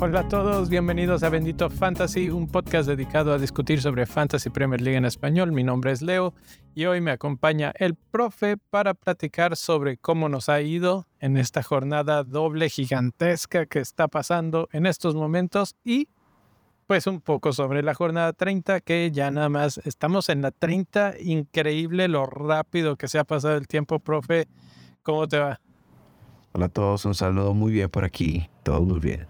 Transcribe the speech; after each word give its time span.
Hola 0.00 0.20
a 0.20 0.28
todos, 0.28 0.68
bienvenidos 0.68 1.24
a 1.24 1.28
Bendito 1.28 1.68
Fantasy, 1.70 2.30
un 2.30 2.46
podcast 2.46 2.88
dedicado 2.88 3.32
a 3.32 3.38
discutir 3.38 3.82
sobre 3.82 4.06
Fantasy 4.06 4.48
Premier 4.48 4.80
League 4.80 4.96
en 4.96 5.04
español. 5.04 5.50
Mi 5.50 5.64
nombre 5.64 5.90
es 5.90 6.02
Leo 6.02 6.34
y 6.76 6.84
hoy 6.84 7.00
me 7.00 7.10
acompaña 7.10 7.72
el 7.76 7.96
profe 7.96 8.56
para 8.56 8.94
platicar 8.94 9.56
sobre 9.56 9.96
cómo 9.96 10.28
nos 10.28 10.48
ha 10.48 10.60
ido 10.60 11.08
en 11.18 11.36
esta 11.36 11.64
jornada 11.64 12.22
doble 12.22 12.68
gigantesca 12.68 13.66
que 13.66 13.80
está 13.80 14.06
pasando 14.06 14.68
en 14.70 14.86
estos 14.86 15.16
momentos 15.16 15.74
y 15.84 16.06
pues 16.88 17.06
un 17.06 17.20
poco 17.20 17.52
sobre 17.52 17.82
la 17.82 17.92
jornada 17.92 18.32
30 18.32 18.80
que 18.80 19.10
ya 19.12 19.30
nada 19.30 19.50
más 19.50 19.76
estamos 19.84 20.30
en 20.30 20.40
la 20.40 20.50
30. 20.50 21.16
Increíble 21.20 22.08
lo 22.08 22.24
rápido 22.24 22.96
que 22.96 23.08
se 23.08 23.18
ha 23.18 23.24
pasado 23.24 23.58
el 23.58 23.68
tiempo, 23.68 23.98
profe. 23.98 24.48
¿Cómo 25.02 25.28
te 25.28 25.38
va? 25.38 25.60
Hola 26.52 26.64
a 26.64 26.68
todos, 26.70 27.04
un 27.04 27.14
saludo 27.14 27.52
muy 27.52 27.72
bien 27.72 27.90
por 27.90 28.04
aquí, 28.04 28.48
todo 28.62 28.80
muy 28.80 29.00
bien. 29.00 29.26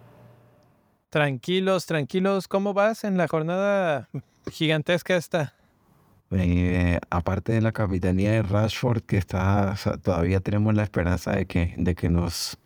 Tranquilos, 1.11 1.87
tranquilos. 1.87 2.47
¿Cómo 2.47 2.75
vas 2.75 3.03
en 3.03 3.17
la 3.17 3.27
jornada 3.27 4.09
gigantesca 4.53 5.17
esta? 5.17 5.55
Eh, 6.31 7.01
aparte 7.11 7.55
de 7.55 7.61
la 7.61 7.73
capitanía 7.73 8.31
de 8.31 8.43
Rashford, 8.43 9.03
que 9.03 9.17
está, 9.17 9.75
todavía 10.05 10.39
tenemos 10.39 10.77
la 10.77 10.85
esperanza 10.85 11.33
de 11.33 11.47
que, 11.47 11.75
de 11.77 11.97
que 11.97 12.09
nos, 12.09 12.57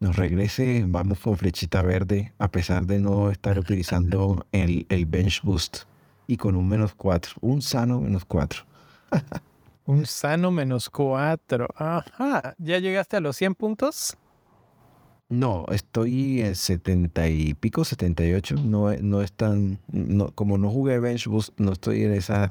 nos 0.00 0.16
regrese, 0.16 0.84
vamos 0.86 1.18
con 1.18 1.36
flechita 1.36 1.82
verde, 1.82 2.32
a 2.38 2.50
pesar 2.50 2.86
de 2.86 2.98
no 2.98 3.30
estar 3.30 3.58
utilizando 3.58 4.46
el, 4.52 4.86
el 4.88 5.06
bench 5.06 5.42
boost 5.42 5.84
y 6.26 6.36
con 6.36 6.56
un 6.56 6.68
menos 6.68 6.94
cuatro, 6.94 7.32
un 7.40 7.62
sano 7.62 8.00
menos 8.00 8.24
cuatro. 8.24 8.62
un 9.86 10.04
sano 10.06 10.50
menos 10.50 10.90
cuatro. 10.90 11.68
Ajá. 11.74 12.54
¿Ya 12.58 12.78
llegaste 12.78 13.16
a 13.16 13.20
los 13.20 13.36
100 13.36 13.54
puntos? 13.54 14.16
No, 15.30 15.66
estoy 15.70 16.40
en 16.40 16.54
70 16.54 17.28
y 17.28 17.54
pico, 17.54 17.84
78. 17.84 18.56
No, 18.56 18.92
no 18.94 19.22
es 19.22 19.32
tan. 19.32 19.78
No, 19.90 20.30
como 20.30 20.56
no 20.56 20.70
jugué 20.70 20.98
Bench 21.00 21.26
Boost, 21.26 21.58
no 21.58 21.72
estoy 21.72 22.04
en 22.04 22.12
esa. 22.12 22.50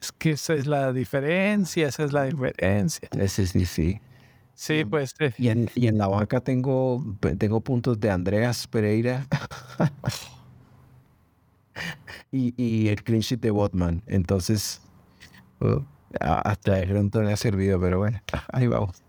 Es 0.00 0.12
que 0.12 0.32
esa 0.32 0.54
es 0.54 0.66
la 0.66 0.92
diferencia, 0.92 1.88
esa 1.88 2.04
es 2.04 2.12
la 2.12 2.24
diferencia. 2.24 3.08
Ese 3.16 3.46
sí, 3.46 3.64
sí. 3.64 4.00
Sí, 4.56 4.86
pues. 4.86 5.14
Eh. 5.20 5.34
Y, 5.38 5.50
en, 5.50 5.68
y 5.74 5.86
en 5.86 5.98
la 5.98 6.08
banca 6.08 6.40
tengo, 6.40 7.04
tengo 7.38 7.60
puntos 7.60 8.00
de 8.00 8.10
Andreas 8.10 8.66
Pereira. 8.66 9.26
y, 12.32 12.54
y 12.56 12.88
el 12.88 13.04
clean 13.04 13.20
sheet 13.20 13.40
de 13.40 13.50
Botman. 13.50 14.02
Entonces, 14.06 14.80
uh, 15.60 15.80
hasta 16.20 16.80
el 16.80 16.88
pronto 16.88 17.20
me 17.20 17.34
ha 17.34 17.36
servido, 17.36 17.78
pero 17.78 17.98
bueno, 17.98 18.18
ahí 18.52 18.66
vamos. 18.66 19.02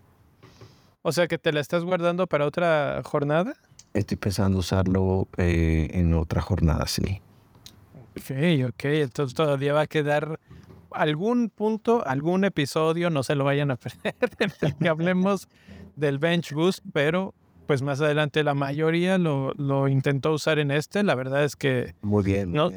O 1.00 1.12
sea 1.12 1.26
que 1.26 1.38
te 1.38 1.50
la 1.50 1.60
estás 1.60 1.82
guardando 1.82 2.26
para 2.26 2.44
otra 2.44 3.00
jornada. 3.02 3.54
Estoy 3.94 4.18
pensando 4.18 4.58
usarlo 4.58 5.28
eh, 5.38 5.88
en 5.94 6.12
otra 6.12 6.42
jornada, 6.42 6.86
sí. 6.86 7.22
Ok, 8.16 8.68
ok. 8.68 8.84
Entonces 8.84 9.34
todavía 9.34 9.72
va 9.72 9.82
a 9.82 9.86
quedar 9.86 10.38
algún 10.92 11.50
punto, 11.50 12.06
algún 12.06 12.44
episodio, 12.44 13.10
no 13.10 13.22
se 13.22 13.34
lo 13.34 13.44
vayan 13.44 13.70
a 13.70 13.76
perder, 13.76 14.14
en 14.38 14.50
el 14.60 14.76
que 14.76 14.88
hablemos 14.88 15.48
del 15.96 16.18
Bench 16.18 16.52
Boost, 16.52 16.80
pero 16.92 17.34
pues 17.66 17.82
más 17.82 18.00
adelante 18.00 18.42
la 18.44 18.54
mayoría 18.54 19.18
lo, 19.18 19.52
lo 19.54 19.88
intentó 19.88 20.32
usar 20.32 20.58
en 20.58 20.70
este. 20.70 21.02
La 21.02 21.14
verdad 21.14 21.44
es 21.44 21.54
que... 21.54 21.94
Muy 22.00 22.24
bien. 22.24 22.52
no, 22.52 22.70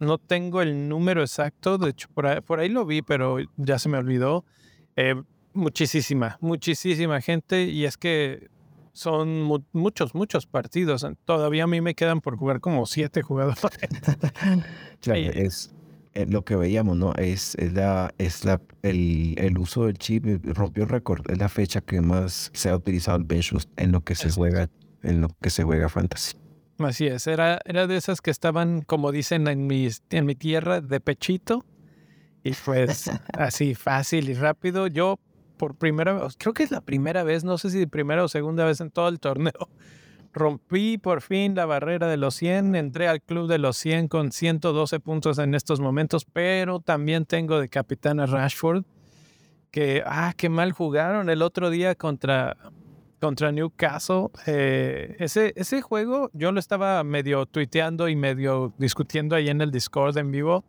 no 0.00 0.18
tengo 0.18 0.60
el 0.60 0.88
número 0.88 1.22
exacto, 1.22 1.78
de 1.78 1.90
hecho 1.90 2.08
por 2.12 2.26
ahí, 2.26 2.40
por 2.40 2.60
ahí 2.60 2.68
lo 2.68 2.84
vi, 2.84 3.00
pero 3.00 3.38
ya 3.56 3.78
se 3.78 3.88
me 3.88 3.96
olvidó. 3.96 4.44
Eh, 4.96 5.14
Muchísima, 5.54 6.36
muchísima 6.40 7.20
gente 7.20 7.62
y 7.62 7.84
es 7.84 7.96
que 7.96 8.48
son 8.92 9.42
muchos, 9.72 10.12
muchos 10.12 10.46
partidos. 10.46 11.06
Todavía 11.24 11.62
a 11.62 11.66
mí 11.68 11.80
me 11.80 11.94
quedan 11.94 12.20
por 12.20 12.36
jugar 12.36 12.60
como 12.60 12.86
siete 12.86 13.22
jugadores. 13.22 13.62
es 15.06 15.08
eh, 15.08 15.74
lo 16.28 16.44
que 16.44 16.56
veíamos, 16.56 16.96
¿no? 16.96 17.12
Es, 17.14 17.54
es, 17.56 17.72
la, 17.72 18.14
es 18.18 18.44
la, 18.44 18.60
el, 18.82 19.34
el, 19.38 19.58
uso 19.58 19.86
del 19.86 19.98
chip, 19.98 20.26
eh, 20.26 20.40
rompió 20.44 20.86
récord, 20.86 21.28
es 21.30 21.38
la 21.38 21.48
fecha 21.48 21.80
que 21.80 22.00
más 22.00 22.50
se 22.54 22.68
ha 22.70 22.76
utilizado 22.76 23.18
el 23.18 23.24
bench 23.24 23.54
en 23.76 23.92
lo 23.92 24.02
que 24.02 24.14
se 24.14 24.30
juega, 24.30 24.68
en 25.02 25.20
lo 25.20 25.28
que 25.40 25.50
se 25.50 25.64
juega 25.64 25.88
fantasy. 25.88 26.36
Así 26.78 27.06
es, 27.06 27.26
era, 27.26 27.60
era 27.64 27.86
de 27.86 27.96
esas 27.96 28.20
que 28.20 28.30
estaban, 28.30 28.82
como 28.82 29.12
dicen 29.12 29.46
en 29.48 29.66
mi, 29.66 29.88
en 30.10 30.26
mi 30.26 30.34
tierra, 30.34 30.80
de 30.80 31.00
pechito. 31.00 31.64
Y 32.42 32.52
pues 32.52 33.10
así 33.32 33.74
fácil 33.74 34.28
y 34.28 34.34
rápido. 34.34 34.86
Yo 34.86 35.18
por 35.56 35.76
primera 35.76 36.12
vez, 36.12 36.36
creo 36.38 36.52
que 36.52 36.62
es 36.62 36.70
la 36.70 36.80
primera 36.80 37.22
vez, 37.22 37.44
no 37.44 37.58
sé 37.58 37.70
si 37.70 37.86
primera 37.86 38.24
o 38.24 38.28
segunda 38.28 38.64
vez 38.64 38.80
en 38.80 38.90
todo 38.90 39.08
el 39.08 39.20
torneo. 39.20 39.68
Rompí 40.34 40.98
por 40.98 41.22
fin 41.22 41.54
la 41.54 41.64
barrera 41.64 42.08
de 42.08 42.16
los 42.16 42.34
100, 42.34 42.74
entré 42.74 43.06
al 43.06 43.22
club 43.22 43.48
de 43.48 43.58
los 43.58 43.76
100 43.76 44.08
con 44.08 44.32
112 44.32 44.98
puntos 44.98 45.38
en 45.38 45.54
estos 45.54 45.80
momentos, 45.80 46.24
pero 46.24 46.80
también 46.80 47.24
tengo 47.24 47.60
de 47.60 47.68
capitán 47.68 48.18
a 48.18 48.26
Rashford, 48.26 48.84
que, 49.70 50.02
ah, 50.04 50.34
qué 50.36 50.48
mal 50.48 50.72
jugaron 50.72 51.30
el 51.30 51.40
otro 51.40 51.70
día 51.70 51.94
contra, 51.94 52.56
contra 53.20 53.52
Newcastle. 53.52 54.28
Eh, 54.46 55.16
ese, 55.20 55.52
ese 55.56 55.82
juego 55.82 56.30
yo 56.32 56.50
lo 56.50 56.58
estaba 56.58 57.02
medio 57.04 57.46
tuiteando 57.46 58.08
y 58.08 58.16
medio 58.16 58.74
discutiendo 58.76 59.36
ahí 59.36 59.48
en 59.48 59.60
el 59.60 59.70
Discord 59.70 60.18
en 60.18 60.32
vivo. 60.32 60.64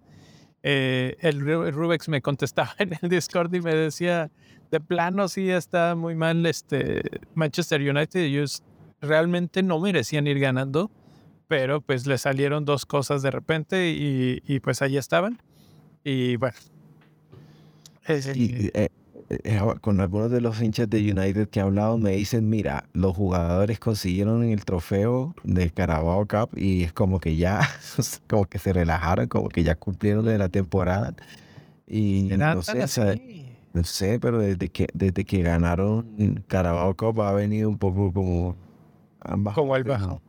Eh, 0.62 1.18
el 1.22 1.42
Rubex 1.42 2.08
me 2.08 2.22
contestaba 2.22 2.74
en 2.80 2.98
el 3.02 3.10
Discord 3.10 3.54
y 3.54 3.62
me 3.62 3.74
decía, 3.74 4.32
de 4.72 4.80
plano 4.80 5.28
sí 5.28 5.50
está 5.50 5.96
muy 5.96 6.16
mal 6.16 6.46
este 6.46 7.02
Manchester 7.34 7.82
United. 7.82 8.20
Ellos 8.20 8.64
realmente 9.06 9.64
no 9.64 9.80
merecían 9.80 10.28
ir 10.28 10.40
ganando, 10.40 10.92
pero 11.48 11.82
pues 11.82 12.08
le 12.08 12.18
salieron 12.18 12.66
dos 12.66 12.86
cosas 12.86 13.22
de 13.22 13.32
repente 13.32 13.92
y, 13.92 14.42
y 14.46 14.60
pues 14.60 14.82
ahí 14.82 14.98
estaban. 14.98 15.42
Y 16.04 16.36
bueno. 16.38 16.58
Eh, 18.08 18.90
eh, 19.30 19.60
con 19.82 20.00
algunos 20.00 20.30
de 20.30 20.40
los 20.40 20.62
hinchas 20.62 20.88
de 20.88 21.00
United 21.00 21.50
que 21.50 21.60
he 21.60 21.64
hablado 21.64 21.98
me 21.98 22.12
dicen, 22.12 22.48
mira, 22.48 22.88
los 22.94 23.16
jugadores 23.16 23.80
consiguieron 23.80 24.44
el 24.44 24.64
trofeo 24.64 25.34
del 25.44 25.74
Carabao 25.74 26.28
Cup 26.28 26.56
y 26.56 26.84
es 26.84 26.94
como 26.94 27.20
que 27.20 27.36
ya, 27.36 27.68
como 28.28 28.46
que 28.46 28.60
se 28.60 28.72
relajaron, 28.72 29.28
como 29.28 29.50
que 29.50 29.64
ya 29.64 29.76
cumplieron 29.76 30.26
de 30.26 30.38
la 30.38 30.50
temporada. 30.50 31.16
Y 31.88 32.32
entonces, 32.32 33.00
no 33.74 33.84
sé, 33.84 34.20
pero 34.20 34.40
desde 34.40 34.70
que, 34.70 34.88
desde 34.94 35.26
que 35.26 35.42
ganaron 35.42 36.44
Carabao 36.48 36.96
Cup 36.96 37.22
ha 37.22 37.32
venido 37.34 37.68
un 37.68 37.78
poco 37.80 38.14
como... 38.14 38.56
Como 39.54 39.76
el 39.76 39.84
bajo. 39.84 40.22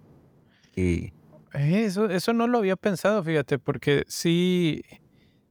Y... 0.74 1.12
Eso, 1.52 2.10
eso 2.10 2.32
no 2.32 2.46
lo 2.46 2.58
había 2.58 2.76
pensado, 2.76 3.22
fíjate, 3.22 3.58
porque 3.58 4.04
sí, 4.08 4.82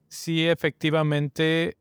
sí 0.08 0.48
efectivamente 0.48 1.78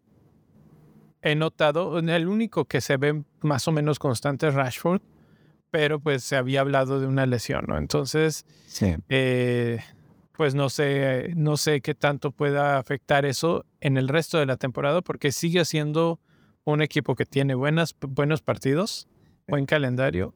he 1.20 1.34
notado, 1.34 1.98
el 1.98 2.28
único 2.28 2.66
que 2.66 2.80
se 2.80 2.96
ve 2.96 3.22
más 3.40 3.66
o 3.66 3.72
menos 3.72 3.98
constante 3.98 4.48
es 4.48 4.54
Rashford, 4.54 5.00
pero 5.70 5.98
pues 5.98 6.22
se 6.22 6.36
había 6.36 6.60
hablado 6.60 7.00
de 7.00 7.06
una 7.06 7.26
lesión, 7.26 7.64
¿no? 7.66 7.78
Entonces, 7.78 8.44
sí. 8.66 8.94
eh, 9.08 9.80
pues 10.32 10.54
no 10.54 10.68
sé, 10.68 11.32
no 11.34 11.56
sé 11.56 11.80
qué 11.80 11.94
tanto 11.94 12.30
pueda 12.30 12.78
afectar 12.78 13.24
eso 13.24 13.64
en 13.80 13.96
el 13.96 14.08
resto 14.08 14.38
de 14.38 14.46
la 14.46 14.56
temporada, 14.56 15.00
porque 15.00 15.32
sigue 15.32 15.64
siendo 15.64 16.20
un 16.64 16.82
equipo 16.82 17.14
que 17.14 17.24
tiene 17.26 17.54
buenas, 17.54 17.94
buenos 18.00 18.42
partidos, 18.42 19.08
buen 19.46 19.66
calendario. 19.66 20.34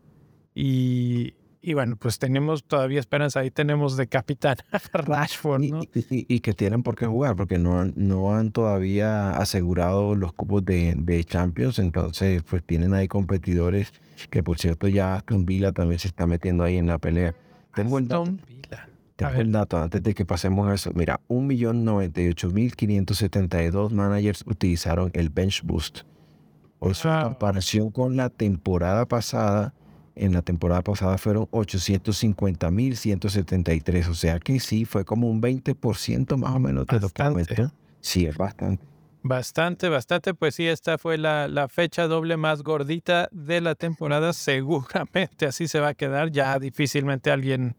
Y, 0.61 1.35
y 1.63 1.75
bueno, 1.75 1.95
pues 1.95 2.19
tenemos 2.19 2.65
todavía 2.65 2.99
esperanza. 2.99 3.39
Ahí 3.39 3.53
tenemos 3.53 3.97
de 3.97 4.09
capitán 4.09 4.57
Rashford, 4.93 5.63
¿no? 5.63 5.83
Y, 5.95 6.41
que 6.41 6.53
tienen 6.53 6.83
por 6.83 6.97
qué 6.97 7.07
jugar, 7.07 7.37
porque 7.37 7.59
no, 7.59 7.85
no 7.85 8.35
han 8.35 8.51
todavía 8.51 9.39
asegurado 9.39 10.17
los 10.17 10.33
cupos 10.33 10.65
de, 10.65 10.97
de 10.97 11.23
Champions. 11.23 11.79
Entonces, 11.79 12.43
pues 12.43 12.65
tienen 12.65 12.93
ahí 12.93 13.07
competidores 13.07 13.93
que, 14.31 14.43
por 14.43 14.59
cierto, 14.59 14.89
ya 14.89 15.15
Aston 15.15 15.47
Villa 15.47 15.71
también 15.71 16.01
se 16.01 16.09
está 16.09 16.27
metiendo 16.27 16.65
ahí 16.65 16.77
en 16.77 16.89
la 16.89 16.99
pelea. 16.99 17.37
Tengo 17.73 18.01
el 18.01 18.09
el 19.37 19.53
dato 19.53 19.79
antes 19.79 20.03
de 20.03 20.13
que 20.13 20.25
pasemos 20.25 20.69
a 20.69 20.75
eso. 20.75 20.91
Mira, 20.93 21.21
1.098.572 21.29 23.91
managers 23.91 24.43
utilizaron 24.45 25.13
el 25.15 25.31
Bench 25.31 25.63
Boost. 25.63 26.01
O 26.81 26.95
sea, 26.95 27.21
en 27.21 27.29
comparación 27.29 27.93
con 27.93 28.17
la 28.17 28.29
temporada 28.29 29.07
pasada, 29.07 29.73
en 30.19 30.33
la 30.33 30.43
temporada 30.43 30.83
pasada 30.83 31.19
fueron 31.19 31.47
850.173. 31.47 34.09
O 34.09 34.15
sea 34.15 34.39
que 34.39 34.61
sí, 34.61 34.85
fue 34.85 35.05
como 35.05 35.31
un 35.31 35.41
20% 35.41 36.37
más 36.37 36.55
o 36.55 36.59
menos 36.59 36.87
de 36.87 36.99
bastante. 36.99 37.41
lo 37.41 37.47
que 37.47 37.69
Sí, 38.01 38.27
es 38.27 38.37
bastante. 38.37 38.85
Bastante, 39.23 39.89
bastante. 39.89 40.35
Pues 40.35 40.55
sí, 40.55 40.67
esta 40.67 40.99
fue 40.99 41.19
la, 41.19 41.49
la, 41.49 41.69
fecha 41.69 42.07
doble 42.07 42.37
más 42.37 42.63
gordita 42.63 43.29
de 43.33 43.61
la 43.61 43.75
temporada. 43.75 44.33
Seguramente 44.33 45.47
así 45.47 45.69
se 45.69 45.81
va 45.81 45.89
a 45.89 45.95
quedar. 45.95 46.31
Ya 46.31 46.59
difícilmente 46.59 47.31
alguien 47.31 47.75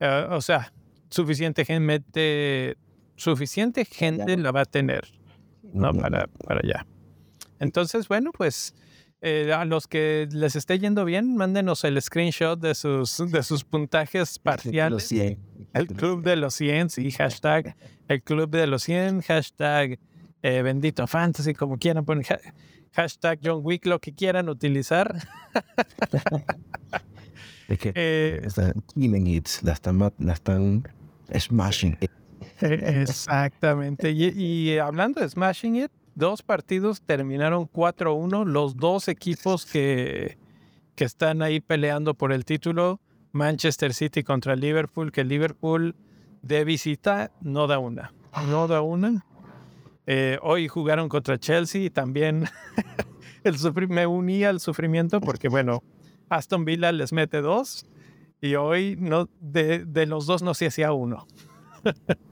eh, 0.00 0.26
o 0.30 0.40
sea, 0.40 0.72
suficiente 1.10 1.64
gente 1.64 2.76
suficiente 3.16 3.84
gente 3.84 4.36
la 4.38 4.50
va 4.50 4.62
a 4.62 4.64
tener, 4.64 5.06
¿no? 5.62 5.92
Para, 5.92 6.26
para 6.26 6.60
allá. 6.60 6.86
Entonces, 7.58 8.08
bueno, 8.08 8.30
pues 8.32 8.74
eh, 9.22 9.52
a 9.52 9.66
los 9.66 9.86
que 9.86 10.28
les 10.32 10.56
esté 10.56 10.78
yendo 10.78 11.04
bien, 11.04 11.36
mándenos 11.36 11.84
el 11.84 12.00
screenshot 12.00 12.58
de 12.58 12.74
sus, 12.74 13.18
de 13.30 13.42
sus 13.42 13.64
puntajes 13.64 14.38
parciales. 14.38 15.12
El 15.12 15.86
club 15.88 16.22
de 16.22 16.36
los 16.36 16.54
100, 16.54 16.90
sí, 16.90 17.10
hashtag 17.18 17.76
el 18.08 18.22
club 18.22 18.50
de 18.50 18.66
los 18.66 18.82
100, 18.82 19.22
hashtag 19.22 19.98
eh, 20.42 20.62
bendito 20.62 21.06
fantasy, 21.06 21.54
como 21.54 21.76
quieran 21.76 22.04
poner, 22.04 22.40
hashtag 22.92 23.40
John 23.44 23.60
Wick, 23.62 23.86
lo 23.86 24.00
que 24.00 24.14
quieran 24.14 24.48
utilizar. 24.48 25.14
es 27.68 27.78
que 27.78 27.92
eh, 27.94 28.40
están 28.42 28.72
killing 28.94 29.26
it, 29.26 29.48
la 29.62 29.74
están, 29.74 29.98
la 30.18 30.32
están 30.32 30.88
smashing 31.38 31.98
it. 32.00 32.10
Exactamente. 32.62 34.10
Y, 34.10 34.28
y 34.28 34.78
hablando 34.78 35.20
de 35.20 35.28
smashing 35.28 35.76
it, 35.76 35.92
dos 36.14 36.42
partidos 36.42 37.02
terminaron 37.02 37.68
4-1. 37.68 38.44
Los 38.44 38.76
dos 38.76 39.08
equipos 39.08 39.66
que, 39.66 40.38
que 40.94 41.04
están 41.04 41.42
ahí 41.42 41.60
peleando 41.60 42.14
por 42.14 42.32
el 42.32 42.44
título, 42.44 43.00
Manchester 43.32 43.94
City 43.94 44.22
contra 44.22 44.56
Liverpool, 44.56 45.12
que 45.12 45.24
Liverpool 45.24 45.94
de 46.42 46.64
visita 46.64 47.30
no 47.40 47.66
da 47.66 47.78
una. 47.78 48.12
No 48.48 48.68
da 48.68 48.80
una. 48.80 49.24
Eh, 50.06 50.38
hoy 50.42 50.68
jugaron 50.68 51.08
contra 51.08 51.38
Chelsea 51.38 51.82
y 51.82 51.90
también 51.90 52.48
el 53.44 53.56
me 53.88 54.06
unía 54.06 54.48
al 54.48 54.60
sufrimiento 54.60 55.20
porque, 55.20 55.48
bueno, 55.48 55.82
Aston 56.28 56.64
Villa 56.64 56.92
les 56.92 57.12
mete 57.12 57.40
dos 57.40 57.86
y 58.40 58.54
hoy 58.54 58.96
no, 58.98 59.28
de, 59.40 59.84
de 59.84 60.06
los 60.06 60.26
dos 60.26 60.42
no 60.42 60.54
se 60.54 60.66
hacía 60.66 60.92
uno. 60.92 61.26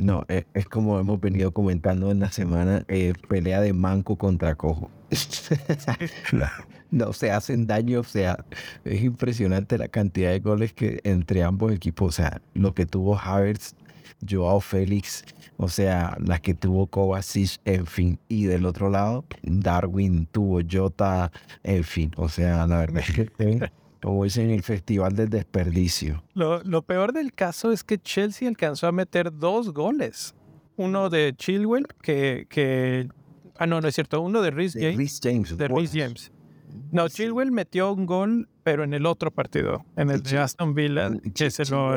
No, 0.00 0.24
e, 0.28 0.46
es, 0.54 0.66
como 0.66 0.98
hemos 0.98 1.20
venido 1.20 1.52
comentando 1.52 2.10
en 2.10 2.20
la 2.20 2.32
semana, 2.32 2.84
eh, 2.88 3.12
pelea 3.28 3.60
de 3.60 3.74
manco 3.74 4.16
contra 4.16 4.54
cojo. 4.54 4.90
no 6.90 7.12
se 7.12 7.30
hacen 7.30 7.66
daño, 7.66 8.00
o 8.00 8.04
sea, 8.04 8.44
es 8.84 9.02
impresionante 9.02 9.76
la 9.76 9.88
cantidad 9.88 10.30
de 10.30 10.40
goles 10.40 10.72
que 10.72 11.00
entre 11.04 11.42
ambos 11.42 11.72
equipos, 11.72 12.08
o 12.08 12.12
sea, 12.12 12.40
lo 12.54 12.74
que 12.74 12.86
tuvo 12.86 13.18
Havertz, 13.18 13.74
Joao 14.28 14.60
Félix, 14.60 15.24
o 15.58 15.68
sea, 15.68 16.16
las 16.18 16.40
que 16.40 16.54
tuvo 16.54 16.86
Kovacic, 16.86 17.60
en 17.66 17.86
fin, 17.86 18.18
y 18.28 18.44
del 18.44 18.64
otro 18.64 18.88
lado, 18.88 19.26
Darwin 19.42 20.26
tuvo 20.26 20.60
Jota, 20.68 21.30
en 21.62 21.84
fin, 21.84 22.12
o 22.16 22.28
sea, 22.30 22.66
la 22.66 22.78
verdad 22.78 23.04
es 23.06 23.14
que 23.14 23.70
como 24.02 24.24
dicen, 24.24 24.50
el 24.50 24.62
festival 24.62 25.14
del 25.14 25.28
desperdicio. 25.28 26.22
Lo, 26.34 26.62
lo, 26.62 26.82
peor 26.82 27.12
del 27.12 27.32
caso 27.32 27.72
es 27.72 27.84
que 27.84 27.98
Chelsea 27.98 28.48
alcanzó 28.48 28.86
a 28.86 28.92
meter 28.92 29.36
dos 29.36 29.72
goles. 29.72 30.34
Uno 30.76 31.10
de 31.10 31.34
Chilwell, 31.36 31.86
que, 32.02 32.46
que... 32.48 33.08
Ah, 33.58 33.66
no, 33.66 33.80
no 33.80 33.88
es 33.88 33.94
cierto. 33.94 34.20
Uno 34.22 34.40
de 34.40 34.50
Rhys 34.50 34.74
James. 34.74 35.20
James. 35.22 35.56
De 35.56 35.68
Rhys 35.68 35.92
James. 35.92 36.32
No, 36.92 37.08
Chilwell 37.08 37.52
metió 37.52 37.92
un 37.92 38.06
gol, 38.06 38.48
pero 38.62 38.84
en 38.84 38.94
el 38.94 39.04
otro 39.04 39.30
partido, 39.30 39.84
en 39.96 40.10
el 40.10 40.22
de 40.22 40.38
Aston 40.38 40.74
Villa, 40.74 41.10
que 41.34 41.50
se 41.50 41.64
lo 41.66 41.96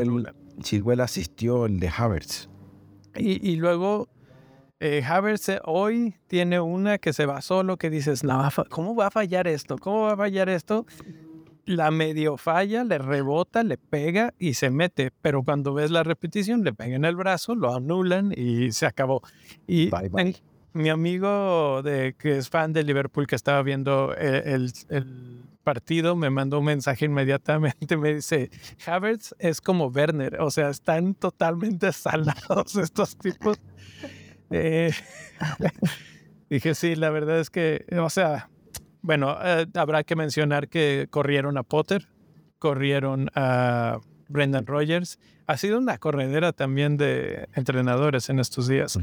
Chilwell 0.62 1.00
asistió 1.00 1.66
el 1.66 1.80
de 1.80 1.90
Havertz. 1.90 2.50
Y, 3.16 3.48
y 3.48 3.56
luego 3.58 4.10
eh, 4.80 5.02
Havertz 5.02 5.48
eh, 5.50 5.60
hoy 5.64 6.16
tiene 6.28 6.60
una 6.60 6.98
que 6.98 7.14
se 7.14 7.26
va 7.26 7.42
solo, 7.42 7.78
que 7.78 7.90
dices, 7.90 8.22
¿cómo 8.70 8.96
va 8.96 9.08
a 9.08 9.12
fallar 9.12 9.48
esto? 9.48 9.78
¿Cómo 9.78 10.02
va 10.02 10.14
a 10.14 10.18
fallar 10.18 10.50
esto? 10.50 10.86
La 11.66 11.92
medio 11.92 12.38
falla, 12.38 12.84
le 12.84 12.98
rebota, 12.98 13.64
le 13.64 13.78
pega 13.78 14.34
y 14.38 14.56
se 14.56 14.70
mete, 14.70 15.12
pero 15.22 15.44
cuando 15.44 15.74
ves 15.74 15.92
la 15.92 16.04
repetición 16.04 16.64
le 16.64 16.74
pega 16.74 16.96
en 16.96 17.06
el 17.06 17.16
brazo, 17.16 17.56
lo 17.56 17.74
anulan 17.74 18.34
y 18.36 18.72
se 18.72 18.86
acabó. 18.86 19.22
Y 19.68 19.90
mi 20.74 20.90
amigo 20.90 21.82
de, 21.84 22.16
que 22.18 22.38
es 22.38 22.50
fan 22.50 22.74
de 22.74 22.84
Liverpool 22.84 23.28
que 23.28 23.36
estaba 23.36 23.62
viendo 23.62 24.14
eh, 24.18 24.56
el, 24.90 25.44
partido 25.64 26.18
me 26.18 26.30
mandó 26.30 26.60
un 26.60 26.66
mensaje 26.66 27.06
inmediatamente, 27.06 27.96
me 27.98 28.16
dice, 28.16 28.50
Havertz 28.86 29.34
es 29.40 29.62
como 29.62 29.88
Werner, 29.88 30.42
o 30.42 30.52
sea, 30.52 30.70
están 30.70 31.16
totalmente 31.16 31.94
salados 31.94 32.76
estos 32.82 33.18
tipos. 33.18 33.58
Eh, 34.52 34.92
dije, 36.50 36.76
sí, 36.76 36.96
la 36.96 37.12
verdad 37.12 37.40
es 37.40 37.50
que, 37.50 37.86
o 37.98 38.10
sea, 38.10 38.50
bueno, 39.04 39.38
eh, 39.44 39.68
habrá 39.76 40.04
que 40.04 40.16
mencionar 40.16 40.70
que 40.70 41.08
corrieron 41.10 41.58
a 41.58 41.64
Potter, 41.64 42.08
corrieron 42.58 43.30
a 43.36 44.00
Brendan 44.30 44.66
Rogers. 44.66 45.20
Ha 45.46 45.58
sido 45.58 45.78
una 45.78 45.98
corredera 45.98 46.54
también 46.54 46.98
de 46.98 47.48
entrenadores 47.54 48.30
en 48.30 48.40
estos 48.40 48.68
días. 48.68 48.98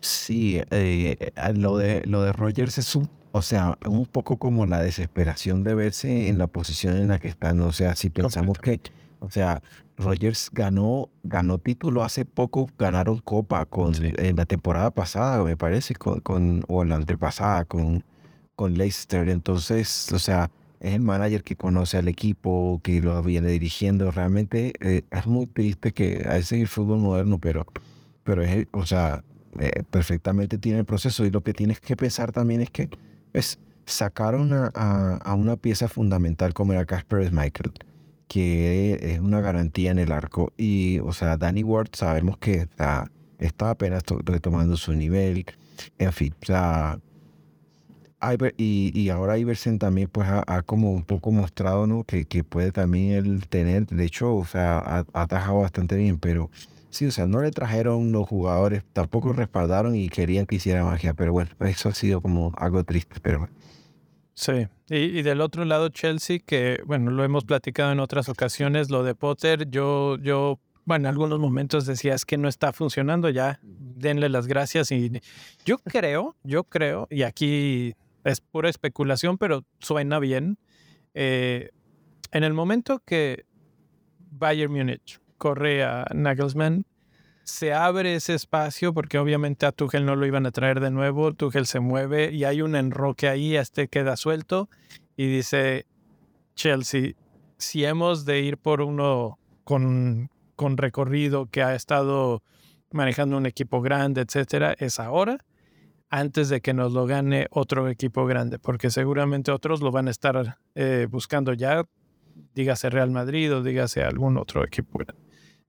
Sí, 0.00 0.62
eh, 0.70 1.32
lo, 1.54 1.76
de, 1.76 2.02
lo 2.06 2.22
de 2.22 2.32
Rogers 2.32 2.78
es 2.78 2.94
un, 2.94 3.10
o 3.32 3.42
sea, 3.42 3.76
un 3.84 4.06
poco 4.06 4.38
como 4.38 4.66
la 4.66 4.80
desesperación 4.80 5.64
de 5.64 5.74
verse 5.74 6.28
en 6.28 6.38
la 6.38 6.46
posición 6.46 6.96
en 6.96 7.08
la 7.08 7.18
que 7.18 7.28
están. 7.28 7.60
O 7.60 7.72
sea, 7.72 7.96
si 7.96 8.08
pensamos 8.08 8.58
que, 8.58 8.80
o 9.18 9.30
sea, 9.30 9.62
Rogers 9.96 10.48
ganó, 10.52 11.10
ganó 11.24 11.58
título 11.58 12.04
hace 12.04 12.24
poco, 12.24 12.70
ganaron 12.78 13.18
Copa 13.18 13.66
con, 13.66 13.92
en 14.00 14.36
la 14.36 14.46
temporada 14.46 14.92
pasada, 14.92 15.42
me 15.42 15.56
parece, 15.56 15.96
con, 15.96 16.20
con, 16.20 16.64
o 16.68 16.84
la 16.84 16.94
antepasada, 16.94 17.64
con, 17.64 18.04
con 18.60 18.76
Leicester. 18.76 19.30
Entonces, 19.30 20.12
o 20.12 20.18
sea, 20.18 20.50
es 20.80 20.92
el 20.92 21.00
manager 21.00 21.42
que 21.42 21.56
conoce 21.56 21.96
al 21.96 22.08
equipo, 22.08 22.78
que 22.84 23.00
lo 23.00 23.22
viene 23.22 23.48
dirigiendo. 23.48 24.10
Realmente 24.10 24.74
eh, 24.80 25.00
es 25.10 25.26
muy 25.26 25.46
triste 25.46 25.92
que 25.92 26.26
a 26.28 26.34
veces 26.34 26.60
el 26.60 26.68
fútbol 26.68 26.98
moderno, 26.98 27.38
pero, 27.38 27.64
pero 28.22 28.42
es, 28.42 28.66
o 28.72 28.84
sea, 28.84 29.24
eh, 29.58 29.82
perfectamente 29.90 30.58
tiene 30.58 30.80
el 30.80 30.84
proceso. 30.84 31.24
Y 31.24 31.30
lo 31.30 31.40
que 31.40 31.54
tienes 31.54 31.80
que 31.80 31.96
pensar 31.96 32.32
también 32.32 32.60
es 32.60 32.68
que 32.68 32.90
pues, 33.32 33.58
sacaron 33.86 34.50
a, 34.52 35.34
una 35.34 35.56
pieza 35.56 35.88
fundamental 35.88 36.52
como 36.52 36.74
era 36.74 36.84
Casper 36.84 37.26
Schmeichel, 37.26 37.72
que 38.28 39.14
es 39.14 39.20
una 39.20 39.40
garantía 39.40 39.90
en 39.90 39.98
el 40.00 40.12
arco. 40.12 40.52
Y, 40.58 40.98
o 40.98 41.14
sea, 41.14 41.38
Danny 41.38 41.62
Ward 41.62 41.92
sabemos 41.94 42.36
que 42.36 42.56
está, 42.56 43.10
está 43.38 43.70
apenas 43.70 44.02
retomando 44.26 44.76
su 44.76 44.92
nivel. 44.92 45.46
En 45.96 46.12
fin, 46.12 46.34
o 46.42 46.44
sea, 46.44 46.98
y, 48.56 48.92
y, 48.94 49.08
ahora 49.08 49.38
Iversen 49.38 49.78
también 49.78 50.08
pues 50.08 50.28
ha, 50.28 50.62
como 50.62 50.92
un 50.92 51.04
poco 51.04 51.30
mostrado 51.30 51.86
¿no? 51.86 52.04
que, 52.04 52.26
que 52.26 52.44
puede 52.44 52.70
también 52.70 53.12
él 53.12 53.48
tener, 53.48 53.86
de 53.86 54.04
hecho, 54.04 54.34
o 54.34 54.44
sea, 54.44 54.78
ha, 54.78 55.06
atajado 55.14 55.60
bastante 55.60 55.96
bien, 55.96 56.18
pero 56.18 56.50
sí, 56.90 57.06
o 57.06 57.10
sea, 57.10 57.26
no 57.26 57.40
le 57.40 57.50
trajeron 57.50 58.12
los 58.12 58.28
jugadores, 58.28 58.84
tampoco 58.92 59.32
respaldaron 59.32 59.96
y 59.96 60.08
querían 60.08 60.46
que 60.46 60.56
hiciera 60.56 60.84
magia, 60.84 61.14
pero 61.14 61.32
bueno, 61.32 61.50
eso 61.60 61.88
ha 61.88 61.94
sido 61.94 62.20
como 62.20 62.52
algo 62.56 62.84
triste, 62.84 63.16
pero 63.22 63.48
Sí, 64.34 64.68
y, 64.88 64.96
y, 64.96 65.22
del 65.22 65.42
otro 65.42 65.66
lado 65.66 65.90
Chelsea, 65.90 66.38
que 66.38 66.80
bueno, 66.86 67.10
lo 67.10 67.24
hemos 67.24 67.44
platicado 67.44 67.92
en 67.92 68.00
otras 68.00 68.28
ocasiones, 68.30 68.88
lo 68.88 69.02
de 69.02 69.14
Potter, 69.14 69.68
yo, 69.70 70.16
yo, 70.18 70.58
bueno, 70.86 71.08
en 71.08 71.12
algunos 71.12 71.38
momentos 71.38 71.84
decías 71.84 72.24
que 72.24 72.38
no 72.38 72.48
está 72.48 72.72
funcionando, 72.72 73.28
ya 73.28 73.60
denle 73.62 74.30
las 74.30 74.46
gracias 74.46 74.92
y 74.92 75.20
yo 75.66 75.76
creo, 75.78 76.36
yo 76.42 76.64
creo, 76.64 77.06
y 77.10 77.22
aquí 77.22 77.94
es 78.24 78.40
pura 78.40 78.68
especulación, 78.68 79.38
pero 79.38 79.64
suena 79.78 80.18
bien. 80.18 80.58
Eh, 81.14 81.70
en 82.32 82.44
el 82.44 82.52
momento 82.52 83.00
que 83.04 83.46
Bayern 84.30 84.72
Múnich 84.72 85.20
corre 85.38 85.84
a 85.84 86.06
Nagelsmann, 86.14 86.86
se 87.44 87.72
abre 87.72 88.14
ese 88.14 88.34
espacio 88.34 88.94
porque 88.94 89.18
obviamente 89.18 89.66
a 89.66 89.72
Tuchel 89.72 90.04
no 90.06 90.14
lo 90.14 90.26
iban 90.26 90.46
a 90.46 90.52
traer 90.52 90.78
de 90.78 90.90
nuevo, 90.90 91.32
Tuchel 91.32 91.66
se 91.66 91.80
mueve 91.80 92.30
y 92.32 92.44
hay 92.44 92.62
un 92.62 92.76
enroque 92.76 93.28
ahí, 93.28 93.56
este 93.56 93.88
queda 93.88 94.16
suelto 94.16 94.68
y 95.16 95.26
dice 95.26 95.86
Chelsea, 96.54 97.14
si 97.58 97.84
hemos 97.84 98.24
de 98.24 98.40
ir 98.40 98.56
por 98.56 98.82
uno 98.82 99.38
con, 99.64 100.30
con 100.54 100.76
recorrido 100.76 101.46
que 101.46 101.62
ha 101.62 101.74
estado 101.74 102.42
manejando 102.92 103.36
un 103.36 103.46
equipo 103.46 103.80
grande, 103.80 104.20
etcétera, 104.20 104.74
es 104.78 105.00
ahora 105.00 105.38
antes 106.10 106.48
de 106.48 106.60
que 106.60 106.74
nos 106.74 106.92
lo 106.92 107.06
gane 107.06 107.46
otro 107.50 107.88
equipo 107.88 108.26
grande, 108.26 108.58
porque 108.58 108.90
seguramente 108.90 109.52
otros 109.52 109.80
lo 109.80 109.92
van 109.92 110.08
a 110.08 110.10
estar 110.10 110.58
eh, 110.74 111.06
buscando 111.08 111.52
ya, 111.52 111.84
dígase 112.54 112.90
Real 112.90 113.10
Madrid 113.10 113.54
o 113.54 113.62
dígase 113.62 114.02
algún 114.02 114.36
otro 114.36 114.64
equipo 114.64 114.98
grande. 114.98 115.22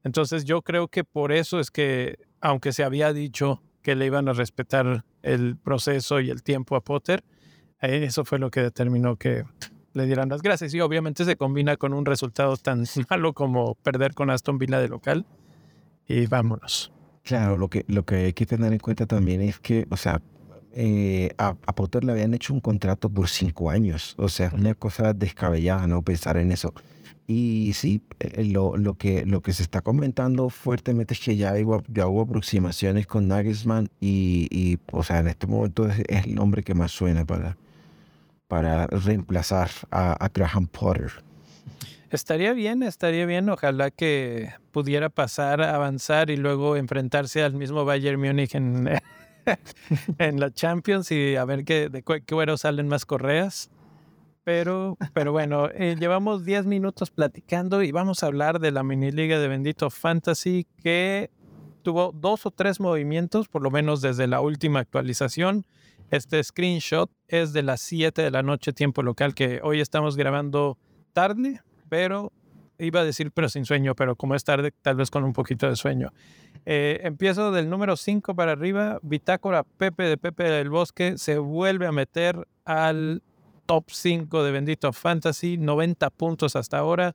Entonces 0.04 0.44
yo 0.44 0.64
creo 0.64 0.88
que 0.88 1.04
por 1.04 1.32
eso 1.32 1.60
es 1.60 1.70
que, 1.70 2.18
aunque 2.42 2.74
se 2.74 2.84
había 2.84 3.14
dicho 3.14 3.62
que 3.84 3.96
le 3.96 4.08
iban 4.08 4.28
a 4.28 4.34
respetar 4.34 5.06
el 5.22 5.58
proceso 5.58 6.20
y 6.20 6.32
el 6.32 6.42
tiempo 6.42 6.76
a 6.76 6.82
Potter, 6.82 7.24
eh, 7.82 8.04
eso 8.04 8.26
fue 8.26 8.40
lo 8.40 8.50
que 8.50 8.62
determinó 8.62 9.16
que 9.18 9.44
le 9.94 10.06
dieran 10.08 10.30
las 10.30 10.42
gracias. 10.42 10.74
Y 10.74 10.82
obviamente 10.82 11.24
se 11.24 11.36
combina 11.36 11.78
con 11.78 11.94
un 11.94 12.06
resultado 12.06 12.58
tan 12.58 12.86
malo 13.10 13.34
como 13.34 13.76
perder 13.76 14.16
con 14.16 14.32
Aston 14.32 14.58
Villa 14.58 14.80
de 14.80 14.88
local. 14.88 15.26
Y 16.08 16.26
vámonos. 16.26 16.92
Claro, 17.24 17.58
lo 17.58 17.70
que, 17.70 17.86
lo 17.88 18.04
que 18.04 18.16
hay 18.16 18.34
que 18.34 18.46
tener 18.46 18.74
en 18.74 18.80
cuenta 18.80 19.06
también 19.06 19.42
es 19.42 19.60
que, 19.60 19.86
o 19.90 19.98
sea, 19.98 20.22
eh, 20.74 21.32
a, 21.38 21.56
Potter 21.56 22.04
le 22.04 22.14
habían 22.14 22.34
hecho 22.34 22.54
un 22.54 22.60
contrato 22.62 23.10
por 23.10 23.28
cinco 23.30 23.70
años. 23.70 24.16
O 24.18 24.30
sea, 24.30 24.52
una 24.54 24.74
cosa 24.74 25.14
descabellada, 25.14 25.88
¿no? 25.88 26.02
Pensar 26.02 26.38
en 26.38 26.52
eso. 26.52 26.74
Y 27.28 27.74
sí, 27.74 28.02
eh, 28.20 28.44
lo, 28.46 28.76
lo, 28.78 28.96
que, 28.96 29.26
lo 29.26 29.42
que 29.42 29.54
se 29.54 29.64
está 29.64 29.82
comentando 29.82 30.50
fuertemente 30.50 31.14
es 31.14 31.20
que 31.20 31.38
ya, 31.38 31.54
hubo, 31.64 31.84
ya 31.88 32.08
hubo 32.08 32.22
aproximaciones 32.22 33.08
con 33.08 33.28
Nagelsmann 33.28 33.90
y, 34.00 34.48
y, 34.52 34.80
o 34.92 35.04
sea, 35.04 35.20
en 35.20 35.28
este 35.28 35.48
momento 35.48 35.88
es, 35.88 36.04
el 36.08 36.36
nombre 36.36 36.64
que 36.64 36.74
más 36.74 36.92
suena 36.92 37.26
para, 37.26 37.58
para 38.48 38.88
reemplazar 38.88 39.70
a, 39.92 40.14
a 40.14 40.30
Graham 40.30 40.68
Potter. 40.68 41.12
Estaría 42.12 42.52
bien, 42.52 42.84
estaría 42.84 43.26
bien. 43.26 43.50
Ojalá 43.50 43.90
que 43.90 44.54
pudiera 44.72 45.10
pasar, 45.10 45.62
avanzar 45.62 46.30
y 46.30 46.36
luego 46.36 46.76
enfrentarse 46.76 47.42
al 47.42 47.54
mismo 47.54 47.86
Bayern 47.86 48.20
Múnich 48.20 48.54
en, 48.54 48.90
en 50.18 50.40
la 50.40 50.52
Champions 50.52 51.10
y 51.12 51.38
a 51.38 51.46
ver 51.46 51.64
qué, 51.64 51.88
de 51.88 52.04
qué 52.04 52.22
cuero 52.22 52.58
salen 52.58 52.90
más 52.90 53.06
correas. 53.06 53.72
Pero, 54.44 54.98
pero 55.14 55.32
bueno, 55.32 55.70
eh, 55.70 55.96
llevamos 55.98 56.44
10 56.44 56.66
minutos 56.66 57.12
platicando 57.12 57.82
y 57.82 57.92
vamos 57.94 58.24
a 58.24 58.26
hablar 58.26 58.60
de 58.60 58.72
la 58.72 58.84
mini 58.84 59.12
liga 59.12 59.40
de 59.40 59.48
Bendito 59.48 59.90
Fantasy 59.90 60.68
que 60.84 61.30
tuvo 61.84 62.12
dos 62.12 62.46
o 62.46 62.52
tres 62.52 62.82
movimientos, 62.82 63.48
por 63.48 63.62
lo 63.62 63.72
menos 63.72 64.02
desde 64.02 64.28
la 64.28 64.42
última 64.42 64.80
actualización. 64.80 65.66
Este 66.10 66.44
screenshot 66.44 67.10
es 67.30 67.54
de 67.54 67.64
las 67.64 67.80
7 67.82 68.22
de 68.22 68.32
la 68.32 68.44
noche, 68.44 68.74
tiempo 68.74 69.02
local, 69.02 69.34
que 69.34 69.62
hoy 69.64 69.80
estamos 69.80 70.18
grabando 70.18 70.78
tarde, 71.14 71.62
pero 71.92 72.32
iba 72.80 73.02
a 73.02 73.04
decir 73.04 73.32
pero 73.34 73.50
sin 73.50 73.66
sueño, 73.66 73.96
pero 73.96 74.16
como 74.16 74.34
es 74.34 74.46
tarde, 74.46 74.72
tal 74.82 74.96
vez 74.96 75.12
con 75.12 75.26
un 75.26 75.34
poquito 75.34 75.68
de 75.68 75.76
sueño. 75.76 76.14
Eh, 76.66 77.02
empiezo 77.04 77.52
del 77.52 77.70
número 77.70 77.98
5 77.98 78.34
para 78.34 78.54
arriba. 78.54 79.00
Bitácora 79.02 79.64
Pepe 79.64 80.04
de 80.04 80.18
Pepe 80.18 80.46
del 80.46 80.70
Bosque 80.70 81.18
se 81.18 81.38
vuelve 81.38 81.88
a 81.88 81.92
meter 81.92 82.48
al 82.64 83.22
top 83.66 83.90
5 83.90 84.42
de 84.42 84.52
Bendito 84.54 84.94
Fantasy, 84.94 85.58
90 85.58 86.10
puntos 86.12 86.56
hasta 86.56 86.78
ahora. 86.78 87.14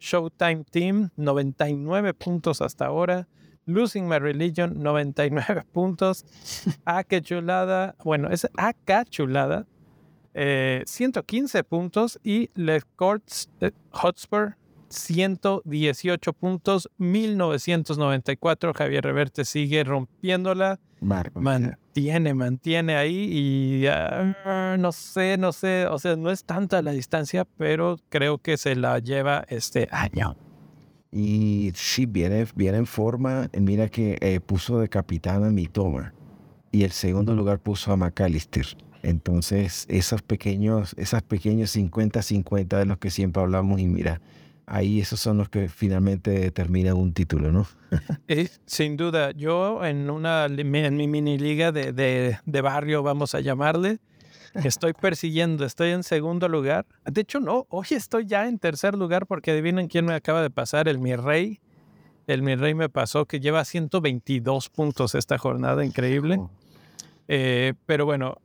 Showtime 0.00 0.64
Team, 0.70 1.10
99 1.16 2.14
puntos 2.14 2.62
hasta 2.62 2.86
ahora. 2.86 3.28
Losing 3.66 4.08
My 4.08 4.18
Religion, 4.20 4.82
99 4.82 5.64
puntos. 5.70 6.24
Ake 6.86 7.20
Chulada, 7.20 7.94
bueno, 8.02 8.30
es 8.30 8.48
AK 8.56 9.10
Chulada, 9.10 9.66
115 10.34 11.58
eh, 11.58 11.64
puntos. 11.64 12.18
Y 12.22 12.50
Les 12.54 12.84
eh, 13.60 13.70
Hotspur, 13.90 14.56
118 14.88 16.32
puntos, 16.32 16.90
1994. 16.98 18.74
Javier 18.74 19.04
Reverte 19.04 19.44
sigue 19.44 19.84
rompiéndola. 19.84 20.78
Mantiene, 21.00 22.34
mantiene 22.34 22.96
ahí 22.96 23.28
y 23.30 23.84
no 24.78 24.90
sé, 24.90 25.36
no 25.36 25.52
sé, 25.52 25.86
o 25.86 25.98
sea, 25.98 26.16
no 26.16 26.30
es 26.30 26.44
tanta 26.44 26.80
la 26.80 26.92
distancia, 26.92 27.44
pero 27.58 27.98
creo 28.08 28.38
que 28.38 28.56
se 28.56 28.74
la 28.74 28.98
lleva 29.00 29.44
este 29.48 29.88
año. 29.90 30.34
Y 31.12 31.70
sí, 31.76 32.06
viene, 32.06 32.46
viene 32.56 32.78
en 32.78 32.86
forma. 32.86 33.48
Mira 33.56 33.88
que 33.88 34.18
eh, 34.20 34.40
puso 34.40 34.80
de 34.80 34.88
capitán 34.88 35.44
a 35.44 35.50
Mitoma 35.50 36.12
y 36.72 36.82
el 36.82 36.90
segundo 36.90 37.36
lugar 37.36 37.60
puso 37.60 37.92
a 37.92 37.96
McAllister. 37.96 38.66
Entonces, 39.04 39.84
esos 39.90 40.22
pequeños, 40.22 40.94
esas 40.96 41.22
pequeños 41.22 41.76
50-50 41.76 42.78
de 42.78 42.86
los 42.86 42.96
que 42.96 43.10
siempre 43.10 43.42
hablamos 43.42 43.78
y 43.78 43.86
mira, 43.86 44.22
ahí 44.64 44.98
esos 44.98 45.20
son 45.20 45.36
los 45.36 45.50
que 45.50 45.68
finalmente 45.68 46.30
determinan 46.30 46.96
un 46.96 47.12
título, 47.12 47.52
¿no? 47.52 47.66
Sin 48.64 48.96
duda, 48.96 49.32
yo 49.32 49.84
en 49.84 50.08
una 50.08 50.46
en 50.46 50.96
mi 50.96 51.06
mini 51.06 51.36
liga 51.36 51.70
de, 51.70 51.92
de, 51.92 52.60
barrio, 52.62 53.02
vamos 53.02 53.34
a 53.34 53.40
llamarle, 53.40 53.98
estoy 54.54 54.94
persiguiendo, 54.94 55.66
estoy 55.66 55.90
en 55.90 56.02
segundo 56.02 56.48
lugar. 56.48 56.86
De 57.04 57.20
hecho, 57.20 57.40
no, 57.40 57.66
hoy 57.68 57.88
estoy 57.90 58.24
ya 58.24 58.48
en 58.48 58.58
tercer 58.58 58.94
lugar 58.94 59.26
porque 59.26 59.50
adivinen 59.50 59.88
quién 59.88 60.06
me 60.06 60.14
acaba 60.14 60.40
de 60.40 60.48
pasar, 60.48 60.88
el 60.88 60.98
mi 60.98 61.14
rey. 61.14 61.60
El 62.26 62.40
mi 62.40 62.54
rey 62.54 62.72
me 62.72 62.88
pasó 62.88 63.26
que 63.26 63.38
lleva 63.38 63.66
122 63.66 64.70
puntos 64.70 65.14
esta 65.14 65.36
jornada, 65.36 65.84
increíble. 65.84 66.40
Eh, 67.28 67.74
pero 67.84 68.06
bueno, 68.06 68.38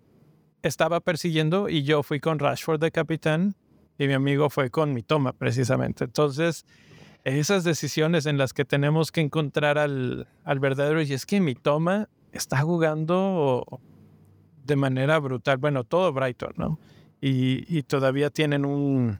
estaba 0.62 1.00
persiguiendo 1.00 1.70
y 1.70 1.84
yo 1.84 2.04
fui 2.04 2.20
con 2.20 2.39
Rashford 2.39 2.80
de 2.80 2.92
capitán 2.92 3.56
y 3.98 4.08
mi 4.08 4.13
amigo 4.13 4.50
fue 4.50 4.70
con 4.70 4.94
mi 4.94 5.04
toma 5.04 5.34
precisamente. 5.34 6.06
Entonces, 6.06 6.66
esas 7.24 7.63
decisiones 7.63 8.25
en 8.25 8.38
las 8.38 8.54
que 8.54 8.66
tenemos 8.66 9.12
que 9.12 9.22
encontrar 9.22 9.78
al, 9.78 10.28
al 10.44 10.60
verdadero, 10.60 11.01
y 11.01 11.13
es 11.13 11.25
que 11.25 11.42
mi 11.42 11.56
toma 11.56 12.08
está 12.32 12.62
jugando 12.62 13.82
de 14.63 14.75
manera 14.75 15.20
brutal, 15.20 15.58
bueno, 15.58 15.84
todo 15.84 16.13
Brighton, 16.13 16.54
¿no? 16.56 16.80
Y, 17.22 17.66
y 17.68 17.84
todavía 17.84 18.30
tienen 18.30 18.66
un, 18.66 19.20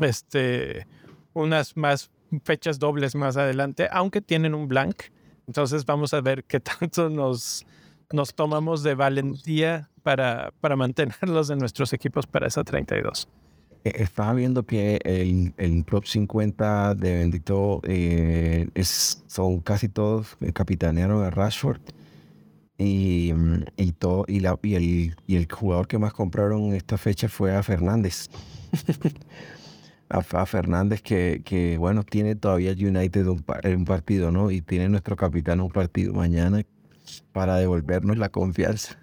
este, 0.00 0.86
unas 1.32 1.76
más 1.76 2.10
fechas 2.42 2.78
dobles 2.78 3.14
más 3.14 3.36
adelante, 3.36 3.88
aunque 3.92 4.20
tienen 4.20 4.54
un 4.54 4.66
blank. 4.66 5.04
Entonces 5.46 5.84
vamos 5.84 6.12
a 6.14 6.20
ver 6.20 6.44
qué 6.44 6.58
tanto 6.80 7.08
nos, 7.08 7.64
nos 8.12 8.34
tomamos 8.34 8.82
de 8.82 8.94
valentía 8.94 9.90
para, 10.02 10.52
para 10.60 10.76
mantenerlos 10.76 11.50
en 11.50 11.58
nuestros 11.58 11.92
equipos 11.92 12.26
para 12.26 12.46
esa 12.46 12.64
32. 12.64 13.28
Eh, 13.84 13.92
estaba 13.96 14.32
viendo 14.34 14.64
que 14.64 15.00
el, 15.04 15.54
el 15.56 15.84
top 15.84 16.06
50 16.06 16.94
de 16.94 17.18
Bendito 17.18 17.80
eh, 17.84 18.68
es, 18.74 19.24
son 19.26 19.60
casi 19.60 19.88
todos 19.88 20.36
capitaneros 20.52 21.22
de 21.22 21.30
Rashford. 21.30 21.80
Y, 22.78 23.32
mm, 23.34 23.64
y, 23.76 23.92
todo, 23.92 24.24
y, 24.28 24.40
la, 24.40 24.58
y, 24.62 24.74
el, 24.74 25.16
y 25.26 25.36
el 25.36 25.50
jugador 25.50 25.88
que 25.88 25.98
más 25.98 26.12
compraron 26.12 26.64
en 26.64 26.74
esta 26.74 26.98
fecha 26.98 27.28
fue 27.28 27.54
a 27.56 27.62
Fernández. 27.62 28.28
a, 30.08 30.46
Fernández 30.46 31.00
que, 31.00 31.42
que, 31.44 31.78
bueno, 31.78 32.02
tiene 32.04 32.36
todavía 32.36 32.72
United 32.72 33.26
un, 33.26 33.44
un 33.64 33.84
partido, 33.84 34.30
¿no? 34.30 34.50
Y 34.50 34.60
tiene 34.60 34.88
nuestro 34.88 35.16
capitán 35.16 35.60
un 35.60 35.70
partido 35.70 36.12
mañana 36.12 36.62
para 37.32 37.56
devolvernos 37.56 38.18
la 38.18 38.28
confianza. 38.28 38.98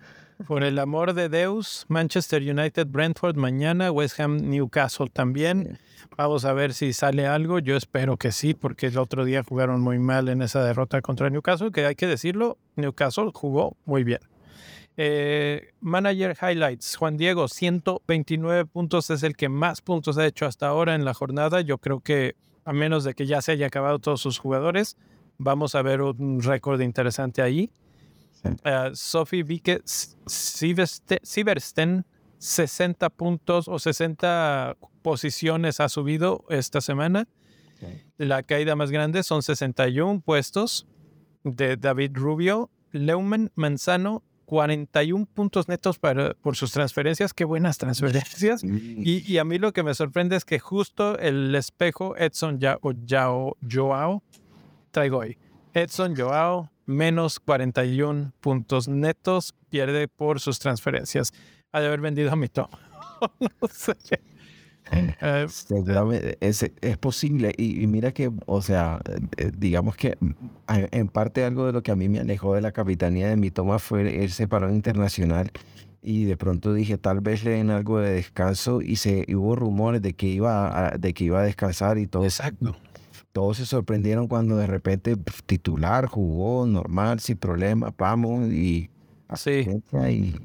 Por 0.47 0.63
el 0.63 0.77
amor 0.79 1.13
de 1.13 1.29
Deus, 1.29 1.85
Manchester 1.87 2.41
United, 2.41 2.87
Brentford 2.87 3.37
mañana, 3.37 3.91
West 3.91 4.19
Ham, 4.19 4.49
Newcastle 4.49 5.09
también. 5.11 5.77
Vamos 6.17 6.43
a 6.43 6.53
ver 6.53 6.73
si 6.73 6.91
sale 6.91 7.27
algo. 7.27 7.59
Yo 7.59 7.77
espero 7.77 8.17
que 8.17 8.31
sí, 8.31 8.53
porque 8.53 8.87
el 8.87 8.97
otro 8.97 9.25
día 9.25 9.43
jugaron 9.43 9.81
muy 9.81 9.99
mal 9.99 10.27
en 10.29 10.41
esa 10.41 10.63
derrota 10.63 11.01
contra 11.01 11.29
Newcastle, 11.29 11.71
que 11.71 11.85
hay 11.85 11.95
que 11.95 12.07
decirlo, 12.07 12.57
Newcastle 12.75 13.31
jugó 13.33 13.77
muy 13.85 14.03
bien. 14.03 14.19
Eh, 14.95 15.71
manager 15.79 16.37
Highlights, 16.39 16.97
Juan 16.97 17.17
Diego, 17.17 17.47
129 17.47 18.65
puntos 18.65 19.09
es 19.09 19.23
el 19.23 19.35
que 19.35 19.49
más 19.49 19.81
puntos 19.81 20.17
ha 20.17 20.25
hecho 20.25 20.45
hasta 20.45 20.67
ahora 20.67 20.93
en 20.93 21.05
la 21.05 21.13
jornada. 21.13 21.61
Yo 21.61 21.77
creo 21.77 22.01
que 22.01 22.35
a 22.65 22.73
menos 22.73 23.03
de 23.03 23.13
que 23.13 23.25
ya 23.25 23.41
se 23.41 23.53
haya 23.53 23.67
acabado 23.67 23.99
todos 23.99 24.21
sus 24.21 24.37
jugadores, 24.37 24.97
vamos 25.37 25.75
a 25.75 25.81
ver 25.81 26.01
un 26.01 26.41
récord 26.41 26.81
interesante 26.81 27.41
ahí. 27.41 27.71
Uh, 28.43 28.93
Sophie 28.93 29.43
Vike 29.43 29.81
Siversten, 30.25 32.05
60 32.37 33.09
puntos 33.11 33.67
o 33.67 33.79
60 33.79 34.75
posiciones 35.01 35.79
ha 35.79 35.87
subido 35.89 36.43
esta 36.49 36.81
semana. 36.81 37.27
La 38.17 38.43
caída 38.43 38.75
más 38.75 38.91
grande 38.91 39.23
son 39.23 39.43
61 39.43 40.21
puestos 40.21 40.87
de 41.43 41.77
David 41.77 42.11
Rubio. 42.13 42.69
Leumann 42.91 43.51
Manzano, 43.55 44.23
41 44.45 45.25
puntos 45.25 45.67
netos 45.67 45.99
para, 45.99 46.33
por 46.35 46.55
sus 46.55 46.71
transferencias. 46.71 47.33
Qué 47.33 47.43
buenas 47.43 47.77
transferencias. 47.77 48.63
Y, 48.63 49.23
y, 49.25 49.37
a 49.37 49.43
mí 49.43 49.57
lo 49.57 49.73
que 49.73 49.83
me 49.83 49.93
sorprende 49.93 50.35
es 50.35 50.45
que 50.45 50.59
justo 50.59 51.17
el 51.17 51.53
espejo 51.55 52.15
Edson 52.17 52.59
Yao, 52.59 53.57
Joao 53.69 54.23
traigo 54.91 55.17
hoy. 55.17 55.37
Edson 55.73 56.15
Joao, 56.15 56.69
menos 56.85 57.39
41 57.39 58.33
puntos 58.39 58.87
netos, 58.87 59.53
pierde 59.69 60.07
por 60.07 60.39
sus 60.39 60.59
transferencias. 60.59 61.33
Ha 61.71 61.79
de 61.79 61.87
haber 61.87 62.01
vendido 62.01 62.31
a 62.31 62.35
mi 62.35 62.47
toma. 62.47 62.79
no 63.39 63.67
sé. 63.67 63.95
Eh, 64.91 65.47
es, 66.41 66.71
es, 66.81 66.97
posible 66.97 67.53
y, 67.57 67.87
mira 67.87 68.11
que, 68.11 68.29
o 68.45 68.61
sea, 68.61 68.99
eh, 69.37 69.49
digamos 69.57 69.95
que 69.95 70.17
en 70.67 71.07
parte 71.07 71.45
algo 71.45 71.65
de 71.65 71.71
lo 71.71 71.81
que 71.81 71.91
a 71.91 71.95
mí 71.95 72.09
me 72.09 72.19
alejó 72.19 72.53
de 72.53 72.61
la 72.61 72.73
capitanía 72.73 73.29
de 73.29 73.37
mi 73.37 73.49
toma 73.49 73.79
fue 73.79 74.25
ese 74.25 74.45
parón 74.45 74.75
internacional 74.75 75.51
y 76.01 76.25
de 76.25 76.35
pronto 76.35 76.73
dije 76.73 76.97
tal 76.97 77.21
vez 77.21 77.45
le 77.45 77.51
den 77.51 77.69
algo 77.69 77.99
de 77.99 78.11
descanso 78.11 78.81
y 78.81 78.97
se 78.97 79.25
hubo 79.33 79.55
rumores 79.55 80.01
de 80.01 80.15
que 80.15 80.27
iba 80.27 80.87
a, 80.87 80.97
de 80.97 81.13
que 81.13 81.23
iba 81.23 81.39
a 81.39 81.43
descansar 81.43 81.97
y 81.97 82.05
todo. 82.05 82.25
Exacto 82.25 82.75
todos 83.33 83.57
se 83.57 83.65
sorprendieron 83.65 84.27
cuando 84.27 84.55
de 84.55 84.67
repente 84.67 85.17
titular 85.45 86.05
jugó 86.05 86.65
normal, 86.67 87.19
sin 87.19 87.35
problema, 87.37 87.93
vamos 87.97 88.51
y 88.51 88.89
así. 89.27 89.67
Y 90.07 90.35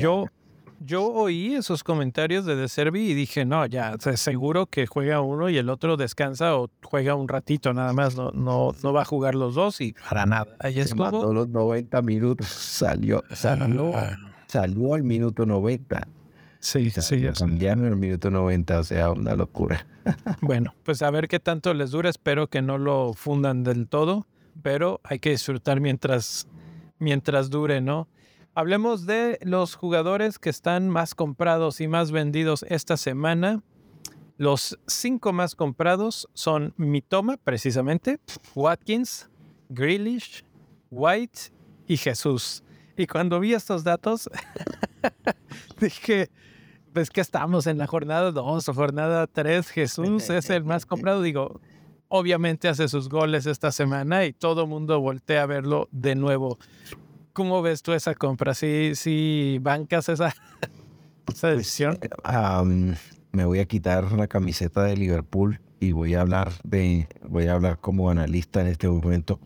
yo, 0.00 0.24
yo 0.80 1.06
oí 1.06 1.54
esos 1.54 1.84
comentarios 1.84 2.46
de 2.46 2.56
De 2.56 2.68
Servi 2.68 3.10
y 3.10 3.14
dije, 3.14 3.44
no, 3.44 3.66
ya, 3.66 3.96
seguro 3.98 4.64
que 4.64 4.86
juega 4.86 5.20
uno 5.20 5.50
y 5.50 5.58
el 5.58 5.68
otro 5.68 5.98
descansa 5.98 6.56
o 6.56 6.70
juega 6.82 7.14
un 7.14 7.28
ratito 7.28 7.74
nada 7.74 7.92
más, 7.92 8.16
no, 8.16 8.30
no, 8.30 8.74
no 8.82 8.92
va 8.94 9.02
a 9.02 9.04
jugar 9.04 9.34
los 9.34 9.54
dos 9.54 9.82
y 9.82 9.94
para 10.08 10.24
nada. 10.24 10.56
Ahí 10.58 10.80
es 10.80 10.94
como... 10.94 11.32
los 11.32 11.48
90 11.48 12.00
minutos, 12.00 12.46
salió, 12.46 13.22
salió, 13.30 13.94
ah. 13.94 14.16
salió 14.46 14.94
al 14.94 15.02
minuto 15.02 15.44
90. 15.44 16.08
Sí, 16.60 16.90
sí. 16.90 17.24
Cambiaron 17.38 17.86
en 17.86 17.92
el 17.92 17.96
minuto 17.96 18.30
90, 18.30 18.80
o 18.80 18.84
sea, 18.84 19.12
una 19.12 19.34
locura. 19.36 19.86
bueno, 20.40 20.74
pues 20.82 21.02
a 21.02 21.10
ver 21.10 21.28
qué 21.28 21.38
tanto 21.38 21.72
les 21.74 21.90
dura. 21.90 22.10
Espero 22.10 22.48
que 22.48 22.62
no 22.62 22.78
lo 22.78 23.14
fundan 23.14 23.62
del 23.62 23.88
todo, 23.88 24.26
pero 24.62 25.00
hay 25.04 25.18
que 25.20 25.30
disfrutar 25.30 25.80
mientras, 25.80 26.48
mientras 26.98 27.50
dure, 27.50 27.80
¿no? 27.80 28.08
Hablemos 28.54 29.06
de 29.06 29.38
los 29.42 29.76
jugadores 29.76 30.40
que 30.40 30.50
están 30.50 30.88
más 30.88 31.14
comprados 31.14 31.80
y 31.80 31.86
más 31.86 32.10
vendidos 32.10 32.64
esta 32.68 32.96
semana. 32.96 33.62
Los 34.36 34.78
cinco 34.86 35.32
más 35.32 35.54
comprados 35.54 36.28
son 36.34 36.74
Mitoma, 36.76 37.36
precisamente, 37.36 38.18
Watkins, 38.54 39.30
Grealish, 39.68 40.44
White 40.90 41.52
y 41.86 41.96
Jesús. 41.96 42.64
Y 42.98 43.06
cuando 43.06 43.38
vi 43.38 43.54
estos 43.54 43.84
datos, 43.84 44.28
dije, 45.80 46.30
pues 46.92 47.10
que 47.10 47.20
estamos 47.20 47.68
en 47.68 47.78
la 47.78 47.86
jornada 47.86 48.32
2 48.32 48.68
o 48.68 48.74
jornada 48.74 49.28
3, 49.28 49.68
Jesús 49.68 50.28
es 50.30 50.50
el 50.50 50.64
más 50.64 50.84
comprado. 50.84 51.22
Digo, 51.22 51.60
obviamente 52.08 52.66
hace 52.66 52.88
sus 52.88 53.08
goles 53.08 53.46
esta 53.46 53.70
semana 53.70 54.24
y 54.24 54.32
todo 54.32 54.62
el 54.62 54.68
mundo 54.68 55.00
voltea 55.00 55.44
a 55.44 55.46
verlo 55.46 55.88
de 55.92 56.16
nuevo. 56.16 56.58
¿Cómo 57.32 57.62
ves 57.62 57.82
tú 57.82 57.92
esa 57.92 58.16
compra? 58.16 58.52
¿Sí, 58.52 58.92
sí 58.96 59.58
bancas 59.62 60.08
esa, 60.08 60.28
esa 60.30 60.70
pues, 61.24 61.40
decisión? 61.40 62.00
Eh, 62.02 62.96
me 63.30 63.44
voy 63.44 63.60
a 63.60 63.64
quitar 63.66 64.10
la 64.10 64.26
camiseta 64.26 64.82
de 64.82 64.96
Liverpool 64.96 65.60
y 65.78 65.92
voy 65.92 66.14
a 66.14 66.22
hablar 66.22 66.50
de 66.64 67.06
voy 67.28 67.46
a 67.46 67.52
hablar 67.52 67.78
como 67.78 68.10
analista 68.10 68.60
en 68.60 68.66
este 68.66 68.88
momento. 68.88 69.38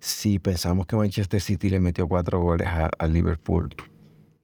Si 0.00 0.38
pensamos 0.38 0.86
que 0.86 0.96
Manchester 0.96 1.40
City 1.40 1.70
le 1.70 1.80
metió 1.80 2.06
cuatro 2.08 2.40
goles 2.40 2.68
a, 2.68 3.06
Liverpool 3.06 3.74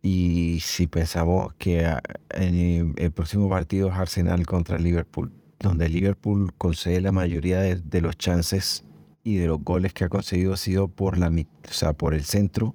y 0.01 0.59
si 0.61 0.87
pensamos 0.87 1.55
que 1.55 1.87
en 2.31 2.95
el 2.97 3.13
próximo 3.13 3.49
partido 3.49 3.89
es 3.89 3.95
Arsenal 3.95 4.47
contra 4.47 4.79
Liverpool, 4.79 5.33
donde 5.61 5.89
Liverpool 5.89 6.53
concede 6.59 7.01
la 7.01 7.13
mayoría 7.13 7.61
de, 7.61 8.01
los 8.01 8.17
chances 8.17 8.85
y 9.23 9.37
de 9.37 9.47
los 9.47 9.63
goles 9.63 9.93
que 9.93 10.05
ha 10.05 10.09
conseguido 10.09 10.55
ha 10.55 10.57
sido 10.57 10.89
por 10.89 11.19
la 11.19 11.29
o 11.29 11.73
sea, 11.73 11.93
por 11.93 12.15
el 12.15 12.25
centro 12.25 12.75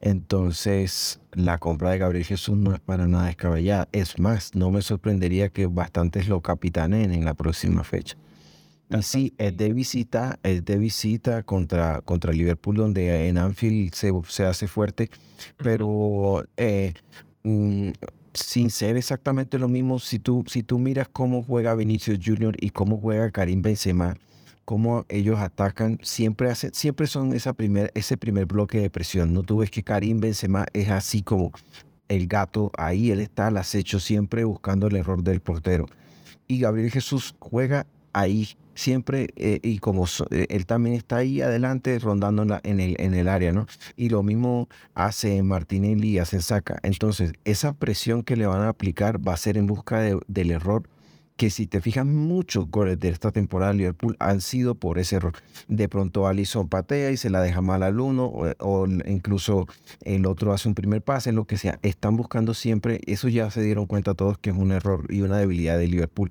entonces, 0.00 1.20
la 1.32 1.58
compra 1.58 1.90
de 1.90 1.98
Gabriel 1.98 2.24
Jesús 2.24 2.56
no 2.56 2.72
es 2.74 2.80
para 2.80 3.08
nada 3.08 3.26
descabellada. 3.26 3.88
Es 3.90 4.18
más, 4.18 4.54
no 4.54 4.70
me 4.70 4.82
sorprendería 4.82 5.48
que 5.48 5.66
bastantes 5.66 6.28
lo 6.28 6.42
capitanen 6.42 7.12
en 7.12 7.24
la 7.24 7.34
próxima 7.34 7.82
fecha. 7.82 8.16
Y 8.88 9.02
sí, 9.02 9.34
es 9.38 9.56
de 9.56 9.72
visita, 9.72 10.38
es 10.42 10.64
de 10.64 10.78
visita 10.78 11.42
contra, 11.42 12.00
contra 12.02 12.32
Liverpool, 12.32 12.76
donde 12.76 13.28
en 13.28 13.38
Anfield 13.38 13.92
se, 13.94 14.12
se 14.28 14.44
hace 14.44 14.68
fuerte, 14.68 15.10
pero 15.56 16.44
eh, 16.56 16.94
mm, 17.42 17.90
sin 18.32 18.70
ser 18.70 18.96
exactamente 18.96 19.58
lo 19.58 19.68
mismo, 19.68 19.98
si 19.98 20.18
tú, 20.18 20.44
si 20.46 20.62
tú 20.62 20.78
miras 20.78 21.08
cómo 21.08 21.42
juega 21.42 21.74
Vinicius 21.74 22.20
Jr. 22.24 22.54
y 22.60 22.70
cómo 22.70 22.98
juega 22.98 23.30
Karim 23.30 23.62
Benzema, 23.62 24.16
cómo 24.64 25.04
ellos 25.08 25.38
atacan, 25.40 25.98
siempre 26.02 26.50
hacen, 26.50 26.72
siempre 26.72 27.06
son 27.06 27.32
esa 27.32 27.54
primer, 27.54 27.90
ese 27.94 28.16
primer 28.16 28.46
bloque 28.46 28.80
de 28.80 28.90
presión. 28.90 29.32
No 29.32 29.42
tú 29.42 29.58
ves 29.58 29.70
que 29.70 29.82
Karim 29.82 30.20
Benzema 30.20 30.66
es 30.72 30.90
así 30.90 31.22
como 31.22 31.52
el 32.08 32.28
gato, 32.28 32.70
ahí 32.76 33.10
él 33.10 33.20
está 33.20 33.48
al 33.48 33.56
acecho 33.56 33.98
siempre 33.98 34.44
buscando 34.44 34.86
el 34.86 34.96
error 34.96 35.22
del 35.22 35.40
portero. 35.40 35.86
Y 36.46 36.60
Gabriel 36.60 36.90
Jesús 36.90 37.34
juega 37.40 37.86
ahí 38.16 38.48
siempre 38.74 39.28
eh, 39.36 39.60
y 39.62 39.78
como 39.78 40.06
eh, 40.30 40.46
él 40.48 40.66
también 40.66 40.96
está 40.96 41.16
ahí 41.16 41.40
adelante 41.40 41.98
rondando 41.98 42.42
en, 42.62 42.80
el, 42.80 42.96
en 42.98 43.14
el 43.14 43.28
área, 43.28 43.52
¿no? 43.52 43.66
Y 43.96 44.08
lo 44.08 44.22
mismo 44.22 44.68
hace 44.94 45.42
Martinelli 45.42 46.18
hace 46.18 46.40
Saca. 46.40 46.78
Entonces, 46.82 47.32
esa 47.44 47.74
presión 47.74 48.22
que 48.22 48.36
le 48.36 48.46
van 48.46 48.62
a 48.62 48.68
aplicar 48.68 49.26
va 49.26 49.34
a 49.34 49.36
ser 49.36 49.56
en 49.56 49.66
busca 49.66 50.00
del 50.00 50.50
error 50.50 50.88
que 51.36 51.50
si 51.50 51.66
te 51.66 51.82
fijas, 51.82 52.06
muchos 52.06 52.70
goles 52.70 52.98
de 52.98 53.10
esta 53.10 53.30
temporada 53.30 53.72
de 53.72 53.78
Liverpool 53.78 54.16
han 54.18 54.40
sido 54.40 54.74
por 54.74 54.98
ese 54.98 55.16
error. 55.16 55.34
De 55.68 55.86
pronto 55.86 56.26
Alisson 56.26 56.68
patea 56.68 57.10
y 57.10 57.18
se 57.18 57.28
la 57.28 57.42
deja 57.42 57.60
mal 57.60 57.82
al 57.82 58.00
uno, 58.00 58.32
o, 58.58 58.86
incluso 58.86 59.66
el 60.02 60.24
otro 60.24 60.54
hace 60.54 60.68
un 60.68 60.74
primer 60.74 61.02
pase, 61.02 61.32
lo 61.32 61.44
que 61.44 61.58
sea. 61.58 61.78
Están 61.82 62.16
buscando 62.16 62.54
siempre, 62.54 63.00
eso 63.06 63.28
ya 63.28 63.50
se 63.50 63.60
dieron 63.60 63.84
cuenta 63.84 64.14
todos 64.14 64.38
que 64.38 64.50
es 64.50 64.56
un 64.56 64.72
error 64.72 65.06
y 65.10 65.20
una 65.20 65.36
debilidad 65.36 65.78
de 65.78 65.88
Liverpool. 65.88 66.30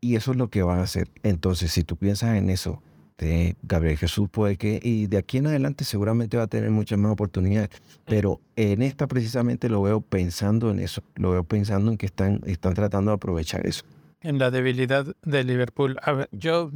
Y 0.00 0.16
eso 0.16 0.32
es 0.32 0.36
lo 0.36 0.48
que 0.48 0.62
van 0.62 0.78
a 0.78 0.82
hacer. 0.82 1.08
Entonces, 1.22 1.72
si 1.72 1.84
tú 1.84 1.96
piensas 1.96 2.36
en 2.36 2.50
eso, 2.50 2.82
de 3.18 3.54
Gabriel 3.62 3.98
Jesús 3.98 4.30
puede 4.30 4.56
que, 4.56 4.80
y 4.82 5.06
de 5.06 5.18
aquí 5.18 5.38
en 5.38 5.46
adelante 5.46 5.84
seguramente 5.84 6.38
va 6.38 6.44
a 6.44 6.46
tener 6.46 6.70
muchas 6.70 6.98
más 6.98 7.12
oportunidades, 7.12 7.68
pero 8.06 8.40
en 8.56 8.80
esta 8.80 9.06
precisamente 9.06 9.68
lo 9.68 9.82
veo 9.82 10.00
pensando 10.00 10.70
en 10.70 10.80
eso, 10.80 11.02
lo 11.16 11.32
veo 11.32 11.44
pensando 11.44 11.90
en 11.90 11.98
que 11.98 12.06
están, 12.06 12.40
están 12.46 12.72
tratando 12.72 13.10
de 13.10 13.16
aprovechar 13.16 13.66
eso 13.66 13.84
en 14.22 14.38
la 14.38 14.50
debilidad 14.50 15.06
de 15.22 15.44
Liverpool. 15.44 15.96
A 16.02 16.12
ver, 16.12 16.28
yo, 16.32 16.70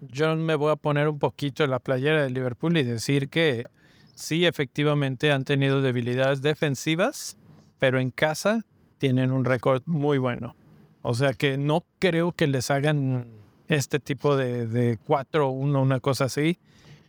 yo 0.00 0.36
me 0.36 0.54
voy 0.54 0.72
a 0.72 0.76
poner 0.76 1.08
un 1.08 1.18
poquito 1.18 1.64
en 1.64 1.70
la 1.70 1.78
playera 1.78 2.22
de 2.22 2.30
Liverpool 2.30 2.76
y 2.76 2.82
decir 2.82 3.28
que 3.28 3.66
sí, 4.14 4.46
efectivamente 4.46 5.32
han 5.32 5.44
tenido 5.44 5.82
debilidades 5.82 6.42
defensivas, 6.42 7.36
pero 7.78 7.98
en 7.98 8.10
casa 8.10 8.64
tienen 8.98 9.32
un 9.32 9.44
récord 9.44 9.82
muy 9.86 10.18
bueno. 10.18 10.54
O 11.08 11.14
sea 11.14 11.34
que 11.34 11.56
no 11.56 11.84
creo 12.00 12.32
que 12.32 12.48
les 12.48 12.70
hagan 12.70 13.28
este 13.68 14.00
tipo 14.00 14.36
de, 14.36 14.66
de 14.66 14.98
4-1, 14.98 15.80
una 15.80 16.00
cosa 16.00 16.24
así 16.24 16.58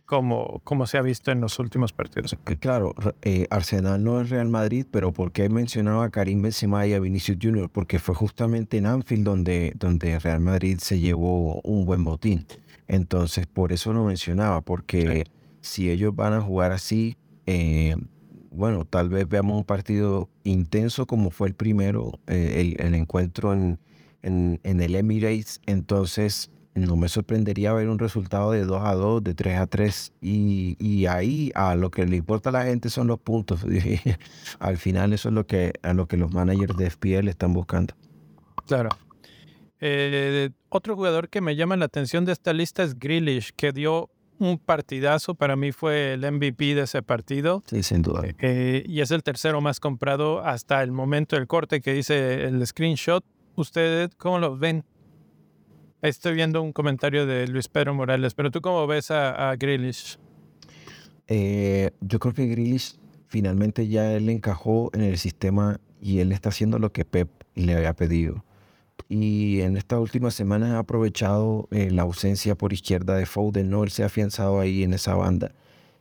como, 0.06 0.60
como 0.64 0.86
se 0.86 0.98
ha 0.98 1.02
visto 1.02 1.32
en 1.32 1.40
los 1.40 1.58
últimos 1.58 1.92
partidos. 1.92 2.36
Claro, 2.60 2.94
eh, 3.22 3.48
Arsenal 3.50 4.02
no 4.02 4.20
es 4.20 4.30
Real 4.30 4.48
Madrid, 4.48 4.86
pero 4.88 5.12
¿por 5.12 5.32
qué 5.32 5.48
mencionaba 5.48 6.04
a 6.04 6.10
Karim 6.10 6.42
Benzema 6.42 6.86
y 6.86 6.94
a 6.94 7.00
Vinicius 7.00 7.38
Junior? 7.42 7.68
Porque 7.70 7.98
fue 7.98 8.14
justamente 8.14 8.78
en 8.78 8.86
Anfield 8.86 9.24
donde, 9.24 9.72
donde 9.76 10.18
Real 10.20 10.40
Madrid 10.40 10.78
se 10.80 11.00
llevó 11.00 11.60
un 11.62 11.84
buen 11.84 12.04
botín. 12.04 12.46
Entonces, 12.86 13.48
por 13.48 13.72
eso 13.72 13.92
lo 13.92 14.04
mencionaba, 14.04 14.60
porque 14.60 15.26
si 15.60 15.90
ellos 15.90 16.14
van 16.14 16.34
a 16.34 16.40
jugar 16.40 16.70
así, 16.70 17.16
eh, 17.46 17.96
bueno, 18.50 18.84
tal 18.84 19.08
vez 19.08 19.28
veamos 19.28 19.58
un 19.58 19.64
partido 19.64 20.30
intenso 20.44 21.06
como 21.06 21.30
fue 21.30 21.48
el 21.48 21.54
primero, 21.54 22.18
eh, 22.28 22.74
el, 22.78 22.94
encuentro 22.94 23.52
en, 23.52 23.78
en, 24.22 24.60
en 24.62 24.80
el 24.80 24.94
Emirates. 24.94 25.60
Entonces, 25.66 26.50
no 26.86 26.96
me 26.96 27.08
sorprendería 27.08 27.72
ver 27.72 27.88
un 27.88 27.98
resultado 27.98 28.52
de 28.52 28.64
2 28.64 28.82
a 28.84 28.94
2, 28.94 29.24
de 29.24 29.34
3 29.34 29.58
a 29.58 29.66
3. 29.66 30.12
Y, 30.20 31.06
ahí 31.06 31.50
a 31.54 31.74
lo 31.74 31.90
que 31.90 32.06
le 32.06 32.16
importa 32.16 32.50
a 32.50 32.52
la 32.52 32.64
gente 32.64 32.90
son 32.90 33.06
los 33.06 33.18
puntos. 33.18 33.64
Al 34.58 34.76
final 34.76 35.12
eso 35.12 35.28
es 35.28 35.34
lo 35.34 35.46
que, 35.46 35.72
a 35.82 35.92
lo 35.94 36.06
que 36.06 36.16
los 36.16 36.32
managers 36.32 36.76
de 36.76 36.90
FPL 36.90 37.28
están 37.28 37.52
buscando. 37.52 37.94
Claro. 38.66 38.90
Eh, 39.80 40.50
otro 40.68 40.96
jugador 40.96 41.28
que 41.28 41.40
me 41.40 41.56
llama 41.56 41.76
la 41.76 41.84
atención 41.84 42.24
de 42.24 42.32
esta 42.32 42.52
lista 42.52 42.82
es 42.82 42.98
Grealish, 42.98 43.52
que 43.54 43.72
dio 43.72 44.10
un 44.38 44.58
partidazo. 44.58 45.34
Para 45.34 45.56
mí 45.56 45.72
fue 45.72 46.14
el 46.14 46.30
MVP 46.30 46.74
de 46.74 46.82
ese 46.82 47.02
partido. 47.02 47.62
Sí, 47.66 47.82
sin 47.82 48.02
duda. 48.02 48.22
Eh, 48.38 48.84
y 48.86 49.00
es 49.00 49.10
el 49.10 49.22
tercero 49.22 49.60
más 49.60 49.80
comprado 49.80 50.40
hasta 50.44 50.82
el 50.82 50.92
momento 50.92 51.36
del 51.36 51.46
corte 51.46 51.80
que 51.80 51.92
dice 51.92 52.44
el 52.44 52.64
screenshot. 52.66 53.24
¿Ustedes 53.58 54.14
cómo 54.16 54.38
lo 54.38 54.56
ven? 54.56 54.84
Estoy 56.00 56.34
viendo 56.34 56.62
un 56.62 56.72
comentario 56.72 57.26
de 57.26 57.48
Luis 57.48 57.66
Pedro 57.66 57.92
Morales, 57.92 58.32
pero 58.34 58.52
tú 58.52 58.60
cómo 58.60 58.86
ves 58.86 59.10
a, 59.10 59.50
a? 59.50 59.56
Eh, 61.26 61.90
yo 62.00 62.18
creo 62.20 62.34
que 62.34 62.46
Grealish 62.46 63.00
finalmente 63.26 63.88
ya 63.88 64.12
él 64.12 64.28
encajó 64.28 64.90
en 64.94 65.00
el 65.00 65.18
sistema 65.18 65.80
y 66.00 66.20
él 66.20 66.30
está 66.30 66.50
haciendo 66.50 66.78
lo 66.78 66.92
que 66.92 67.04
Pep 67.04 67.28
le 67.56 67.74
había 67.74 67.94
pedido. 67.94 68.44
Y 69.08 69.60
en 69.62 69.76
estas 69.76 69.98
últimas 69.98 70.34
semanas 70.34 70.70
ha 70.74 70.78
aprovechado 70.78 71.66
eh, 71.72 71.90
la 71.90 72.02
ausencia 72.02 72.54
por 72.54 72.72
izquierda 72.72 73.16
de 73.16 73.26
Foden, 73.26 73.70
¿no? 73.70 73.82
Él 73.82 73.90
se 73.90 74.04
ha 74.04 74.06
afianzado 74.06 74.60
ahí 74.60 74.84
en 74.84 74.94
esa 74.94 75.16
banda. 75.16 75.52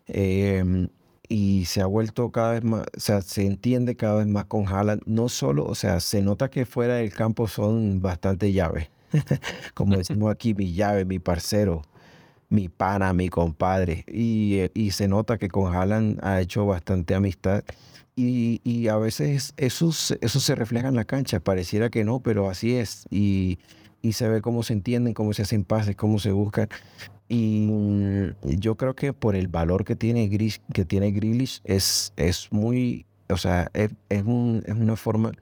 Em, 0.05 0.89
y 1.29 1.65
se 1.65 1.81
ha 1.81 1.85
vuelto 1.85 2.31
cada 2.31 2.53
vez 2.53 2.63
más, 2.63 2.85
o 2.95 2.99
sea, 2.99 3.21
se 3.21 3.45
entiende 3.45 3.95
cada 3.95 4.15
vez 4.19 4.27
más 4.27 4.45
con 4.45 4.67
Haaland. 4.67 5.01
No 5.05 5.29
solo, 5.29 5.65
o 5.65 5.75
sea, 5.75 5.99
se 5.99 6.21
nota 6.21 6.49
que 6.49 6.65
fuera 6.65 6.95
del 6.95 7.13
campo 7.13 7.47
son 7.47 8.01
bastante 8.01 8.51
llaves. 8.53 8.89
como 9.73 9.97
decimos 9.97 10.31
aquí, 10.31 10.53
mi 10.53 10.73
llave, 10.73 11.05
mi 11.05 11.19
parcero, 11.19 11.81
mi 12.49 12.69
pana, 12.69 13.13
mi 13.13 13.29
compadre. 13.29 14.05
Y, 14.07 14.55
eh, 14.59 14.71
y 14.73 14.91
se 14.91 15.07
nota 15.07 15.37
que 15.37 15.49
con 15.49 15.73
Haaland 15.73 16.19
ha 16.23 16.41
hecho 16.41 16.65
bastante 16.65 17.15
amistad. 17.15 17.63
Y, 18.15 18.61
y, 18.63 18.87
a 18.87 18.97
veces 18.97 19.53
eso, 19.57 19.89
eso 19.89 20.39
se 20.39 20.55
refleja 20.55 20.87
en 20.87 20.95
la 20.95 21.05
cancha. 21.05 21.39
Pareciera 21.39 21.89
que 21.89 22.03
no, 22.03 22.19
pero 22.19 22.49
así 22.49 22.75
es. 22.75 23.05
Y, 23.11 23.59
y 24.01 24.13
se 24.13 24.27
ve 24.27 24.41
cómo 24.41 24.63
se 24.63 24.73
entienden, 24.73 25.13
cómo 25.13 25.33
se 25.33 25.43
hacen 25.43 25.63
pases, 25.63 25.95
cómo 25.95 26.17
se 26.17 26.31
buscan. 26.31 26.69
Y 27.29 27.67
yo 28.41 28.75
creo 28.75 28.95
que 28.95 29.11
por 29.13 29.35
el 29.35 29.47
valor 29.47 29.83
que 29.83 29.95
tiene, 29.95 30.27
Gris, 30.27 30.61
que 30.73 30.85
tiene 30.85 31.11
Grealish 31.11 31.61
es, 31.65 32.13
es 32.15 32.47
muy, 32.51 33.05
o 33.29 33.37
sea, 33.37 33.69
es, 33.73 33.91
es, 34.09 34.23
un, 34.23 34.63
es 34.65 34.75
una 34.75 34.95
forma 34.95 35.33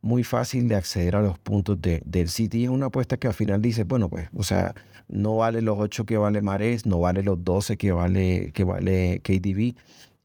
muy 0.00 0.24
fácil 0.24 0.68
de 0.68 0.76
acceder 0.76 1.16
a 1.16 1.22
los 1.22 1.38
puntos 1.38 1.80
de, 1.80 2.02
del 2.04 2.28
City. 2.28 2.64
Es 2.64 2.70
una 2.70 2.86
apuesta 2.86 3.16
que 3.16 3.28
al 3.28 3.34
final 3.34 3.62
dice, 3.62 3.84
bueno, 3.84 4.08
pues, 4.08 4.28
o 4.34 4.42
sea, 4.42 4.74
no 5.08 5.36
vale 5.36 5.62
los 5.62 5.78
8 5.78 6.06
que 6.06 6.16
vale 6.16 6.42
Mares, 6.42 6.86
no 6.86 7.00
vale 7.00 7.22
los 7.22 7.42
12 7.44 7.76
que 7.76 7.92
vale, 7.92 8.52
que 8.52 8.64
vale 8.64 9.20
KDB. 9.22 9.74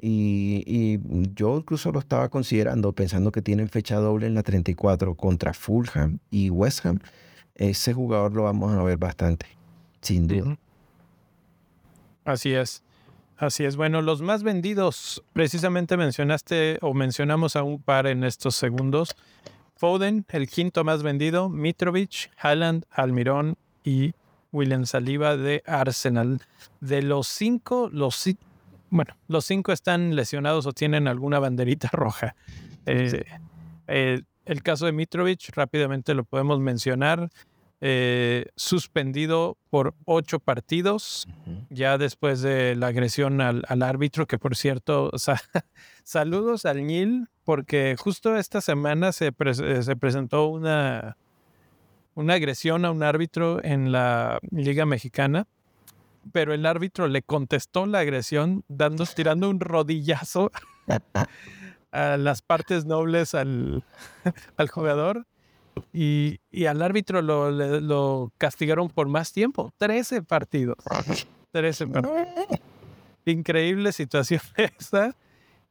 Y, 0.05 0.63
y 0.65 0.99
yo 1.35 1.57
incluso 1.57 1.91
lo 1.91 1.99
estaba 1.99 2.29
considerando, 2.29 2.91
pensando 2.93 3.31
que 3.31 3.41
tienen 3.41 3.69
fecha 3.69 3.97
doble 3.97 4.27
en 4.27 4.33
la 4.33 4.43
34 4.43 5.15
contra 5.15 5.53
Fulham 5.53 6.19
y 6.29 6.49
West 6.49 6.85
Ham. 6.85 6.99
Ese 7.55 7.93
jugador 7.93 8.33
lo 8.33 8.43
vamos 8.43 8.73
a 8.73 8.83
ver 8.83 8.97
bastante, 8.97 9.45
sin 10.01 10.27
duda. 10.27 10.57
Así 12.25 12.53
es. 12.53 12.83
Así 13.37 13.65
es. 13.65 13.75
Bueno, 13.75 14.01
los 14.01 14.21
más 14.21 14.43
vendidos, 14.43 15.23
precisamente 15.33 15.97
mencionaste 15.97 16.77
o 16.81 16.93
mencionamos 16.93 17.55
a 17.55 17.63
un 17.63 17.81
par 17.81 18.07
en 18.07 18.23
estos 18.23 18.55
segundos. 18.55 19.15
Foden, 19.75 20.25
el 20.29 20.47
quinto 20.47 20.83
más 20.83 21.03
vendido, 21.03 21.49
Mitrovic, 21.49 22.31
Haaland, 22.37 22.85
Almirón 22.91 23.57
y 23.83 24.13
William 24.51 24.85
Saliba 24.85 25.35
de 25.35 25.63
Arsenal. 25.65 26.41
De 26.79 27.01
los 27.01 27.27
cinco, 27.27 27.89
los, 27.91 28.23
bueno, 28.89 29.15
los 29.27 29.45
cinco 29.45 29.71
están 29.71 30.15
lesionados 30.15 30.65
o 30.67 30.71
tienen 30.71 31.07
alguna 31.07 31.39
banderita 31.39 31.89
roja. 31.91 32.35
Eh, 32.85 34.21
el 34.45 34.63
caso 34.63 34.85
de 34.85 34.91
Mitrovic, 34.91 35.49
rápidamente 35.55 36.13
lo 36.13 36.23
podemos 36.23 36.59
mencionar. 36.59 37.29
Eh, 37.85 38.45
suspendido 38.55 39.57
por 39.69 39.93
ocho 40.05 40.39
partidos, 40.39 41.27
ya 41.69 41.97
después 41.97 42.41
de 42.41 42.77
la 42.77 42.87
agresión 42.87 43.41
al, 43.41 43.83
árbitro, 43.83 44.25
que 44.25 44.39
por 44.39 44.55
cierto, 44.55 45.11
saludos 46.05 46.65
al 46.65 46.87
Nil, 46.87 47.27
porque 47.43 47.97
justo 47.99 48.37
esta 48.37 48.61
semana 48.61 49.11
se, 49.11 49.33
se 49.81 49.95
presentó 49.97 50.47
una, 50.47 51.17
una 52.15 52.35
agresión 52.35 52.85
a 52.85 52.91
un 52.91 53.03
árbitro 53.03 53.61
en 53.61 53.91
la 53.91 54.39
Liga 54.49 54.85
Mexicana, 54.85 55.45
pero 56.31 56.53
el 56.53 56.65
árbitro 56.65 57.09
le 57.09 57.21
contestó 57.21 57.85
la 57.85 57.99
agresión 57.99 58.63
dando, 58.69 59.05
tirando 59.07 59.49
un 59.49 59.59
rodillazo 59.59 60.53
a 61.91 62.15
las 62.15 62.41
partes 62.43 62.85
nobles 62.85 63.35
al, 63.35 63.83
al 64.55 64.69
jugador 64.69 65.27
y, 65.93 66.39
al 66.65 66.81
árbitro 66.81 67.21
lo, 67.21 67.51
lo, 67.51 68.31
castigaron 68.37 68.89
por 68.89 69.07
más 69.07 69.31
tiempo, 69.31 69.71
13 69.77 70.23
partidos. 70.23 70.77
13 71.51 71.87
partidos. 71.87 72.17
Increíble 73.25 73.91
situación 73.91 74.41
esa. 74.57 75.15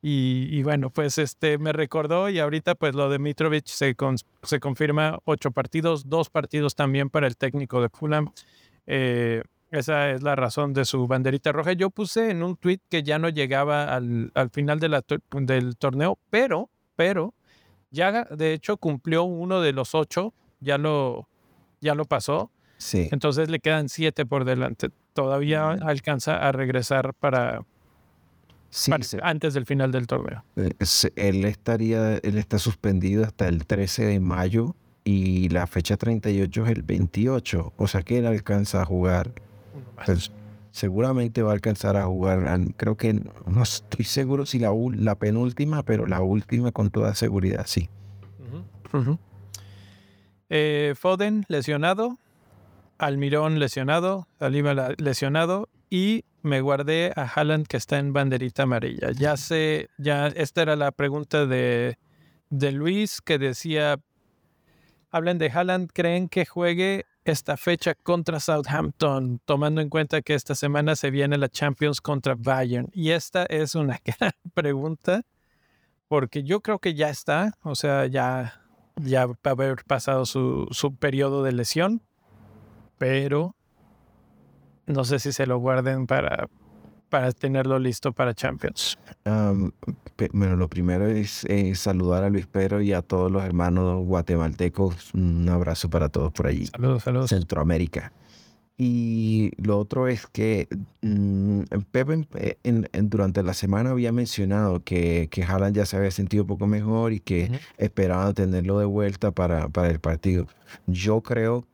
Y, 0.04 0.60
bueno, 0.64 0.90
pues 0.90 1.16
este 1.18 1.58
me 1.58 1.72
recordó 1.72 2.28
y 2.28 2.40
ahorita 2.40 2.74
pues 2.74 2.92
lo 2.96 3.08
de 3.08 3.20
Mitrovic 3.20 3.66
se, 3.66 3.94
se 4.42 4.58
confirma 4.58 5.20
ocho 5.24 5.52
partidos, 5.52 6.08
dos 6.08 6.28
partidos 6.28 6.74
también 6.74 7.08
para 7.08 7.28
el 7.28 7.36
técnico 7.36 7.80
de 7.80 7.88
Fulham. 7.88 8.32
Eh, 8.88 9.44
esa 9.70 10.10
es 10.10 10.22
la 10.24 10.34
razón 10.34 10.72
de 10.72 10.84
su 10.84 11.06
banderita 11.06 11.52
roja. 11.52 11.72
Yo 11.72 11.90
puse 11.90 12.30
en 12.30 12.42
un 12.42 12.56
tweet 12.56 12.80
que 12.90 13.04
ya 13.04 13.20
no 13.20 13.28
llegaba 13.28 13.94
al, 13.94 14.32
al 14.34 14.50
final 14.50 14.80
de 14.80 14.88
la, 14.88 15.04
del 15.30 15.76
torneo, 15.76 16.18
pero, 16.30 16.68
pero 16.96 17.32
ya 17.92 18.24
de 18.24 18.54
hecho 18.54 18.76
cumplió 18.76 19.22
uno 19.22 19.60
de 19.60 19.72
los 19.72 19.94
ocho, 19.94 20.34
ya 20.60 20.78
lo, 20.78 21.28
ya 21.80 21.94
lo 21.94 22.04
pasó. 22.04 22.50
Sí. 22.78 23.08
Entonces 23.12 23.48
le 23.48 23.60
quedan 23.60 23.88
siete 23.88 24.26
por 24.26 24.44
delante. 24.44 24.90
Todavía 25.12 25.70
alcanza 25.70 26.36
a 26.36 26.50
regresar 26.50 27.14
para, 27.14 27.64
antes 29.22 29.54
del 29.54 29.66
final 29.66 29.92
del 29.92 30.06
torneo. 30.06 30.44
Eh, 30.56 30.72
él 31.16 31.44
estaría, 31.44 32.16
él 32.16 32.38
está 32.38 32.58
suspendido 32.58 33.24
hasta 33.24 33.46
el 33.46 33.66
13 33.66 34.06
de 34.06 34.20
mayo 34.20 34.74
y 35.04 35.48
la 35.50 35.66
fecha 35.66 35.96
38 35.96 36.64
es 36.64 36.70
el 36.70 36.82
28. 36.82 37.74
O 37.76 37.86
sea 37.86 38.02
que 38.02 38.18
él 38.18 38.26
alcanza 38.26 38.82
a 38.82 38.84
jugar. 38.84 39.32
Pues, 40.04 40.32
seguramente 40.72 41.42
va 41.42 41.50
a 41.50 41.54
alcanzar 41.54 41.96
a 41.96 42.06
jugar. 42.06 42.58
Creo 42.76 42.96
que 42.96 43.14
no 43.14 43.62
estoy 43.62 44.04
seguro 44.04 44.46
si 44.46 44.58
la, 44.58 45.14
penúltima, 45.14 45.84
pero 45.84 46.06
la 46.06 46.20
última 46.20 46.72
con 46.72 46.90
toda 46.90 47.14
seguridad, 47.14 47.64
sí. 47.66 47.88
Eh, 50.48 50.94
Foden 50.98 51.44
lesionado, 51.48 52.18
Almirón 52.98 53.58
lesionado, 53.58 54.26
Saliba 54.38 54.94
lesionado 54.98 55.68
y 55.88 56.24
me 56.42 56.60
guardé 56.60 57.12
a 57.16 57.22
Haaland 57.22 57.66
que 57.66 57.76
está 57.76 57.98
en 57.98 58.12
banderita 58.12 58.64
amarilla. 58.64 59.12
Ya 59.12 59.36
sé, 59.36 59.88
ya 59.98 60.26
esta 60.28 60.62
era 60.62 60.76
la 60.76 60.90
pregunta 60.90 61.46
de, 61.46 61.98
de 62.50 62.72
Luis 62.72 63.20
que 63.20 63.38
decía, 63.38 63.98
hablan 65.10 65.38
de 65.38 65.50
Haaland, 65.50 65.90
¿creen 65.92 66.28
que 66.28 66.44
juegue 66.44 67.06
esta 67.24 67.56
fecha 67.56 67.94
contra 67.94 68.40
Southampton, 68.40 69.40
tomando 69.44 69.80
en 69.80 69.88
cuenta 69.88 70.22
que 70.22 70.34
esta 70.34 70.54
semana 70.54 70.96
se 70.96 71.10
viene 71.10 71.38
la 71.38 71.48
Champions 71.48 72.00
contra 72.00 72.34
Bayern. 72.36 72.88
Y 72.92 73.10
esta 73.10 73.44
es 73.46 73.74
una 73.74 74.00
gran 74.18 74.32
pregunta, 74.54 75.22
porque 76.08 76.42
yo 76.42 76.60
creo 76.60 76.78
que 76.78 76.94
ya 76.94 77.10
está, 77.10 77.54
o 77.62 77.74
sea, 77.74 78.06
ya, 78.06 78.60
ya 78.96 79.26
va 79.26 79.36
a 79.44 79.50
haber 79.50 79.84
pasado 79.84 80.26
su, 80.26 80.66
su 80.70 80.96
periodo 80.96 81.42
de 81.42 81.52
lesión, 81.52 82.02
pero 82.98 83.54
no 84.86 85.04
sé 85.04 85.18
si 85.18 85.32
se 85.32 85.46
lo 85.46 85.58
guarden 85.58 86.06
para, 86.06 86.48
para 87.12 87.30
tenerlo 87.32 87.78
listo 87.78 88.10
para 88.12 88.32
Champions? 88.32 88.96
bueno, 90.32 90.56
lo 90.56 90.68
primero 90.68 91.06
es 91.06 91.46
saludar 91.74 92.24
a 92.24 92.30
Luis 92.30 92.46
Pedro 92.46 92.80
y 92.80 92.94
a 92.94 93.02
todos 93.02 93.30
los 93.30 93.44
hermanos 93.44 94.06
guatemaltecos. 94.06 95.12
Un 95.12 95.46
abrazo 95.50 95.90
para 95.90 96.08
todos 96.08 96.32
por 96.32 96.46
allí. 96.46 96.68
Saludos, 96.68 97.02
saludos. 97.02 97.28
Centroamérica. 97.28 98.12
Y 98.78 99.50
lo 99.58 99.78
otro 99.78 100.08
es 100.08 100.26
que 100.26 100.68
mm, 101.02 101.64
Pepe 101.90 102.26
en, 102.62 102.88
durante 103.02 103.42
la 103.42 103.52
semana 103.52 103.90
había 103.90 104.10
mencionado 104.10 104.82
que, 104.82 105.28
que 105.30 105.44
Haaland 105.44 105.76
ya 105.76 105.84
se 105.84 105.98
había 105.98 106.10
sentido 106.10 106.44
un 106.44 106.48
poco 106.48 106.66
mejor 106.66 107.12
y 107.12 107.20
que 107.20 107.50
esperaba 107.76 108.32
tenerlo 108.32 108.78
de 108.78 108.86
vuelta 108.86 109.32
para, 109.32 109.68
para 109.68 109.90
el 109.90 110.00
partido. 110.00 110.46
Yo 110.86 111.20
creo, 111.20 111.66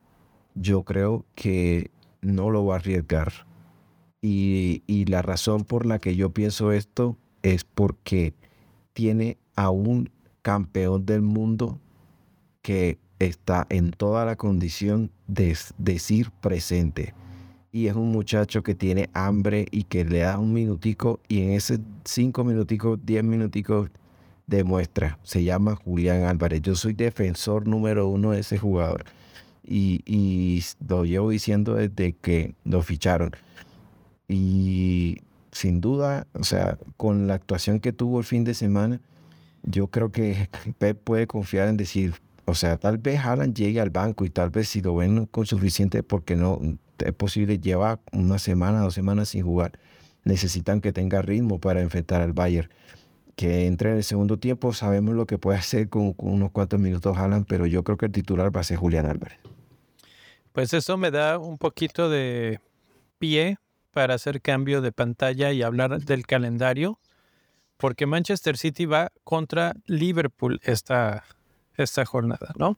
yo 0.53 0.83
creo 0.83 1.25
que 1.33 1.91
no 2.21 2.49
lo 2.49 2.65
va 2.65 2.75
a 2.75 2.79
arriesgar 2.79 3.47
y, 4.21 5.05
la 5.05 5.21
razón 5.21 5.63
por 5.63 5.85
la 5.85 5.99
que 5.99 6.15
yo 6.15 6.31
pienso 6.31 6.71
esto 6.71 7.17
es 7.41 7.63
porque 7.63 8.33
tiene 8.93 9.37
a 9.55 9.69
un 9.69 10.09
campeón 10.41 11.05
del 11.05 11.21
mundo 11.21 11.79
que 12.61 12.97
está 13.19 13.65
en 13.69 13.91
toda 13.91 14.25
la 14.25 14.35
condición 14.35 15.11
de 15.27 15.57
decir 15.77 16.31
presente. 16.41 17.13
Y 17.71 17.87
es 17.87 17.95
un 17.95 18.11
muchacho 18.11 18.63
que 18.63 18.75
tiene 18.75 19.09
hambre 19.13 19.67
y 19.71 19.83
que 19.83 20.03
le 20.03 20.19
da 20.19 20.39
un 20.39 20.53
minutico 20.53 21.19
y 21.27 21.41
en 21.41 21.51
ese 21.51 21.79
cinco 22.03 22.43
minuticos, 22.43 22.99
diez 23.03 23.23
minuticos 23.23 23.89
demuestra. 24.47 25.19
Se 25.23 25.43
llama 25.43 25.75
Julián 25.75 26.23
Álvarez. 26.23 26.61
Yo 26.61 26.75
soy 26.75 26.93
defensor 26.93 27.67
número 27.67 28.07
uno 28.07 28.31
de 28.31 28.39
ese 28.39 28.57
jugador. 28.57 29.05
Y, 29.63 30.01
y 30.05 30.63
lo 30.87 31.05
llevo 31.05 31.29
diciendo 31.29 31.75
desde 31.75 32.13
que 32.13 32.55
lo 32.63 32.81
ficharon. 32.81 33.31
Y 34.29 35.17
sin 35.51 35.81
duda, 35.81 36.27
o 36.33 36.43
sea, 36.43 36.77
con 36.95 37.27
la 37.27 37.33
actuación 37.33 37.79
que 37.79 37.91
tuvo 37.91 38.19
el 38.19 38.25
fin 38.25 38.43
de 38.43 38.53
semana, 38.53 39.01
yo 39.63 39.87
creo 39.87 40.11
que 40.11 40.49
Pep 40.77 40.97
puede 41.03 41.27
confiar 41.27 41.67
en 41.67 41.75
decir, 41.75 42.13
o 42.45 42.53
sea, 42.55 42.77
tal 42.77 42.99
vez 42.99 43.19
Haaland 43.19 43.55
llegue 43.55 43.81
al 43.81 43.89
banco 43.89 44.23
y 44.23 44.29
tal 44.29 44.51
vez 44.51 44.69
si 44.69 44.81
lo 44.81 44.95
ven 44.95 45.25
con 45.25 45.45
suficiente, 45.45 46.03
porque 46.03 46.35
no 46.35 46.59
es 46.99 47.13
posible, 47.13 47.59
lleva 47.59 47.99
una 48.11 48.39
semana, 48.39 48.81
dos 48.81 48.93
semanas 48.93 49.29
sin 49.29 49.43
jugar. 49.43 49.79
Necesitan 50.23 50.81
que 50.81 50.91
tenga 50.91 51.21
ritmo 51.21 51.59
para 51.59 51.81
enfrentar 51.81 52.21
al 52.21 52.33
Bayern. 52.33 52.69
Que 53.35 53.67
entre 53.67 53.91
en 53.91 53.97
el 53.97 54.03
segundo 54.03 54.37
tiempo, 54.37 54.73
sabemos 54.73 55.15
lo 55.15 55.25
que 55.25 55.37
puede 55.37 55.57
hacer 55.57 55.89
con, 55.89 56.13
unos 56.17 56.51
cuantos 56.51 56.79
minutos 56.79 57.17
Haaland, 57.17 57.45
pero 57.47 57.65
yo 57.65 57.83
creo 57.83 57.97
que 57.97 58.07
el 58.07 58.11
titular 58.11 58.55
va 58.55 58.61
a 58.61 58.63
ser 58.63 58.77
Julián 58.77 59.05
Álvarez. 59.05 59.39
Pues 60.51 60.73
eso 60.73 60.97
me 60.97 61.09
da 61.09 61.37
un 61.39 61.57
poquito 61.57 62.09
de 62.09 62.59
pie 63.17 63.57
para 63.91 64.15
hacer 64.15 64.41
cambio 64.41 64.81
de 64.81 64.91
pantalla 64.91 65.51
y 65.51 65.63
hablar 65.63 65.99
del 66.01 66.25
calendario, 66.25 66.99
porque 67.77 68.05
Manchester 68.05 68.57
City 68.57 68.85
va 68.85 69.11
contra 69.23 69.75
Liverpool 69.85 70.59
esta, 70.63 71.23
esta 71.75 72.05
jornada, 72.05 72.53
¿no? 72.57 72.77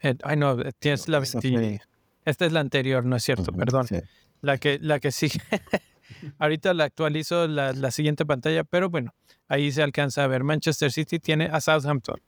Eh, 0.00 0.14
ay, 0.22 0.36
no, 0.36 0.60
eh, 0.60 0.72
tienes 0.78 1.08
la 1.08 1.18
Esta 1.18 2.46
es 2.46 2.52
la 2.52 2.60
anterior, 2.60 3.04
no 3.04 3.16
es 3.16 3.24
cierto, 3.24 3.52
perdón. 3.52 3.86
La 4.40 4.58
que, 4.58 4.78
la 4.80 5.00
que 5.00 5.12
sigue. 5.12 5.40
Ahorita 6.38 6.72
la 6.74 6.84
actualizo 6.84 7.46
la, 7.46 7.72
la 7.72 7.90
siguiente 7.90 8.24
pantalla, 8.24 8.64
pero 8.64 8.88
bueno, 8.88 9.14
ahí 9.48 9.70
se 9.70 9.82
alcanza 9.82 10.24
a 10.24 10.26
ver. 10.26 10.44
Manchester 10.44 10.90
City 10.90 11.18
tiene 11.18 11.46
a 11.52 11.60
Southampton. 11.60 12.20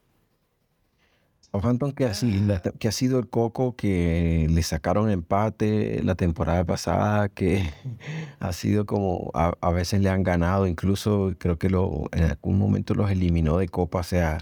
Southampton 1.52 1.92
que, 1.92 2.06
así, 2.06 2.48
que 2.78 2.88
ha 2.88 2.92
sido 2.92 3.18
el 3.18 3.28
coco 3.28 3.76
que 3.76 4.46
le 4.50 4.62
sacaron 4.62 5.10
empate 5.10 6.02
la 6.02 6.14
temporada 6.14 6.64
pasada, 6.64 7.28
que 7.28 7.70
ha 8.40 8.52
sido 8.54 8.86
como 8.86 9.30
a, 9.34 9.70
veces 9.70 10.00
le 10.00 10.08
han 10.08 10.22
ganado, 10.22 10.66
incluso 10.66 11.34
creo 11.38 11.58
que 11.58 11.68
lo, 11.68 12.04
en 12.12 12.24
algún 12.24 12.58
momento 12.58 12.94
los 12.94 13.10
eliminó 13.10 13.58
de 13.58 13.68
Copa, 13.68 14.00
o 14.00 14.02
sea, 14.02 14.38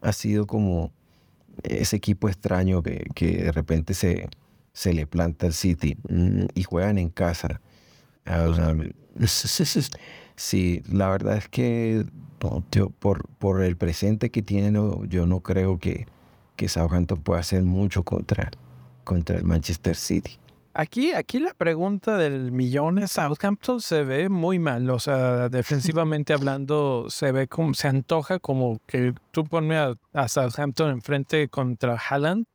ha 0.00 0.12
sido 0.12 0.46
como 0.46 0.90
ese 1.62 1.96
equipo 1.96 2.28
extraño 2.28 2.82
que, 2.82 3.06
que 3.14 3.44
de 3.44 3.52
repente 3.52 3.92
se, 3.92 4.28
se 4.72 4.94
le 4.94 5.06
planta 5.06 5.46
el 5.46 5.52
City 5.52 5.96
mm, 6.08 6.46
y 6.54 6.62
juegan 6.62 6.98
en 6.98 7.10
casa. 7.10 7.60
Ah, 8.26 8.74
Sí, 10.36 10.82
la 10.90 11.10
verdad 11.10 11.36
es 11.36 11.48
que 11.48 12.04
yo, 12.72 12.90
por, 12.90 13.28
por 13.38 13.62
el 13.62 13.76
presente 13.76 14.30
que 14.30 14.42
tiene, 14.42 14.76
yo 15.08 15.26
no 15.26 15.40
creo 15.40 15.78
que, 15.78 16.06
que 16.56 16.68
Southampton 16.68 17.20
pueda 17.20 17.40
hacer 17.40 17.62
mucho 17.62 18.02
contra, 18.02 18.50
contra 19.04 19.36
el 19.36 19.44
Manchester 19.44 19.96
City. 19.96 20.38
Aquí, 20.76 21.12
aquí 21.12 21.38
la 21.38 21.54
pregunta 21.54 22.16
del 22.16 22.50
millón 22.50 22.98
es 22.98 23.12
Southampton 23.12 23.80
se 23.80 24.02
ve 24.02 24.28
muy 24.28 24.58
mal, 24.58 24.90
o 24.90 24.98
sea, 24.98 25.48
defensivamente 25.48 26.32
hablando, 26.34 27.06
se 27.10 27.30
ve 27.30 27.46
como, 27.46 27.74
se 27.74 27.86
antoja 27.86 28.40
como 28.40 28.80
que 28.86 29.14
tú 29.30 29.44
pones 29.44 29.78
a, 29.78 29.94
a 30.12 30.28
Southampton 30.28 30.90
enfrente 30.90 31.48
contra 31.48 31.96
Haaland 31.96 32.46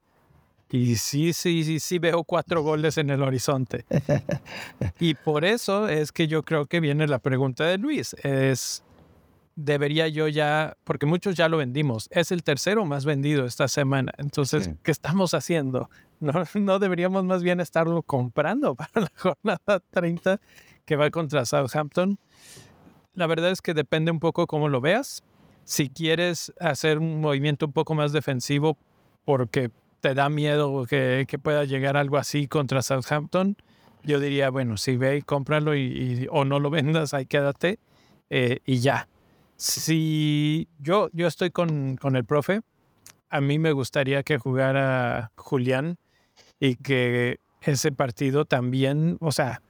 y 0.71 0.97
sí, 0.97 1.33
sí, 1.33 1.63
sí, 1.63 1.79
sí 1.79 1.97
veo 1.97 2.23
cuatro 2.23 2.61
goles 2.61 2.97
en 2.97 3.09
el 3.09 3.23
horizonte. 3.23 3.85
y 4.99 5.15
por 5.15 5.43
eso 5.43 5.87
es 5.87 6.11
que 6.11 6.27
yo 6.27 6.43
creo 6.43 6.67
que 6.67 6.79
viene 6.79 7.07
la 7.07 7.19
pregunta 7.19 7.65
de 7.65 7.79
Luis, 7.79 8.15
es, 8.23 8.83
¿debería 9.59 10.07
yo 10.07 10.27
ya, 10.27 10.77
porque 10.83 11.05
muchos 11.05 11.35
ya 11.35 11.49
lo 11.49 11.57
vendimos, 11.57 12.07
es 12.11 12.31
el 12.31 12.43
tercero 12.43 12.85
más 12.85 13.05
vendido 13.05 13.45
esta 13.45 13.67
semana, 13.67 14.13
entonces, 14.17 14.71
¿qué 14.83 14.91
estamos 14.91 15.33
haciendo? 15.33 15.89
No, 16.21 16.33
no 16.55 16.79
deberíamos 16.79 17.23
más 17.23 17.43
bien 17.43 17.61
estarlo 17.61 18.03
comprando 18.03 18.75
para 18.75 18.91
la 18.93 19.11
jornada 19.15 19.81
30 19.91 20.41
que 20.83 20.97
va 20.97 21.09
contra 21.11 21.45
Southampton. 21.45 22.19
La 23.13 23.25
verdad 23.25 23.51
es 23.51 23.61
que 23.61 23.73
depende 23.73 24.11
un 24.11 24.19
poco 24.19 24.45
cómo 24.45 24.67
lo 24.67 24.81
veas. 24.81 25.23
Si 25.63 25.89
quieres 25.89 26.51
hacer 26.59 26.97
un 26.97 27.21
movimiento 27.21 27.67
un 27.67 27.71
poco 27.71 27.95
más 27.95 28.11
defensivo 28.11 28.77
porque 29.23 29.71
te 30.01 30.13
da 30.13 30.27
miedo 30.27 30.85
que, 30.87 31.25
que 31.25 31.39
pueda 31.39 31.63
llegar 31.63 31.95
algo 31.95 32.17
así 32.17 32.49
contra 32.49 32.81
Southampton, 32.81 33.55
yo 34.03 34.19
diría, 34.19 34.49
bueno, 34.49 34.75
si 34.75 34.97
ve, 34.97 35.21
cómpralo 35.25 35.73
y, 35.73 36.27
o 36.31 36.43
no 36.43 36.59
lo 36.59 36.69
vendas, 36.69 37.13
ahí 37.13 37.25
quédate 37.25 37.79
eh, 38.29 38.59
y 38.65 38.79
ya. 38.79 39.07
Si 39.59 40.69
yo, 40.79 41.09
yo 41.11 41.27
estoy 41.27 41.51
con, 41.51 41.97
con 41.97 42.15
el 42.15 42.23
profe, 42.23 42.61
a 43.29 43.41
mí 43.41 43.59
me 43.59 43.73
gustaría 43.73 44.23
que 44.23 44.37
jugara 44.37 45.33
Julián 45.35 45.97
y 46.61 46.77
que 46.77 47.41
ese 47.59 47.91
partido 47.91 48.45
también, 48.45 49.17
o 49.19 49.33
sea, 49.33 49.61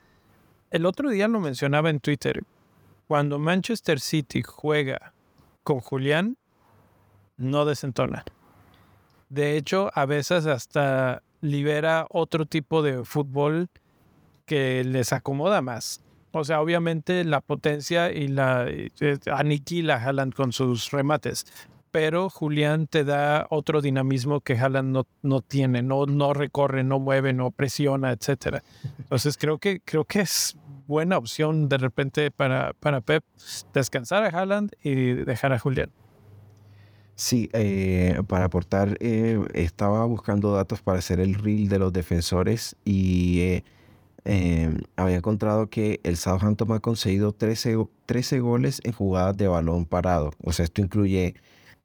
el 0.70 0.86
otro 0.86 1.10
día 1.10 1.28
lo 1.28 1.40
mencionaba 1.40 1.90
en 1.90 2.00
Twitter, 2.02 2.44
cuando 3.08 3.40
Manchester 3.40 4.00
City 4.00 4.44
juega 4.44 5.16
con 5.64 5.80
Julián, 5.80 6.38
no 7.38 7.66
desentona. 7.66 8.24
De 9.30 9.58
hecho, 9.58 9.90
a 9.96 10.06
veces 10.06 10.46
hasta 10.46 11.24
libera 11.42 12.06
otro 12.12 12.46
tipo 12.46 12.84
de 12.84 13.04
fútbol 13.06 13.70
que 14.46 14.84
les 14.84 15.14
acomoda 15.14 15.64
más. 15.64 16.04
O 16.32 16.44
sea, 16.44 16.62
obviamente 16.62 17.24
la 17.24 17.42
potencia 17.42 18.12
y 18.12 18.28
la 18.28 18.66
eh, 18.68 19.18
aniquila 19.32 19.96
Haaland 19.96 20.34
con 20.34 20.52
sus 20.52 20.92
remates, 20.92 21.46
pero 21.92 22.30
Julián 22.30 22.88
te 22.88 23.04
da 23.04 23.48
otro 23.50 23.82
dinamismo 23.82 24.42
que 24.42 24.58
Haaland 24.58 24.92
no, 24.92 25.08
no 25.24 25.42
tiene, 25.42 25.82
no, 25.82 26.06
no 26.06 26.34
recorre, 26.34 26.84
no 26.84 27.00
mueve, 27.00 27.34
no 27.34 27.52
presiona, 27.52 28.12
etc. 28.12 28.64
Entonces 29.00 29.38
creo 29.38 29.58
que, 29.58 29.82
creo 29.82 30.06
que 30.06 30.22
es 30.22 30.56
buena 30.88 31.18
opción 31.18 31.70
de 31.70 31.78
repente 31.78 32.32
para, 32.32 32.74
para 32.80 33.02
Pep 33.02 33.24
descansar 33.74 34.24
a 34.24 34.28
Haaland 34.28 34.72
y 34.84 35.14
dejar 35.14 35.54
a 35.54 35.60
Julián. 35.60 35.92
Sí, 37.20 37.50
eh, 37.52 38.22
para 38.28 38.46
aportar, 38.46 38.98
eh, 39.02 39.40
estaba 39.54 40.06
buscando 40.06 40.54
datos 40.54 40.82
para 40.82 41.00
hacer 41.00 41.20
el 41.20 41.36
reel 41.36 41.68
de 41.68 41.78
los 41.78 41.92
defensores 41.92 42.78
y 42.86 43.42
eh, 43.42 43.64
em, 44.30 44.82
había 44.96 45.18
encontrado 45.18 45.70
que 45.70 46.00
el 46.04 46.16
Southampton 46.18 46.72
ha 46.74 46.80
conseguido 46.80 47.32
13, 47.34 47.78
13 48.06 48.40
goles 48.40 48.80
en 48.84 48.92
jugadas 48.94 49.36
de 49.38 49.48
balón 49.48 49.86
parado. 49.86 50.32
O 50.44 50.54
sea, 50.54 50.66
esto 50.66 50.82
incluye 50.82 51.36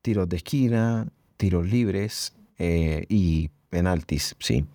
tiros 0.02 0.28
de 0.28 0.37
esquina, 0.37 1.09
tiros 1.38 1.66
libres 1.66 2.35
eh, 2.59 3.07
y 3.09 3.50
penaltis, 3.70 4.37
sí. 4.38 4.66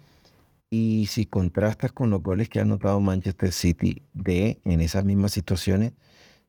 Y 0.71 1.07
si 1.07 1.25
contrastas 1.25 1.91
con 1.91 2.09
los 2.09 2.21
goles 2.23 2.49
que 2.49 2.59
ha 2.59 2.63
anotado 2.63 2.99
Manchester 2.99 3.51
City 3.51 4.01
de 4.13 4.59
en 4.65 4.81
esas 4.81 5.05
mismas 5.05 5.31
situaciones, 5.31 5.93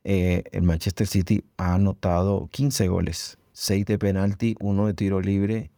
eh, 0.05 0.45
el 0.53 0.63
Manchester 0.63 1.07
City 1.07 1.45
ha 1.59 1.75
anotado 1.75 2.49
15 2.51 2.89
goles, 2.89 3.39
6 3.53 3.85
de 3.87 3.99
penalti, 3.99 4.57
1 4.61 4.87
de 4.87 4.95
tiro 4.95 5.21
libre 5.21 5.71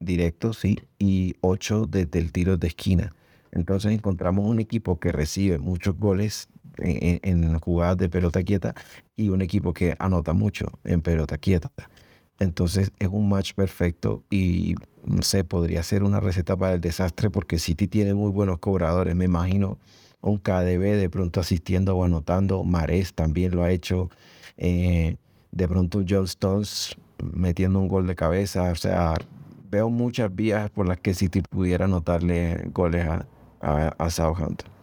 directo, 0.00 0.52
sí, 0.52 0.78
y 0.98 1.34
8 1.40 1.86
desde 1.86 2.18
el 2.18 2.32
tiro 2.32 2.56
de 2.56 2.68
esquina. 2.68 3.14
Entonces 3.56 3.92
encontramos 3.92 4.46
un 4.46 4.60
equipo 4.60 5.00
que 5.00 5.12
recibe 5.12 5.58
muchos 5.58 5.96
goles 5.96 6.48
en, 6.76 7.20
en, 7.22 7.58
jugadas 7.58 7.96
de 7.96 8.10
pelota 8.10 8.42
quieta 8.42 8.74
y 9.16 9.30
un 9.30 9.40
equipo 9.40 9.72
que 9.72 9.96
anota 9.98 10.34
mucho 10.34 10.66
en 10.84 11.00
pelota 11.00 11.38
quieta. 11.38 11.72
Entonces 12.38 12.92
es 12.98 13.08
un 13.08 13.30
match 13.30 13.54
perfecto 13.54 14.22
y 14.30 14.74
sé, 15.22 15.42
podría 15.42 15.82
ser 15.82 16.02
una 16.02 16.20
receta 16.20 16.54
para 16.54 16.74
el 16.74 16.82
desastre 16.82 17.30
porque 17.30 17.58
City 17.58 17.88
tiene 17.88 18.12
muy 18.12 18.30
buenos 18.30 18.58
cobradores. 18.58 19.16
Me 19.16 19.24
imagino 19.24 19.78
un 20.20 20.36
KDB 20.36 20.98
de 20.98 21.08
pronto 21.08 21.40
asistiendo 21.40 21.96
o 21.96 22.04
anotando. 22.04 22.62
Mares 22.62 23.14
también 23.14 23.56
lo 23.56 23.62
ha 23.62 23.70
hecho. 23.70 24.10
Eh, 24.58 25.16
de 25.50 25.68
pronto 25.68 26.04
John 26.06 26.24
Stones 26.24 26.94
metiendo 27.32 27.78
un 27.78 27.88
gol 27.88 28.06
de 28.06 28.16
cabeza. 28.16 28.70
O 28.70 28.76
sea, 28.76 29.14
veo 29.70 29.88
muchas 29.88 30.34
vías 30.34 30.68
por 30.68 30.86
las 30.86 30.98
que 30.98 31.14
City 31.14 31.40
pudiera 31.40 31.86
anotarle 31.86 32.68
goles 32.74 33.06
a, 33.06 33.26
a 33.60 34.10
Southampton. 34.10 34.76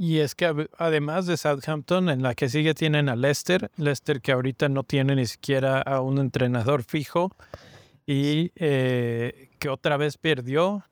Y 0.00 0.20
es 0.20 0.36
que 0.36 0.68
además 0.78 1.26
de 1.26 1.36
Southampton, 1.36 2.08
en 2.08 2.22
la 2.22 2.36
que 2.36 2.48
sigue 2.48 2.72
tienen 2.72 3.08
a 3.08 3.16
Leicester, 3.16 3.68
Leicester 3.76 4.20
que 4.20 4.30
ahorita 4.30 4.68
no 4.68 4.84
tiene 4.84 5.16
ni 5.16 5.26
siquiera 5.26 5.82
a 5.82 6.00
un 6.00 6.18
entrenador 6.18 6.84
fijo 6.84 7.32
y 8.06 8.52
eh, 8.54 9.50
que 9.58 9.68
otra 9.68 9.96
vez 9.96 10.16
perdió, 10.16 10.84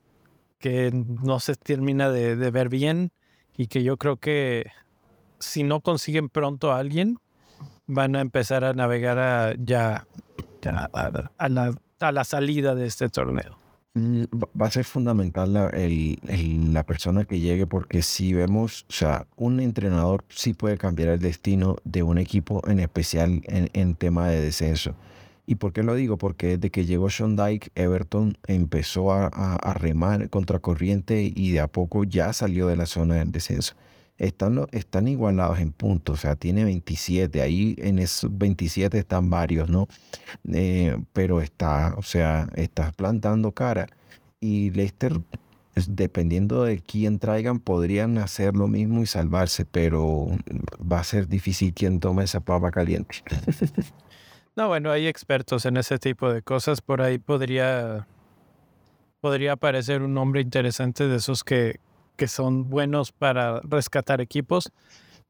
que 0.59 0.90
no 0.92 1.38
se 1.38 1.55
termina 1.55 2.11
de, 2.11 2.35
ver 2.50 2.68
bien 2.68 3.12
y 3.57 3.68
que 3.68 3.85
yo 3.85 3.96
creo 3.96 4.16
que 4.16 4.72
si 5.38 5.62
no 5.62 5.83
consiguen 5.83 6.29
pronto 6.29 6.72
a 6.72 6.81
alguien, 6.81 7.18
van 7.87 8.16
a 8.16 8.20
empezar 8.20 8.64
a 8.64 8.72
navegar 8.72 9.57
ya, 9.61 10.05
a, 10.64 11.48
la, 11.48 11.74
a 12.00 12.12
la 12.12 12.24
salida 12.24 12.74
de 12.74 12.87
este 12.87 13.09
torneo. 13.09 13.65
Mm, 13.96 14.24
va 14.61 14.66
a 14.66 14.70
ser 14.70 14.85
fundamental 14.85 15.54
la, 15.54 15.70
la, 15.72 16.82
persona 16.85 17.24
que 17.24 17.40
llegue 17.40 17.66
porque 17.66 18.02
si 18.02 18.35
vemos, 18.35 18.85
o 18.90 18.92
sea, 18.92 19.26
un 19.37 19.59
entrenador 19.59 20.22
sí 20.28 20.52
puede 20.52 20.76
cambiar 20.76 21.09
el 21.09 21.18
destino 21.18 21.76
de 21.85 22.02
un 22.02 22.18
equipo 22.18 22.61
en 22.68 22.80
especial 22.80 23.40
en, 23.46 23.70
en 23.72 23.94
tema 23.94 24.28
de 24.28 24.42
descenso. 24.42 24.94
¿Y 25.46 25.54
por 25.54 25.72
qué 25.72 25.82
lo 25.82 25.94
digo? 25.94 26.18
Porque 26.18 26.59
desde 26.59 26.70
que 26.70 26.85
llegó 26.85 27.09
Sean 27.09 27.37
Dyke, 27.37 27.70
Everton 27.74 28.37
empezó 28.46 29.12
a, 29.12 29.30
a, 29.32 29.54
a 29.54 29.72
remar 29.72 30.28
y 31.35 31.52
de 31.52 31.61
a 31.61 31.66
poco 31.68 32.04
ya 32.04 32.35
salió 32.35 32.66
de 32.66 32.76
la 32.76 32.85
zona 32.85 33.14
del 33.14 33.32
descenso 33.32 33.76
están, 34.18 34.66
están 34.72 35.09
igualados 35.09 35.59
en 35.59 35.72
puntos, 35.72 36.18
o 36.18 36.22
sea, 36.22 36.37
tiene 36.37 36.64
27, 36.64 37.42
ahí 37.42 37.76
en 37.79 37.98
esos 37.98 38.37
27 38.37 38.98
están 38.98 39.31
varios, 39.31 39.68
¿no? 39.68 39.88
Eh, 40.52 40.96
pero 41.12 41.40
está, 41.40 41.94
o 41.96 42.02
sea, 42.02 42.48
está 42.55 42.92
plantando 42.92 43.52
cara 43.52 43.87
y 44.40 44.70
Leicester, 44.70 45.20
dependiendo 45.88 46.64
de 46.64 46.81
quién 46.81 47.18
traigan, 47.18 47.61
podrían 47.61 48.18
hacer 48.18 48.55
lo 48.57 48.68
mismo 48.68 49.02
y 49.02 49.07
salvarse, 49.07 49.64
pero 49.64 50.29
va 50.81 51.00
a 51.00 51.05
ser 51.05 51.29
difícil 51.29 51.74
quien 51.74 52.00
tome 52.00 52.24
esa 52.24 52.40
papa 52.40 52.70
caliente. 52.70 53.16
No, 54.59 54.68
bueno, 54.68 54.90
hay 54.90 55.07
expertos 55.07 55.66
en 55.66 55.76
ese 55.76 55.98
tipo 55.98 56.33
de 56.33 56.40
cosas, 56.40 56.81
por 56.81 57.02
ahí 57.02 57.18
podría 57.18 58.07
podría 59.20 59.52
aparecer 59.52 60.00
un 60.00 60.14
nombre 60.14 60.40
interesante 60.40 61.09
de 61.09 61.16
esos 61.16 61.44
que, 61.44 61.79
que 62.16 62.29
son 62.29 62.68
buenos 62.68 63.12
para 63.12 63.61
rescatar 63.61 64.20
equipos, 64.20 64.72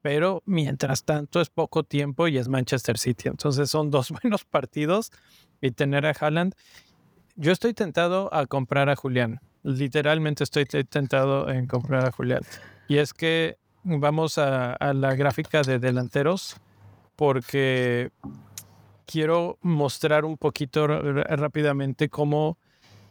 pero 0.01 0.43
mientras 0.47 1.05
tanto 1.05 1.41
es 1.41 1.51
poco 1.51 1.83
tiempo 1.83 2.29
y 2.29 2.39
es 2.39 2.49
Manchester 2.49 2.99
City. 2.99 3.29
Entonces 3.29 3.71
son 3.71 3.91
dos 3.91 4.11
buenos 4.23 4.45
partidos 4.45 5.11
y 5.61 5.73
tener 5.73 6.07
a 6.07 6.11
Haaland. 6.11 6.55
Yo 7.35 7.53
estoy 7.53 7.75
tentado 7.75 8.33
a 8.33 8.47
comprar 8.47 8.89
a 8.89 8.97
Julián. 8.97 9.41
Literalmente 9.63 10.45
estoy 10.45 10.65
tentado 10.65 11.51
en 11.51 11.67
comprar 11.67 12.07
a 12.07 12.13
Julián. 12.13 12.43
Y 12.89 12.99
es 12.99 13.13
que 13.13 13.59
vamos 13.83 14.39
a, 14.39 14.73
a 14.75 14.95
la 14.95 15.15
gráfica 15.15 15.63
de 15.63 15.79
delanteros 15.79 16.57
porque 17.17 18.11
quiero 19.07 19.59
mostrar 19.63 20.25
un 20.25 20.37
poquito 20.37 20.87
rápidamente 20.87 22.09
cómo 22.09 22.59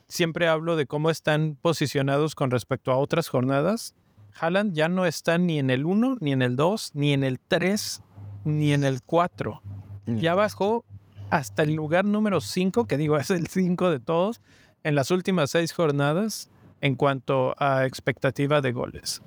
siempre 0.08 0.48
hablo 0.48 0.76
de 0.76 0.86
cómo 0.86 1.10
están 1.10 1.58
posicionados 1.62 2.36
con 2.36 2.52
respecto 2.52 2.92
a 2.92 2.98
otras 2.98 3.28
jornadas. 3.28 3.96
Haaland 4.40 4.74
ya 4.74 4.90
no 4.90 5.06
está 5.06 5.38
ni 5.38 5.60
en 5.60 5.70
el 5.70 5.86
1, 5.86 6.18
ni 6.20 6.32
en 6.34 6.42
el 6.42 6.56
2, 6.56 6.92
ni 6.94 7.14
en 7.14 7.24
el 7.24 7.40
3, 7.40 8.02
ni 8.44 8.74
en 8.74 8.84
el 8.84 9.02
4. 9.02 9.62
Ya 10.08 10.36
bajó 10.36 10.86
hasta 11.30 11.64
el 11.64 11.74
lugar 11.74 12.06
número 12.06 12.42
5, 12.42 12.86
que 12.86 12.98
digo 12.98 13.18
es 13.20 13.30
el 13.32 13.48
5 13.48 13.90
de 13.90 14.00
todos, 14.00 14.42
en 14.84 14.96
las 14.96 15.10
últimas 15.10 15.50
seis 15.50 15.74
jornadas 15.74 16.50
en 16.82 16.96
cuanto 16.96 17.56
a 17.58 17.86
expectativa 17.86 18.62
de 18.62 18.72
goles. 18.72 19.22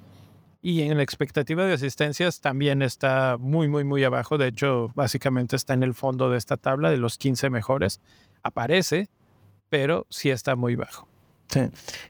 Y 0.63 0.83
en 0.83 0.97
la 0.97 1.03
expectativa 1.03 1.65
de 1.65 1.73
asistencias 1.73 2.41
también 2.41 2.83
está 2.83 3.37
muy, 3.39 3.69
muy, 3.69 3.85
muy 3.85 4.05
abajo. 4.05 4.39
De 4.39 4.49
hecho, 4.49 4.93
básicamente 4.95 5.57
está 5.57 5.75
en 5.75 5.83
el 5.83 5.95
fondo 5.95 6.31
de 6.31 6.39
esta 6.39 6.57
tabla 6.57 6.91
de 6.91 6.97
los 6.97 7.17
15 7.19 7.51
mejores. 7.51 8.01
Aparece, 8.43 9.09
pero 9.69 10.07
sí 10.11 10.31
está 10.31 10.57
muy 10.57 10.77
bajo. 10.77 11.07
Sí. 11.49 11.61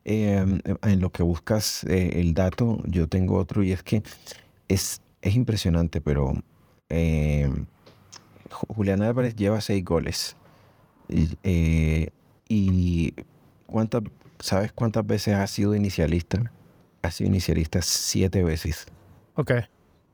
Em, 0.05 0.61
en 0.83 1.01
lo 1.01 1.11
que 1.11 1.23
buscas 1.23 1.85
eh, 1.85 2.21
el 2.21 2.35
dato, 2.35 2.83
yo 2.87 3.09
tengo 3.09 3.37
otro 3.37 3.63
y 3.63 3.73
es 3.73 3.83
que 3.83 4.03
es, 4.67 5.01
es 5.23 5.35
impresionante, 5.35 6.01
pero 6.01 6.35
em, 6.89 7.67
Julián 8.51 9.03
Álvarez 9.03 9.37
lleva 9.37 9.61
seis 9.61 9.85
goles. 9.85 10.37
Y, 11.09 11.39
eh, 11.43 12.11
y 12.49 13.15
¿cuántas, 13.67 14.03
¿sabes 14.41 14.73
cuántas 14.73 15.07
veces 15.07 15.35
ha 15.35 15.47
sido 15.47 15.75
inicialista? 15.75 16.51
Ha 17.03 17.11
sido 17.11 17.29
inicialista 17.29 17.81
siete 17.81 18.43
veces. 18.43 18.87
Ok. 19.35 19.53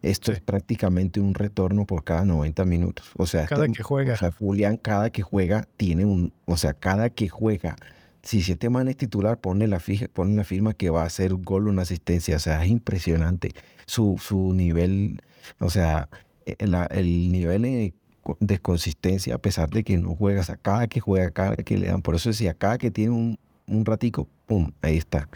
Esto 0.04 0.32
es 0.32 0.40
prácticamente 0.40 1.18
un 1.18 1.32
retorno 1.32 1.86
por 1.86 2.04
cada 2.04 2.26
90 2.26 2.64
minutos. 2.66 3.10
O 3.16 3.26
sea, 3.26 3.46
cada 3.46 3.66
que 3.68 3.82
juega. 3.82 4.14
O 4.14 4.16
sea, 4.18 4.30
Julián 4.32 4.76
cada 4.76 5.08
que 5.08 5.22
juega 5.22 5.66
tiene 5.78 6.04
un, 6.04 6.32
o 6.44 6.58
sea, 6.58 6.74
cada 6.74 7.08
que 7.08 7.30
juega, 7.30 7.76
si 8.22 8.40
este 8.40 8.68
man 8.68 8.88
es 8.88 8.98
titular, 8.98 9.38
pone 9.38 9.66
la, 9.66 9.80
fija, 9.80 10.06
pone 10.12 10.36
la 10.36 10.44
firma 10.44 10.74
que 10.74 10.90
va 10.90 11.02
a 11.02 11.06
hacer 11.06 11.32
un 11.32 11.42
gol 11.42 11.68
o 11.68 11.70
una 11.70 11.82
asistencia. 11.82 12.36
O 12.36 12.38
sea, 12.38 12.62
es 12.62 12.70
impresionante 12.70 13.52
su, 13.86 14.20
su 14.22 14.52
nivel, 14.52 15.22
o 15.58 15.70
sea, 15.70 16.10
e, 16.44 16.56
el 16.90 17.32
nivel 17.32 17.94
de 18.40 18.58
consistencia 18.58 19.34
a 19.34 19.38
pesar 19.38 19.70
de 19.70 19.84
que 19.84 19.96
no 19.96 20.14
juegas 20.14 20.50
a 20.50 20.56
cada 20.56 20.86
que 20.86 21.00
juega, 21.00 21.30
cada 21.30 21.56
que 21.56 21.78
le 21.78 21.86
dan. 21.86 22.02
Por 22.02 22.14
eso 22.14 22.28
decía, 22.28 22.52
cada 22.52 22.76
que 22.76 22.90
tiene 22.90 23.12
un, 23.12 23.38
un 23.66 23.86
ratico, 23.86 24.28
¡pum! 24.46 24.70
Ahí 24.82 24.98
está. 24.98 25.30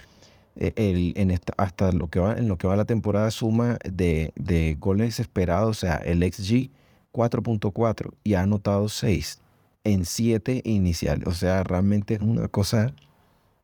E, 0.58 0.72
el, 0.76 1.12
en 1.16 1.30
esta, 1.30 1.54
hasta 1.56 1.92
lo 1.92 2.08
que 2.08 2.18
va, 2.18 2.34
en 2.34 2.48
lo 2.48 2.58
que 2.58 2.66
va 2.66 2.76
la 2.76 2.84
temporada 2.84 3.30
suma 3.30 3.78
de, 3.84 4.32
de 4.34 4.76
goles 4.78 5.20
esperados, 5.20 5.70
o 5.70 5.80
sea, 5.80 5.96
el 5.96 6.20
XG 6.20 6.70
4.4 7.12 8.12
y 8.24 8.34
ha 8.34 8.42
anotado 8.42 8.88
6 8.88 9.40
en 9.84 10.04
7 10.04 10.62
iniciales. 10.64 11.26
O 11.26 11.32
sea, 11.32 11.62
realmente 11.62 12.14
es 12.14 12.20
una 12.20 12.48
cosa 12.48 12.92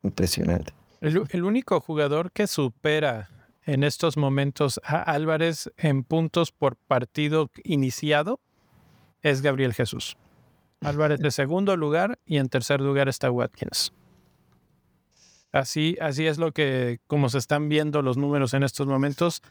impresionante. 0.03 0.73
El, 1.01 1.23
el 1.29 1.43
único 1.43 1.79
jugador 1.81 2.31
que 2.31 2.47
supera 2.47 3.29
en 3.65 3.83
estos 3.83 4.15
momentos 4.15 4.79
a 4.83 5.01
Álvarez 5.01 5.71
en 5.77 6.03
puntos 6.03 6.51
por 6.51 6.77
partido 6.77 7.49
iniciado 7.63 8.39
es 9.21 9.41
Gabriel 9.41 9.73
Jesús. 9.73 10.15
Álvarez 10.81 11.19
de 11.19 11.31
segundo 11.31 11.75
lugar 11.75 12.19
y 12.25 12.37
en 12.37 12.47
tercer 12.47 12.79
lugar 12.79 13.09
está 13.09 13.29
Watkins. 13.29 13.91
Así, 15.55 15.95
así 16.01 16.27
es 16.27 16.37
lo 16.37 16.51
que, 16.51 16.99
como 17.07 17.29
se 17.29 17.37
están 17.37 17.69
viendo 17.69 18.01
los 18.01 18.17
números 18.17 18.53
en 18.53 18.63
estos 18.63 18.87
momentos 18.87 19.41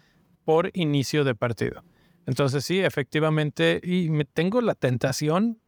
por 0.45 0.71
inicio 0.75 1.25
de 1.25 1.35
partido. 1.35 1.83
Entonces 2.27 2.63
sí, 2.67 2.81
efectivamente, 2.81 3.81
y 3.83 4.11
me 4.11 4.27
tengo 4.27 4.61
la 4.61 4.75
tentación, 4.75 5.63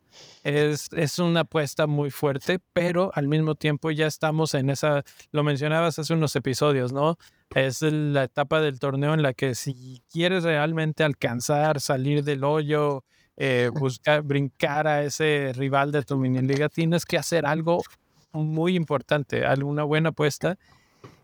es, 0.45 0.91
es 0.93 1.19
una 1.21 1.41
apuesta 1.41 1.87
muy 1.87 2.11
fuerte, 2.11 2.59
pero 2.75 3.11
al 3.15 3.29
mismo 3.29 3.55
tiempo 3.55 3.91
ya 3.91 4.07
estamos 4.07 4.53
en 4.53 4.69
esa, 4.69 5.05
lo 5.33 5.43
mencionabas 5.43 5.99
hace 5.99 6.13
unos 6.13 6.37
episodios, 6.37 6.93
¿no? 6.93 7.17
Es 7.55 7.81
la 7.81 8.25
etapa 8.25 8.61
del 8.61 8.79
torneo 8.79 9.15
en 9.15 9.23
la 9.23 9.33
que 9.33 9.55
si 9.55 10.03
quieres 10.13 10.45
realmente 10.45 11.03
alcanzar, 11.03 11.81
salir 11.81 12.25
del 12.25 12.45
hoyo, 12.45 13.05
eh, 13.39 13.71
buscar, 13.73 14.21
brincar 14.21 14.87
a 14.87 15.03
ese 15.03 15.55
rival 15.57 15.93
de 15.93 16.03
tu 16.03 16.19
mini 16.19 16.43
liga, 16.43 16.69
tienes 16.69 17.07
que 17.07 17.17
hacer 17.17 17.47
algo 17.47 17.83
muy 18.37 18.77
importante, 18.77 19.45
alguna 19.45 19.83
buena 19.85 20.11
apuesta. 20.11 20.59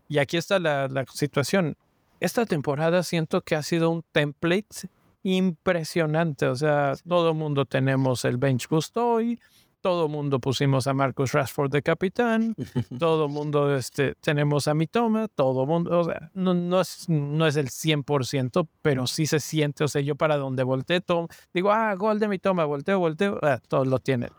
Y 0.07 0.17
aquí 0.17 0.37
está 0.37 0.59
la, 0.59 0.87
la 0.87 1.05
situación. 1.05 1.77
Esta 2.19 2.45
temporada 2.45 3.03
siento 3.03 3.41
que 3.41 3.55
ha 3.55 3.63
sido 3.63 3.89
un 3.89 4.03
template 4.11 4.89
impresionante. 5.23 6.47
O 6.47 6.55
sea, 6.55 6.93
todo 7.07 7.29
el 7.29 7.35
mundo 7.35 7.65
tenemos 7.65 8.25
el 8.25 8.37
bench 8.37 8.67
boost 8.67 8.95
hoy, 8.97 9.39
todo 9.83 10.07
mundo 10.07 10.39
pusimos 10.39 10.87
a 10.87 10.93
Marcus 10.93 11.33
Rashford 11.33 11.69
de 11.69 11.81
capitán, 11.81 12.55
todo 12.99 13.27
mundo 13.27 13.75
este, 13.75 14.15
tenemos 14.15 14.69
a 14.69 14.73
Mitoma, 14.73 15.27
todo 15.27 15.65
mundo, 15.65 15.99
o 15.99 16.03
sea, 16.05 16.31
no, 16.33 16.53
no, 16.53 16.79
es, 16.79 17.09
no 17.09 17.45
es 17.45 17.57
el 17.57 17.67
100%, 17.67 18.65
pero 18.81 19.07
sí 19.07 19.25
se 19.27 19.41
siente, 19.41 19.83
o 19.83 19.89
sea, 19.89 20.01
yo 20.01 20.15
para 20.15 20.37
donde 20.37 20.63
volteo, 20.63 21.27
digo, 21.53 21.69
ah, 21.69 21.93
gol 21.95 22.17
de 22.17 22.29
Mitoma, 22.29 22.63
volteo, 22.63 22.97
volteo, 22.97 23.39
ah, 23.41 23.59
todos 23.67 23.85
lo 23.85 23.99
tienen. 23.99 24.29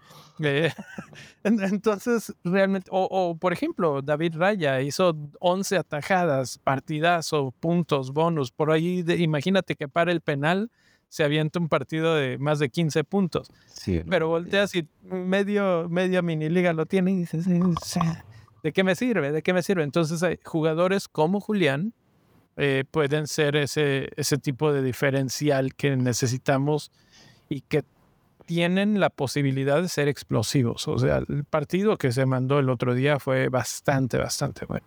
Eh, 0.41 0.73
entonces, 1.45 2.35
realmente, 2.43 2.89
o, 2.91 3.07
o, 3.11 3.37
por 3.37 3.53
ejemplo, 3.53 4.01
David 4.01 4.37
Raya 4.39 4.81
hizo 4.81 5.15
11 5.41 5.77
atajadas, 5.77 6.59
partidazo, 6.59 7.53
puntos, 7.61 8.15
bonus, 8.15 8.51
por 8.51 8.71
ahí, 8.71 9.03
de, 9.03 9.17
imagínate 9.17 9.77
que 9.77 9.89
para 9.89 10.11
el 10.11 10.23
penal 10.23 10.71
se 11.15 11.23
avienta 11.23 11.61
un 11.61 11.69
partido 11.69 12.17
de 12.17 12.39
más 12.39 12.59
de 12.59 12.71
15 12.71 13.05
puntos. 13.05 13.49
Sí, 13.73 14.03
Pero 14.11 14.27
volteas 14.27 14.75
y 14.75 14.89
medio, 15.05 15.89
media 15.89 16.23
mini 16.23 16.49
liga 16.49 16.73
lo 16.73 16.87
tiene 16.87 17.13
y 17.13 17.19
dices, 17.19 17.47
¿de 18.65 18.73
qué 18.73 18.83
me 18.83 18.97
sirve? 18.97 19.31
¿De 19.31 19.41
qué 19.41 19.53
me 19.53 19.63
sirve? 19.63 19.85
Entonces 19.85 20.25
hay 20.25 20.41
jugadores 20.43 21.07
como 21.07 21.39
Julián 21.39 21.95
eh, 22.57 22.83
pueden 22.91 23.29
ser 23.29 23.55
ese, 23.55 24.09
ese 24.17 24.39
tipo 24.39 24.73
de 24.73 24.83
diferencial 24.83 25.77
que 25.77 25.97
necesitamos 25.97 26.91
y 27.49 27.61
que 27.61 27.85
tienen 28.45 28.99
la 28.99 29.09
posibilidad 29.09 29.81
de 29.81 29.89
ser 29.89 30.09
explosivos. 30.09 30.89
O 30.89 30.99
sea, 30.99 31.19
el 31.19 31.45
partido 31.45 31.97
que 31.97 32.11
se 32.11 32.27
mandó 32.27 32.59
el 32.59 32.69
otro 32.69 32.93
día 32.93 33.21
fue 33.21 33.51
bastante, 33.51 34.19
bastante 34.19 34.67
bueno. 34.67 34.85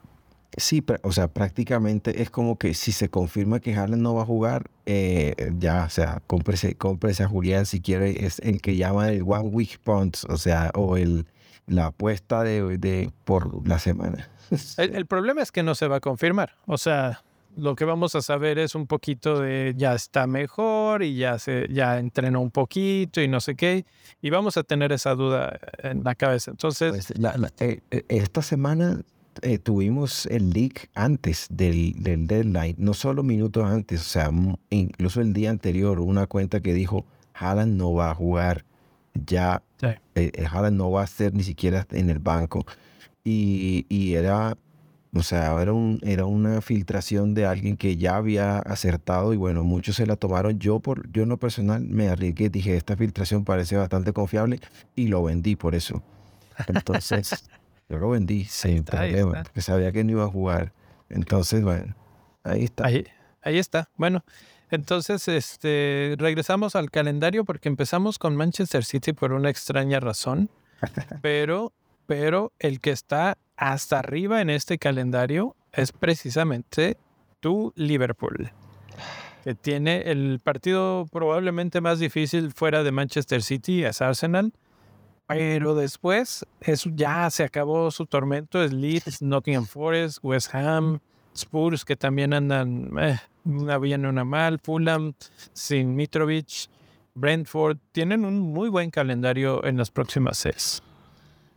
Sí, 0.56 0.84
o 1.04 1.12
sea, 1.12 1.28
prácticamente 1.28 2.22
es 2.22 2.30
como 2.30 2.58
que 2.58 2.74
si 2.74 2.92
se 2.92 3.10
confirma 3.10 3.60
que 3.60 3.76
Haaland 3.76 4.02
no 4.02 4.16
va 4.16 4.24
a 4.24 4.26
jugar, 4.26 4.70
eh, 4.86 5.36
ya, 5.60 5.84
o 5.86 5.90
sea, 5.90 6.22
cómprese, 6.26 6.76
cómprese 6.76 7.24
a 7.24 7.28
Julián 7.28 7.66
si 7.66 7.82
quiere, 7.82 8.26
es 8.26 8.40
el 8.40 8.62
que 8.62 8.76
llama 8.76 9.10
el 9.10 9.24
One 9.24 9.50
Week 9.50 9.80
Points, 9.84 10.26
o 10.26 10.38
sea, 10.38 10.72
o 10.74 10.98
el, 10.98 11.28
la 11.68 11.88
apuesta 11.88 12.44
de, 12.44 12.78
de 12.78 13.12
por 13.26 13.68
la 13.68 13.80
semana. 13.80 14.30
El, 14.78 14.96
el, 14.96 15.06
problema 15.06 15.42
es 15.42 15.52
que 15.52 15.62
no 15.62 15.76
se 15.76 15.90
va 15.90 15.98
a 15.98 16.00
confirmar, 16.00 16.56
o 16.68 16.78
sea, 16.78 17.22
lo 17.58 17.76
que 17.76 17.84
vamos 17.84 18.16
a 18.16 18.22
saber 18.22 18.60
es 18.60 18.76
un 18.76 18.88
poquito 18.88 19.42
de 19.42 19.74
ya 19.76 19.94
está 19.94 20.28
mejor 20.28 21.04
y 21.04 21.18
ya 21.18 21.38
se 21.40 21.68
ya 21.70 22.00
entrenó 22.00 22.40
un 22.40 22.52
poquito 22.52 23.20
y 23.20 23.28
no 23.28 23.42
sé 23.42 23.56
qué 23.56 23.86
y 24.22 24.30
vamos 24.30 24.56
a 24.58 24.64
tener 24.64 24.92
esa 24.92 25.16
duda 25.16 25.60
en 25.80 26.04
la 26.04 26.16
cabeza. 26.16 26.52
Entonces, 26.52 26.92
pues 26.92 27.20
la, 27.20 27.36
la, 27.38 27.52
eh, 27.60 27.82
esta 28.08 28.42
semana 28.42 29.02
eh, 29.42 29.58
tuvimos 29.58 30.26
el 30.28 30.52
leak 30.52 30.90
antes 30.94 31.48
del, 31.50 31.94
del, 32.02 32.28
deadline, 32.28 32.76
no 32.78 32.94
solo 32.94 33.24
minutos 33.24 33.66
antes, 33.66 34.02
o 34.02 34.04
sea, 34.04 34.32
incluso 34.70 35.22
el 35.22 35.34
día 35.34 35.50
anterior, 35.50 36.00
una 36.00 36.28
cuenta 36.28 36.62
que 36.62 36.74
dijo, 36.74 37.06
Haaland 37.34 37.78
no 37.78 37.94
va 37.94 38.12
a 38.12 38.16
jugar, 38.16 38.66
ya 39.14 39.64
sí. 39.80 39.88
eh, 40.16 40.46
Haaland 40.52 40.78
no 40.78 40.92
va 40.92 41.04
a 41.04 41.08
ser 41.08 41.34
ni 41.34 41.44
siquiera 41.44 41.86
en 41.92 42.10
el 42.10 42.20
banco. 42.20 42.66
Y, 43.24 43.86
y 43.90 44.14
era, 44.14 44.58
o 45.14 45.24
sea, 45.24 45.62
era, 45.62 45.74
un, 45.74 46.00
era 46.04 46.26
una 46.26 46.62
filtración 46.62 47.34
de 47.34 47.46
alguien 47.46 47.76
que 47.78 47.98
ya 47.98 48.16
había 48.16 48.60
acertado 48.60 49.34
y 49.34 49.38
bueno, 49.38 49.64
muchos 49.64 49.96
se 49.98 50.06
la 50.06 50.16
tomaron. 50.16 50.60
Yo, 50.60 50.80
por, 50.80 51.12
yo 51.12 51.24
en 51.24 51.30
lo 51.30 51.38
personal 51.38 51.82
me 51.84 52.08
arriesgué, 52.08 52.50
dije, 52.50 52.76
esta 52.78 52.96
filtración 52.96 53.44
parece 53.44 53.76
bastante 53.76 54.14
confiable 54.14 54.60
y 54.96 55.08
lo 55.08 55.24
vendí 55.24 55.56
por 55.56 55.76
eso. 55.76 56.02
Entonces... 56.68 57.44
Yo 57.90 58.00
lo 58.00 58.10
vendí 58.10 58.44
sin 58.46 58.80
está, 58.80 58.98
problema, 58.98 59.44
porque 59.44 59.62
sabía 59.62 59.92
que 59.92 60.04
no 60.04 60.12
iba 60.12 60.24
a 60.26 60.30
jugar. 60.30 60.74
Entonces, 61.10 61.64
bueno, 61.64 61.96
ahí 62.44 62.66
está. 62.66 62.86
Ahí, 62.86 63.06
ahí 63.42 63.58
está. 63.58 63.90
Bueno, 63.96 64.26
entonces 64.70 65.28
este, 65.30 66.16
regresamos 66.18 66.76
al 66.76 66.92
calendario 66.92 67.46
porque 67.46 67.70
empezamos 67.70 68.20
con 68.20 68.36
Manchester 68.36 68.84
City 68.84 69.14
por 69.14 69.32
una 69.32 69.50
extraña 69.50 70.00
razón. 70.00 70.50
pero, 71.22 71.72
pero 72.06 72.52
el 72.60 72.82
que 72.82 72.92
está 72.92 73.38
hasta 73.56 74.00
arriba 74.00 74.42
en 74.42 74.50
este 74.50 74.78
calendario 74.78 75.56
es 75.72 75.92
precisamente 75.92 76.98
tu 77.40 77.72
Liverpool, 77.76 78.52
que 79.44 79.56
tiene 79.56 80.12
el 80.12 80.40
partido 80.44 81.06
probablemente 81.12 81.82
más 81.82 82.00
difícil 82.00 82.52
fuera 82.52 82.84
de 82.84 82.92
Manchester 82.92 83.42
City, 83.42 83.84
es 83.84 84.02
Arsenal 84.02 84.52
pero 85.28 85.76
después 85.76 86.46
eso 86.62 86.90
ya 86.94 87.30
se 87.30 87.44
acabó 87.44 87.92
su 87.92 88.06
tormento. 88.06 88.66
Leeds, 88.66 89.22
Nottingham 89.22 89.66
Forest, 89.66 90.20
West 90.24 90.54
Ham, 90.56 91.00
Spurs, 91.36 91.84
que 91.84 91.96
también 91.96 92.34
andan 92.34 92.92
eh, 93.00 93.18
una 93.44 93.78
bien, 93.78 94.06
una 94.06 94.24
mal, 94.24 94.60
Fulham, 94.60 95.14
sin 95.54 95.96
Mitrovic, 95.96 96.70
Brentford. 97.14 97.78
Tienen 97.92 98.26
un 98.26 98.40
muy 98.40 98.70
buen 98.70 98.90
calendario 98.90 99.64
en 99.66 99.78
las 99.78 99.92
próximas 99.92 100.38
seis. 100.38 100.82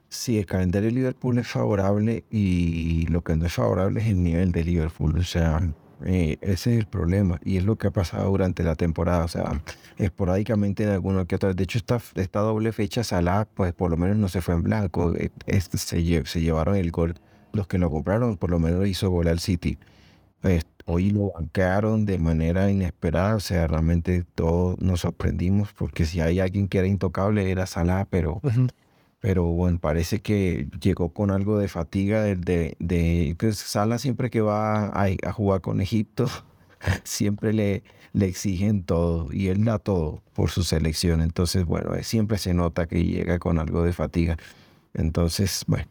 Sí, 0.08 0.38
el 0.38 0.46
calendario 0.46 0.88
de 0.88 0.94
Liverpool 0.96 1.38
es 1.38 1.46
favorable 1.46 2.24
y 2.30 3.06
lo 3.06 3.22
que 3.22 3.36
no 3.36 3.46
es 3.46 3.52
favorable 3.52 4.00
es 4.00 4.08
el 4.08 4.22
nivel 4.22 4.50
de 4.50 4.64
Liverpool. 4.64 5.16
O 5.16 5.22
sea, 5.22 5.60
eh, 6.04 6.38
ese 6.40 6.74
es 6.74 6.78
el 6.80 6.86
problema 6.86 7.38
y 7.44 7.56
es 7.56 7.64
lo 7.64 7.76
que 7.76 7.88
ha 7.88 7.90
pasado 7.90 8.28
durante 8.30 8.62
la 8.62 8.74
temporada. 8.74 9.24
O 9.24 9.28
sea, 9.28 9.60
esporádicamente 9.98 10.84
en 10.84 10.90
alguno 10.90 11.26
que 11.26 11.36
otro. 11.36 11.54
De 11.54 11.64
hecho, 11.64 11.78
esta, 11.78 12.00
esta 12.14 12.40
doble 12.40 12.72
fecha, 12.72 13.04
Salah, 13.04 13.46
pues 13.54 13.72
por 13.72 13.90
lo 13.90 13.96
menos 13.96 14.16
no 14.16 14.28
se 14.28 14.40
fue 14.40 14.54
en 14.54 14.62
blanco. 14.62 15.14
Este, 15.46 15.78
se, 15.78 16.02
llevaron 16.02 16.76
el 16.76 16.90
gol. 16.90 17.14
Los 17.52 17.66
que 17.66 17.78
lo 17.78 17.90
compraron, 17.90 18.36
por 18.36 18.50
lo 18.50 18.58
menos 18.58 18.86
hizo 18.86 19.10
gol 19.10 19.28
al 19.28 19.40
City. 19.40 19.78
eh, 20.44 20.62
hoy 20.86 21.10
lo 21.10 21.32
bancaron 21.32 22.04
de 22.06 22.18
manera 22.18 22.70
inesperada, 22.70 23.36
o 23.36 23.40
sea, 23.40 23.66
realmente 23.66 24.24
todos 24.34 24.78
nos 24.80 25.00
sorprendimos 25.00 25.72
porque 25.72 26.04
si 26.04 26.20
hay 26.20 26.40
alguien 26.40 26.68
que 26.68 26.78
era 26.78 26.86
intocable 26.86 27.50
era 27.50 27.66
Salah, 27.66 28.06
pero, 28.10 28.40
pero 29.20 29.44
bueno, 29.44 29.78
parece 29.78 30.20
que 30.20 30.68
llegó 30.80 31.12
con 31.12 31.30
algo 31.30 31.58
de 31.58 31.68
fatiga 31.68 32.22
de, 32.22 32.36
de, 32.36 32.76
de 32.78 33.36
pues, 33.38 33.58
Salah 33.58 33.98
siempre 33.98 34.30
que 34.30 34.40
va 34.40 34.86
a, 34.86 35.06
a 35.06 35.32
jugar 35.32 35.60
con 35.60 35.80
Egipto, 35.80 36.26
siempre 37.04 37.52
le, 37.52 37.82
le 38.12 38.26
exigen 38.26 38.82
todo 38.82 39.32
y 39.32 39.48
él 39.48 39.64
da 39.64 39.78
todo 39.78 40.22
por 40.32 40.50
su 40.50 40.62
selección. 40.64 41.20
Entonces, 41.20 41.64
bueno, 41.64 41.94
eh, 41.94 42.02
siempre 42.02 42.38
se 42.38 42.54
nota 42.54 42.86
que 42.86 43.04
llega 43.04 43.38
con 43.38 43.58
algo 43.58 43.82
de 43.84 43.92
fatiga. 43.92 44.36
Entonces, 44.94 45.64
bueno, 45.68 45.88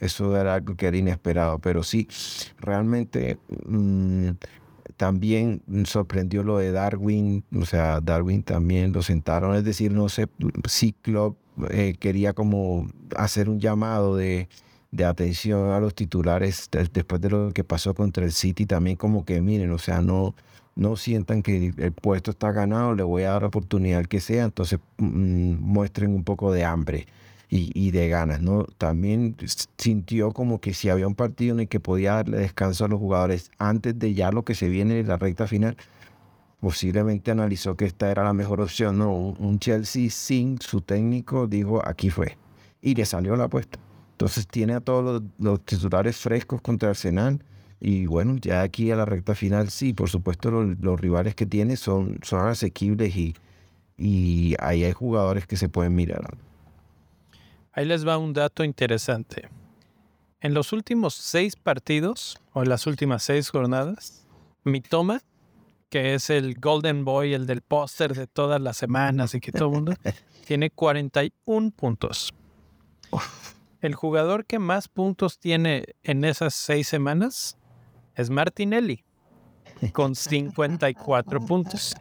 eso 0.00 0.36
era 0.36 0.54
algo 0.54 0.76
que 0.76 0.86
era 0.86 0.96
inesperado, 0.96 1.58
pero 1.58 1.82
sí, 1.82 2.06
realmente 2.58 3.38
mm, 3.66 4.30
también 4.96 5.62
sorprendió 5.86 6.44
lo 6.44 6.58
de 6.58 6.70
Darwin, 6.70 7.44
o 7.58 7.64
sea, 7.64 8.00
Darwin 8.00 8.44
también 8.44 8.92
lo 8.92 9.02
sentaron, 9.02 9.56
es 9.56 9.64
decir, 9.64 9.90
no 9.90 10.08
sé 10.08 10.28
si 10.68 10.92
Klopp 10.92 11.36
eh, 11.70 11.96
quería 11.98 12.32
como 12.32 12.88
hacer 13.16 13.48
un 13.48 13.60
llamado 13.60 14.16
de, 14.16 14.48
de 14.90 15.04
atención 15.04 15.70
a 15.70 15.80
los 15.80 15.94
titulares 15.94 16.68
después 16.92 17.20
de 17.20 17.30
lo 17.30 17.52
que 17.52 17.64
pasó 17.64 17.94
contra 17.94 18.24
el 18.24 18.32
City, 18.32 18.66
también 18.66 18.96
como 18.96 19.24
que 19.24 19.40
miren, 19.40 19.70
o 19.72 19.78
sea, 19.78 20.00
no, 20.00 20.34
no 20.74 20.96
sientan 20.96 21.42
que 21.42 21.72
el 21.76 21.92
puesto 21.92 22.30
está 22.30 22.52
ganado, 22.52 22.94
le 22.94 23.02
voy 23.02 23.22
a 23.24 23.30
dar 23.30 23.42
la 23.42 23.48
oportunidad 23.48 24.04
que 24.06 24.20
sea, 24.20 24.44
entonces 24.44 24.78
mm, 24.98 25.54
muestren 25.60 26.14
un 26.14 26.24
poco 26.24 26.52
de 26.52 26.64
hambre 26.64 27.06
y, 27.48 27.90
de 27.92 28.08
ganas, 28.08 28.40
¿no? 28.42 28.64
También 28.76 29.36
sintió 29.78 30.32
como 30.32 30.60
que 30.60 30.74
si 30.74 30.88
había 30.88 31.06
un 31.06 31.14
partido 31.14 31.54
en 31.54 31.60
el 31.60 31.68
que 31.68 31.78
podía 31.80 32.14
darle 32.14 32.38
descanso 32.38 32.84
a 32.84 32.88
los 32.88 32.98
jugadores 32.98 33.50
antes 33.58 33.98
de 33.98 34.14
ya 34.14 34.32
lo 34.32 34.44
que 34.44 34.54
se 34.54 34.68
viene 34.68 34.98
en 35.00 35.08
la 35.08 35.16
recta 35.16 35.46
final, 35.46 35.76
posiblemente 36.66 37.30
analizó 37.30 37.76
que 37.76 37.84
esta 37.84 38.10
era 38.10 38.24
la 38.24 38.32
mejor 38.32 38.60
opción, 38.60 38.98
¿no? 38.98 39.14
Un, 39.14 39.60
Chelsea 39.60 40.10
sin 40.10 40.60
su 40.60 40.80
técnico 40.80 41.46
dijo, 41.46 41.80
aquí 41.86 42.10
fue, 42.10 42.36
y 42.82 42.96
le 42.96 43.06
salió 43.06 43.36
la 43.36 43.44
apuesta. 43.44 43.78
Entonces 44.10 44.48
tiene 44.48 44.72
a 44.74 44.80
todos 44.80 45.22
los, 45.38 45.64
titulares 45.64 46.16
frescos 46.16 46.60
contra 46.60 46.88
Arsenal. 46.88 47.40
Y 47.78 48.06
bueno, 48.06 48.34
ya 48.40 48.62
aquí 48.62 48.90
a 48.90 48.96
la 48.96 49.04
recta 49.04 49.36
final, 49.36 49.70
sí, 49.70 49.92
por 49.92 50.10
supuesto 50.10 50.50
los, 50.50 51.00
rivales 51.00 51.36
que 51.36 51.46
tiene 51.46 51.76
son, 51.76 52.18
son 52.24 52.48
asequibles 52.48 53.14
y, 53.14 53.36
y 53.96 54.56
ahí 54.58 54.82
hay 54.82 54.92
jugadores 54.92 55.46
que 55.46 55.56
se 55.56 55.68
pueden 55.68 55.94
mirar. 55.94 56.36
Ahí 57.74 57.84
les 57.84 58.04
va 58.04 58.18
un 58.18 58.32
dato 58.32 58.64
interesante. 58.64 59.48
En 60.40 60.52
los 60.52 60.72
últimos 60.72 61.14
seis 61.14 61.54
partidos, 61.54 62.40
o 62.52 62.64
en 62.64 62.70
las 62.70 62.88
últimas 62.88 63.22
seis 63.22 63.50
jornadas, 63.50 64.26
Mitoma, 64.64 65.22
que 65.88 66.14
es 66.14 66.30
el 66.30 66.54
Golden 66.54 67.04
Boy, 67.04 67.34
el 67.34 67.46
del 67.46 67.62
póster 67.62 68.14
de 68.14 68.26
todas 68.26 68.60
las 68.60 68.76
semanas 68.76 69.34
y 69.34 69.40
que 69.40 69.52
todo 69.52 69.68
el 69.68 69.74
mundo, 69.74 69.94
tiene 70.46 70.70
41 70.70 71.70
puntos. 71.70 72.32
El 73.80 73.94
jugador 73.94 74.46
que 74.46 74.58
más 74.58 74.88
puntos 74.88 75.38
tiene 75.38 75.84
en 76.02 76.24
esas 76.24 76.54
seis 76.54 76.88
semanas 76.88 77.56
es 78.14 78.30
Martinelli, 78.30 79.04
con 79.92 80.14
54 80.14 81.40
puntos. 81.40 81.94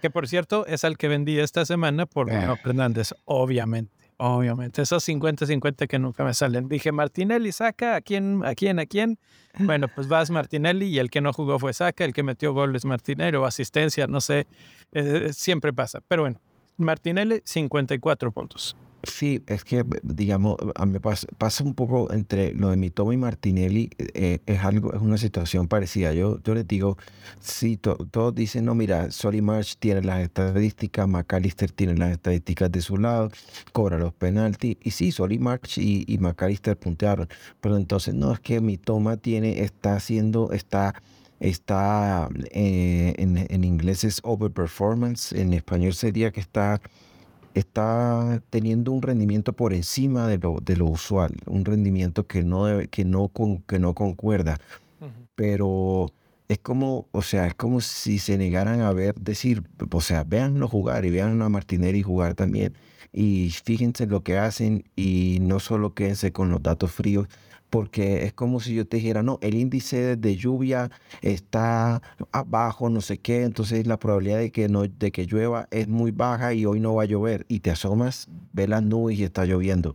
Que 0.00 0.10
por 0.10 0.26
cierto 0.26 0.66
es 0.66 0.84
al 0.84 0.96
que 0.96 1.08
vendí 1.08 1.38
esta 1.38 1.66
semana 1.66 2.06
por 2.06 2.26
Bruno 2.26 2.56
Fernández, 2.56 3.12
obviamente. 3.26 3.99
Obviamente, 4.22 4.82
esos 4.82 5.08
50-50 5.08 5.86
que 5.88 5.98
nunca 5.98 6.24
me 6.24 6.34
salen. 6.34 6.68
Dije, 6.68 6.92
Martinelli 6.92 7.52
saca, 7.52 7.96
¿a 7.96 8.02
quién, 8.02 8.44
a 8.44 8.54
quién, 8.54 8.78
a 8.78 8.84
quién? 8.84 9.18
Bueno, 9.58 9.88
pues 9.88 10.08
vas 10.08 10.30
Martinelli 10.30 10.88
y 10.88 10.98
el 10.98 11.08
que 11.08 11.22
no 11.22 11.32
jugó 11.32 11.58
fue 11.58 11.72
saca, 11.72 12.04
el 12.04 12.12
que 12.12 12.22
metió 12.22 12.52
gol 12.52 12.76
es 12.76 12.84
Martinelli 12.84 13.38
o 13.38 13.46
asistencia, 13.46 14.06
no 14.08 14.20
sé, 14.20 14.46
eh, 14.92 15.30
siempre 15.32 15.72
pasa. 15.72 16.02
Pero 16.06 16.24
bueno, 16.24 16.38
Martinelli, 16.76 17.40
54 17.46 18.30
puntos. 18.30 18.76
Sí, 19.02 19.42
es 19.46 19.64
que, 19.64 19.84
digamos, 20.02 20.56
a 20.74 20.84
mí 20.84 20.92
me 20.92 21.00
pasa, 21.00 21.64
un 21.64 21.74
poco 21.74 22.12
entre 22.12 22.52
lo 22.52 22.68
de 22.68 22.76
Mitomo 22.76 23.12
y 23.14 23.16
Martinelli, 23.16 23.90
eh, 23.98 24.40
es 24.44 24.60
algo, 24.60 24.92
es 24.92 25.00
una 25.00 25.16
situación 25.16 25.68
parecida. 25.68 26.12
Yo, 26.12 26.38
yo 26.42 26.54
les 26.54 26.68
digo, 26.68 26.98
sí, 27.40 27.78
todos 27.78 28.34
dicen, 28.34 28.66
no, 28.66 28.74
mira, 28.74 29.10
Solly 29.10 29.40
March 29.40 29.76
tiene 29.78 30.02
las 30.02 30.20
estadísticas, 30.20 31.08
McAllister 31.08 31.70
tiene 31.72 31.94
las 31.96 32.12
estadísticas 32.12 32.70
de 32.70 32.82
su 32.82 32.98
lado, 32.98 33.30
cobra 33.72 33.98
los 33.98 34.12
penaltis, 34.12 34.76
y 34.82 34.90
sí, 34.90 35.12
Solly 35.12 35.38
March 35.38 35.78
y, 35.78 36.18
McAllister 36.20 36.76
puntearon, 36.76 37.28
pero 37.62 37.78
entonces 37.78 38.14
no, 38.14 38.32
es 38.32 38.40
que 38.40 38.60
Mitoma 38.60 39.16
tiene, 39.16 39.62
está 39.62 39.96
haciendo, 39.96 40.52
está 40.52 40.94
está 41.40 42.28
eh, 42.50 43.14
en, 43.16 43.46
en 43.48 43.64
inglés 43.64 44.04
es 44.04 44.20
overperformance, 44.24 45.32
en 45.32 45.54
español 45.54 45.94
sería 45.94 46.30
que 46.32 46.40
está 46.40 46.82
está 47.54 48.42
teniendo 48.50 48.92
un 48.92 49.02
rendimiento 49.02 49.52
por 49.52 49.72
encima 49.72 50.28
de 50.28 50.38
lo, 50.38 50.58
de 50.62 50.76
lo 50.76 50.86
usual, 50.86 51.34
un 51.46 51.64
rendimiento 51.64 52.26
que 52.26 52.42
no, 52.42 52.66
debe, 52.66 52.88
que 52.88 53.04
no, 53.04 53.28
con, 53.28 53.58
que 53.62 53.78
no 53.78 53.94
concuerda. 53.94 54.58
Pero 55.34 56.12
es 56.48 56.58
como, 56.58 57.08
o 57.12 57.22
sea, 57.22 57.46
es 57.46 57.54
como 57.54 57.80
si 57.80 58.18
se 58.18 58.36
negaran 58.36 58.80
a 58.80 58.92
ver, 58.92 59.14
decir, 59.14 59.62
o 59.90 60.00
sea, 60.00 60.24
véanlo 60.24 60.68
jugar 60.68 61.04
y 61.04 61.10
vean 61.10 61.40
a 61.42 61.48
Martinelli 61.48 62.02
jugar 62.02 62.34
también. 62.34 62.74
Y 63.12 63.50
fíjense 63.64 64.06
lo 64.06 64.22
que 64.22 64.38
hacen 64.38 64.84
y 64.96 65.38
no 65.40 65.60
solo 65.60 65.94
quédense 65.94 66.32
con 66.32 66.50
los 66.50 66.62
datos 66.62 66.92
fríos, 66.92 67.28
porque 67.70 68.24
es 68.24 68.32
como 68.32 68.60
si 68.60 68.74
yo 68.74 68.86
te 68.86 68.96
dijera, 68.98 69.22
no, 69.22 69.38
el 69.40 69.54
índice 69.54 70.16
de 70.16 70.36
lluvia 70.36 70.90
está 71.22 72.02
abajo, 72.32 72.90
no 72.90 73.00
sé 73.00 73.18
qué, 73.18 73.44
entonces 73.44 73.86
la 73.86 73.98
probabilidad 73.98 74.38
de 74.38 74.50
que, 74.50 74.68
no, 74.68 74.82
de 74.82 75.12
que 75.12 75.24
llueva 75.26 75.68
es 75.70 75.88
muy 75.88 76.10
baja 76.10 76.52
y 76.52 76.66
hoy 76.66 76.80
no 76.80 76.96
va 76.96 77.04
a 77.04 77.06
llover. 77.06 77.46
Y 77.48 77.60
te 77.60 77.70
asomas, 77.70 78.28
ves 78.52 78.68
las 78.68 78.82
nubes 78.82 79.18
y 79.18 79.24
está 79.24 79.44
lloviendo. 79.44 79.94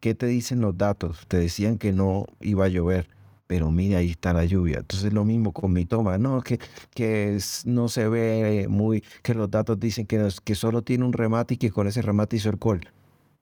¿Qué 0.00 0.14
te 0.14 0.26
dicen 0.26 0.60
los 0.60 0.76
datos? 0.76 1.26
Te 1.28 1.38
decían 1.38 1.78
que 1.78 1.92
no 1.92 2.26
iba 2.40 2.64
a 2.64 2.68
llover, 2.68 3.08
pero 3.46 3.70
mira, 3.70 3.98
ahí 3.98 4.10
está 4.10 4.32
la 4.32 4.46
lluvia. 4.46 4.78
Entonces 4.78 5.12
lo 5.12 5.24
mismo 5.24 5.52
con 5.52 5.72
mi 5.72 5.84
toma, 5.84 6.18
no, 6.18 6.40
que, 6.40 6.58
que 6.94 7.38
no 7.66 7.88
se 7.88 8.08
ve 8.08 8.66
muy, 8.68 9.04
que 9.22 9.34
los 9.34 9.50
datos 9.50 9.78
dicen 9.78 10.06
que, 10.06 10.28
que 10.42 10.54
solo 10.54 10.82
tiene 10.82 11.04
un 11.04 11.12
remate 11.12 11.54
y 11.54 11.56
que 11.58 11.70
con 11.70 11.86
ese 11.86 12.02
remate 12.02 12.36
hizo 12.36 12.48
el 12.48 12.56
gol, 12.56 12.80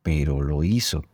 pero 0.03 0.43
lo 0.43 0.65
hizo 0.65 1.05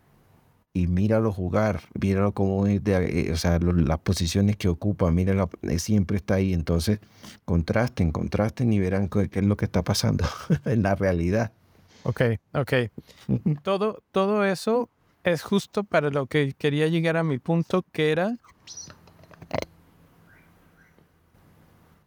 y 0.76 0.86
míralo 0.88 1.32
jugar, 1.32 1.80
míralo 1.98 2.32
como 2.32 2.66
es, 2.66 2.84
de, 2.84 3.28
eh, 3.28 3.32
o 3.32 3.36
sea, 3.36 3.58
las 3.58 3.98
posiciones 4.00 4.58
que 4.58 4.68
ocupa, 4.68 5.10
míralo, 5.10 5.48
eh, 5.62 5.78
siempre 5.78 6.18
está 6.18 6.34
ahí. 6.34 6.52
Entonces, 6.52 7.00
contrasten, 7.46 8.12
contrasten 8.12 8.70
y 8.74 8.78
verán 8.78 9.08
qué, 9.08 9.30
es 9.32 9.44
lo 9.44 9.56
que 9.56 9.64
está 9.64 9.82
pasando 9.82 10.26
en 10.66 10.82
la 10.82 10.94
realidad. 10.94 11.50
Ok, 12.02 12.20
ok. 12.52 12.72
todo, 13.62 14.02
todo 14.12 14.44
eso 14.44 14.90
es 15.24 15.42
justo 15.42 15.82
para 15.82 16.10
lo 16.10 16.26
que 16.26 16.52
quería 16.52 16.88
llegar 16.88 17.16
a 17.16 17.22
mi 17.22 17.38
punto, 17.38 17.82
que 17.90 18.12
era 18.12 18.36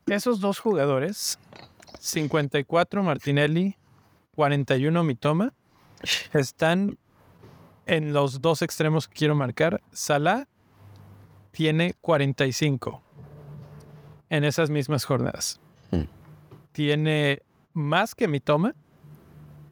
esos 0.06 0.40
dos 0.40 0.60
jugadores, 0.60 1.40
54 2.00 3.02
Martinelli, 3.02 3.78
41 4.36 5.04
Mitoma, 5.04 5.54
están 6.34 7.00
en 7.90 8.14
los 8.14 8.42
dos 8.42 8.62
extremos 8.62 9.08
que 9.08 9.16
quiero 9.16 9.36
marcar, 9.36 9.82
Salah 9.92 10.48
tiene 11.52 11.96
45 12.02 13.02
en 14.30 14.44
esas 14.44 14.70
mismas 14.70 15.06
jornadas. 15.06 15.60
Hmm. 15.92 16.04
Tiene 16.72 17.42
más 17.74 18.14
que 18.14 18.28
Mitoma. 18.28 18.76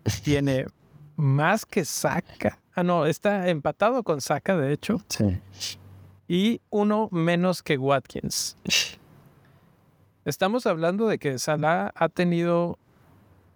tiene 0.24 0.65
más 1.15 1.65
que 1.65 1.86
Saka. 1.86 2.59
Ah, 2.74 2.84
no, 2.84 3.05
está 3.05 3.49
empatado 3.49 4.03
con 4.03 4.20
Saka, 4.22 4.57
de 4.57 4.74
hecho. 4.74 5.01
Sí. 5.09 5.39
Y 6.28 6.61
uno 6.70 7.09
menos 7.11 7.61
que 7.61 7.78
Watkins. 7.78 8.57
Estamos 10.26 10.65
hablando 10.65 11.07
de 11.07 11.20
que 11.20 11.39
Salah 11.39 11.91
ha 11.95 12.09
tenido 12.09 12.78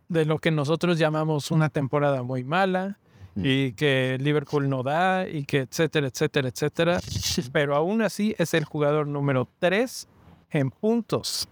de 0.07 0.25
lo 0.25 0.39
que 0.39 0.51
nosotros 0.51 0.99
llamamos 0.99 1.51
una 1.51 1.69
temporada 1.69 2.23
muy 2.23 2.43
mala. 2.43 2.99
Y 3.35 3.73
que 3.73 4.17
Liverpool 4.19 4.69
no 4.69 4.83
da 4.83 5.27
y 5.27 5.45
que 5.45 5.59
etcétera, 5.59 6.07
etcétera, 6.07 6.49
etcétera. 6.49 6.99
Pero 7.51 7.75
aún 7.75 8.01
así 8.01 8.35
es 8.37 8.53
el 8.53 8.65
jugador 8.65 9.07
número 9.07 9.47
3 9.59 10.07
en 10.51 10.69
puntos 10.71 11.47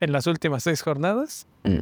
en 0.00 0.12
las 0.12 0.26
últimas 0.26 0.62
seis 0.62 0.82
jornadas. 0.82 1.46
Mm. 1.64 1.80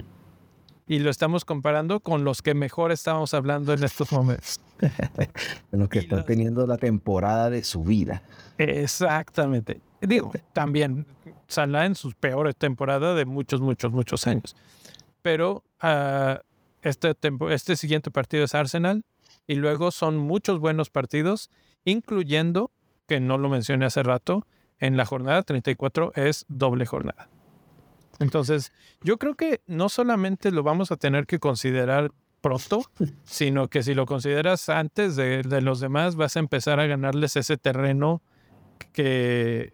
Y 0.89 0.99
lo 0.99 1.11
estamos 1.11 1.45
comparando 1.45 2.01
con 2.01 2.25
los 2.25 2.43
que 2.43 2.55
mejor 2.55 2.93
estamos 2.93 3.35
hablando 3.35 3.73
en 3.73 3.85
estos 3.85 4.13
momentos. 4.13 4.61
los 5.71 5.89
que 5.89 6.01
están 6.01 6.25
teniendo 6.25 6.67
la 6.67 6.77
temporada 6.77 7.51
de 7.51 7.63
su 7.65 7.85
vida. 7.85 8.23
Exactamente. 8.59 9.81
Digo, 10.01 10.33
también 10.53 11.07
Salah 11.47 11.87
en 11.87 11.95
sus 11.95 12.15
peores 12.15 12.57
temporadas 12.57 13.17
de 13.17 13.25
muchos, 13.25 13.61
muchos, 13.61 13.93
muchos 13.93 14.27
años. 14.27 14.57
Pero 15.21 15.63
uh, 15.83 16.39
este, 16.83 17.15
este 17.51 17.77
siguiente 17.77 18.11
partido 18.11 18.45
es 18.45 18.55
Arsenal 18.55 19.05
y 19.47 19.55
luego 19.55 19.91
son 19.91 20.19
muchos 20.19 20.59
buenos 20.59 20.91
partidos, 20.91 21.51
incluyendo, 21.85 22.71
que 23.07 23.21
no 23.21 23.39
lo 23.39 23.49
mencioné 23.49 23.87
hace 23.87 24.03
rato, 24.03 24.47
en 24.79 24.97
la 24.97 25.07
jornada 25.07 25.43
34 25.43 26.13
es 26.17 26.45
doble 26.49 26.87
jornada. 26.87 27.29
Entonces, 28.19 28.73
yo 29.03 29.17
creo 29.19 29.35
que 29.35 29.61
no 29.67 29.89
solamente 29.89 30.51
lo 30.51 30.63
vamos 30.63 30.93
a 30.93 30.97
tener 30.97 31.27
que 31.27 31.39
considerar 31.39 32.13
pronto, 32.41 32.85
sino 33.25 33.69
que 33.69 33.83
si 33.83 33.95
lo 33.95 34.07
consideras 34.07 34.69
antes 34.69 35.17
de, 35.17 35.43
de 35.43 35.61
los 35.63 35.81
demás, 35.81 36.17
vas 36.17 36.37
a 36.37 36.41
empezar 36.41 36.81
a 36.81 36.87
ganarles 36.87 37.37
ese 37.37 37.57
terreno 37.57 38.23
que 38.93 39.73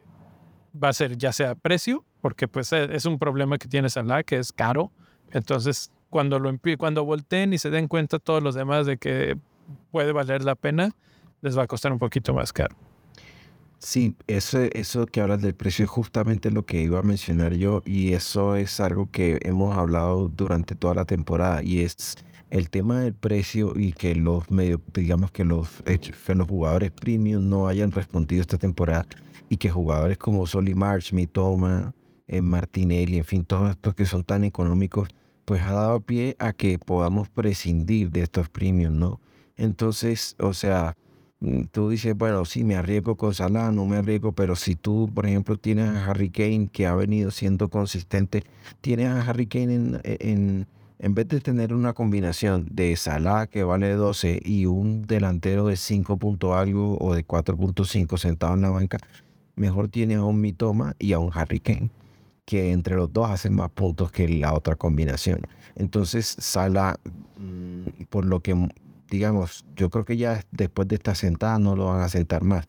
va 0.72 0.90
a 0.90 0.92
ser 0.92 1.16
ya 1.16 1.32
sea 1.32 1.54
precio, 1.54 2.04
porque 2.20 2.48
pues 2.48 2.72
es 2.72 3.04
un 3.04 3.18
problema 3.18 3.58
que 3.58 3.68
tiene 3.68 3.88
Salah, 3.88 4.22
que 4.22 4.36
es 4.36 4.52
caro. 4.52 4.92
Entonces, 5.30 5.90
cuando 6.10 6.38
lo 6.38 6.52
cuando 6.78 7.04
volteen 7.04 7.52
y 7.52 7.58
se 7.58 7.70
den 7.70 7.88
cuenta 7.88 8.18
todos 8.18 8.42
los 8.42 8.54
demás 8.54 8.86
de 8.86 8.96
que 8.96 9.36
puede 9.90 10.12
valer 10.12 10.44
la 10.44 10.54
pena, 10.54 10.94
les 11.42 11.56
va 11.56 11.64
a 11.64 11.66
costar 11.66 11.92
un 11.92 11.98
poquito 11.98 12.34
más 12.34 12.52
caro. 12.52 12.74
Sí, 13.78 14.16
eso, 14.26 14.58
eso 14.72 15.06
que 15.06 15.20
hablas 15.20 15.40
del 15.40 15.54
precio 15.54 15.84
es 15.84 15.90
justamente 15.90 16.50
lo 16.50 16.66
que 16.66 16.82
iba 16.82 16.98
a 16.98 17.02
mencionar 17.02 17.54
yo 17.54 17.82
y 17.86 18.12
eso 18.12 18.56
es 18.56 18.80
algo 18.80 19.08
que 19.10 19.38
hemos 19.42 19.76
hablado 19.76 20.28
durante 20.28 20.74
toda 20.74 20.94
la 20.94 21.04
temporada 21.04 21.62
y 21.62 21.80
es 21.80 22.16
el 22.50 22.70
tema 22.70 23.00
del 23.00 23.14
precio 23.14 23.74
y 23.76 23.92
que 23.92 24.16
los 24.16 24.50
medios, 24.50 24.80
digamos 24.92 25.30
que 25.30 25.44
los, 25.44 25.68
que 25.84 26.34
los 26.34 26.48
jugadores 26.48 26.90
premium 26.90 27.48
no 27.48 27.68
hayan 27.68 27.92
respondido 27.92 28.40
esta 28.40 28.58
temporada 28.58 29.06
y 29.48 29.58
que 29.58 29.70
jugadores 29.70 30.18
como 30.18 30.46
Soli 30.46 30.74
March, 30.74 31.12
Mitoma, 31.12 31.94
eh, 32.26 32.42
Martinelli, 32.42 33.18
en 33.18 33.24
fin, 33.24 33.44
todos 33.44 33.70
estos 33.70 33.94
que 33.94 34.06
son 34.06 34.24
tan 34.24 34.44
económicos, 34.44 35.08
pues 35.48 35.62
ha 35.62 35.72
dado 35.72 36.00
pie 36.02 36.36
a 36.38 36.52
que 36.52 36.78
podamos 36.78 37.30
prescindir 37.30 38.10
de 38.10 38.20
estos 38.20 38.50
premium, 38.50 38.98
¿no? 38.98 39.18
Entonces, 39.56 40.36
o 40.38 40.52
sea, 40.52 40.94
mm, 41.40 41.62
tú 41.72 41.88
dices, 41.88 42.14
bueno, 42.14 42.44
sí, 42.44 42.64
me 42.64 42.76
arriesgo 42.76 43.16
con 43.16 43.32
Salah, 43.32 43.72
no 43.72 43.86
me 43.86 43.96
arriesgo, 43.96 44.32
pero 44.32 44.56
si 44.56 44.76
tú, 44.76 45.10
por 45.14 45.24
ejemplo, 45.24 45.56
tienes 45.56 45.88
a 45.88 46.04
Harry 46.04 46.28
Kane, 46.28 46.68
que 46.70 46.86
ha 46.86 46.94
venido 46.94 47.30
siendo 47.30 47.70
consistente, 47.70 48.44
tienes 48.82 49.06
a 49.08 49.22
Harry 49.22 49.46
Kane 49.46 49.74
en, 49.74 50.00
en, 50.04 50.66
en 50.98 51.14
vez 51.14 51.26
de 51.28 51.40
tener 51.40 51.72
una 51.72 51.94
combinación 51.94 52.68
de 52.70 52.94
Salah, 52.96 53.46
que 53.46 53.64
vale 53.64 53.94
12, 53.94 54.42
y 54.44 54.66
un 54.66 55.06
delantero 55.06 55.68
de 55.68 55.76
5 55.76 56.18
puntos 56.18 56.54
algo 56.54 56.98
o 57.00 57.14
de 57.14 57.26
4.5 57.26 58.18
sentado 58.18 58.52
en 58.52 58.60
la 58.60 58.68
banca, 58.68 58.98
mejor 59.56 59.88
tienes 59.88 60.18
a 60.18 60.24
un 60.24 60.42
Mitoma 60.42 60.94
y 60.98 61.14
a 61.14 61.18
un 61.18 61.30
Harry 61.32 61.60
Kane, 61.60 61.88
que 62.48 62.72
entre 62.72 62.96
los 62.96 63.12
dos 63.12 63.28
hacen 63.28 63.54
más 63.54 63.68
puntos 63.68 64.10
que 64.10 64.26
la 64.26 64.54
otra 64.54 64.74
combinación. 64.74 65.42
Entonces, 65.76 66.34
Salah, 66.38 66.96
mm, 67.36 68.04
por 68.08 68.24
lo 68.24 68.40
que 68.40 68.56
digamos, 69.10 69.66
yo 69.76 69.90
creo 69.90 70.06
que 70.06 70.16
ya 70.16 70.42
después 70.50 70.88
de 70.88 70.94
esta 70.94 71.14
sentada 71.14 71.58
no 71.58 71.76
lo 71.76 71.88
van 71.88 72.00
a 72.00 72.08
sentar 72.08 72.44
más. 72.44 72.64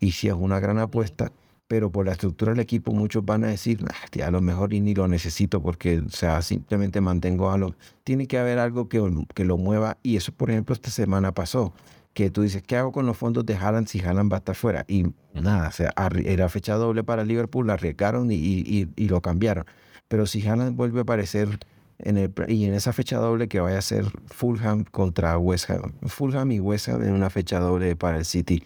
Y 0.00 0.12
si 0.12 0.28
es 0.28 0.34
una 0.34 0.60
gran 0.60 0.78
apuesta, 0.78 1.30
pero 1.66 1.92
por 1.92 2.06
la 2.06 2.12
estructura 2.12 2.52
del 2.52 2.60
equipo 2.60 2.92
muchos 2.92 3.22
van 3.22 3.44
a 3.44 3.48
decir, 3.48 3.84
a 4.24 4.30
lo 4.30 4.40
mejor 4.40 4.72
y 4.72 4.80
ni 4.80 4.94
lo 4.94 5.06
necesito 5.08 5.60
porque, 5.60 6.02
sea, 6.08 6.40
simplemente 6.40 7.02
mantengo 7.02 7.50
a 7.50 7.58
lo... 7.58 7.74
Tiene 8.04 8.26
que 8.26 8.38
haber 8.38 8.58
algo 8.58 8.88
que, 8.88 9.06
que 9.34 9.44
lo 9.44 9.58
mueva 9.58 9.98
y 10.02 10.16
eso, 10.16 10.32
por 10.32 10.50
ejemplo, 10.50 10.72
esta 10.74 10.90
semana 10.90 11.32
pasó, 11.32 11.74
que 12.18 12.30
tú 12.30 12.42
dices, 12.42 12.64
¿qué 12.64 12.76
hago 12.76 12.90
con 12.90 13.06
los 13.06 13.16
fondos 13.16 13.46
de 13.46 13.54
Haaland 13.54 13.86
si 13.86 14.00
Haaland 14.00 14.32
va 14.32 14.38
a 14.38 14.40
estar 14.40 14.56
fuera? 14.56 14.84
Y 14.88 15.04
nada, 15.34 15.68
o 15.68 15.70
sea, 15.70 15.94
era 16.24 16.48
fecha 16.48 16.74
doble 16.74 17.04
para 17.04 17.22
Liverpool, 17.22 17.68
la 17.68 17.74
arriesgaron 17.74 18.32
y, 18.32 18.34
y, 18.34 18.88
y 18.96 19.08
lo 19.08 19.20
cambiaron. 19.20 19.66
Pero 20.08 20.26
si 20.26 20.44
Haaland 20.44 20.74
vuelve 20.74 20.98
a 20.98 21.02
aparecer 21.02 21.60
en 22.00 22.16
el, 22.18 22.34
y 22.48 22.64
en 22.64 22.74
esa 22.74 22.92
fecha 22.92 23.18
doble 23.18 23.46
que 23.46 23.60
vaya 23.60 23.78
a 23.78 23.82
ser 23.82 24.04
Fulham 24.26 24.82
contra 24.82 25.38
West 25.38 25.70
Ham. 25.70 25.92
Fulham 26.08 26.50
y 26.50 26.58
West 26.58 26.88
Ham 26.88 27.04
en 27.04 27.12
una 27.12 27.30
fecha 27.30 27.60
doble 27.60 27.94
para 27.94 28.18
el 28.18 28.24
City. 28.24 28.64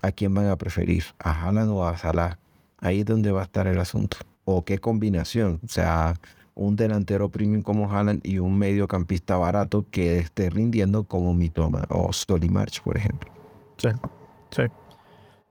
¿A 0.00 0.12
quién 0.12 0.32
van 0.32 0.46
a 0.46 0.54
preferir? 0.54 1.02
¿A 1.18 1.32
Haaland 1.32 1.72
o 1.72 1.84
a 1.84 1.98
Salah? 1.98 2.38
Ahí 2.78 3.00
es 3.00 3.06
donde 3.06 3.32
va 3.32 3.40
a 3.40 3.44
estar 3.44 3.66
el 3.66 3.80
asunto. 3.80 4.18
¿O 4.44 4.64
qué 4.64 4.78
combinación? 4.78 5.58
O 5.64 5.68
sea, 5.68 6.14
un 6.54 6.76
delantero 6.76 7.28
premium 7.28 7.62
como 7.62 7.90
Haaland 7.90 8.24
y 8.24 8.38
un 8.38 8.58
mediocampista 8.58 9.36
barato 9.36 9.86
que 9.90 10.18
esté 10.18 10.50
rindiendo 10.50 11.04
como 11.04 11.34
Mitoma 11.34 11.84
o 11.90 12.10
March, 12.50 12.82
por 12.82 12.96
ejemplo. 12.96 13.30
Sí, 13.76 13.88
sí. 14.50 14.62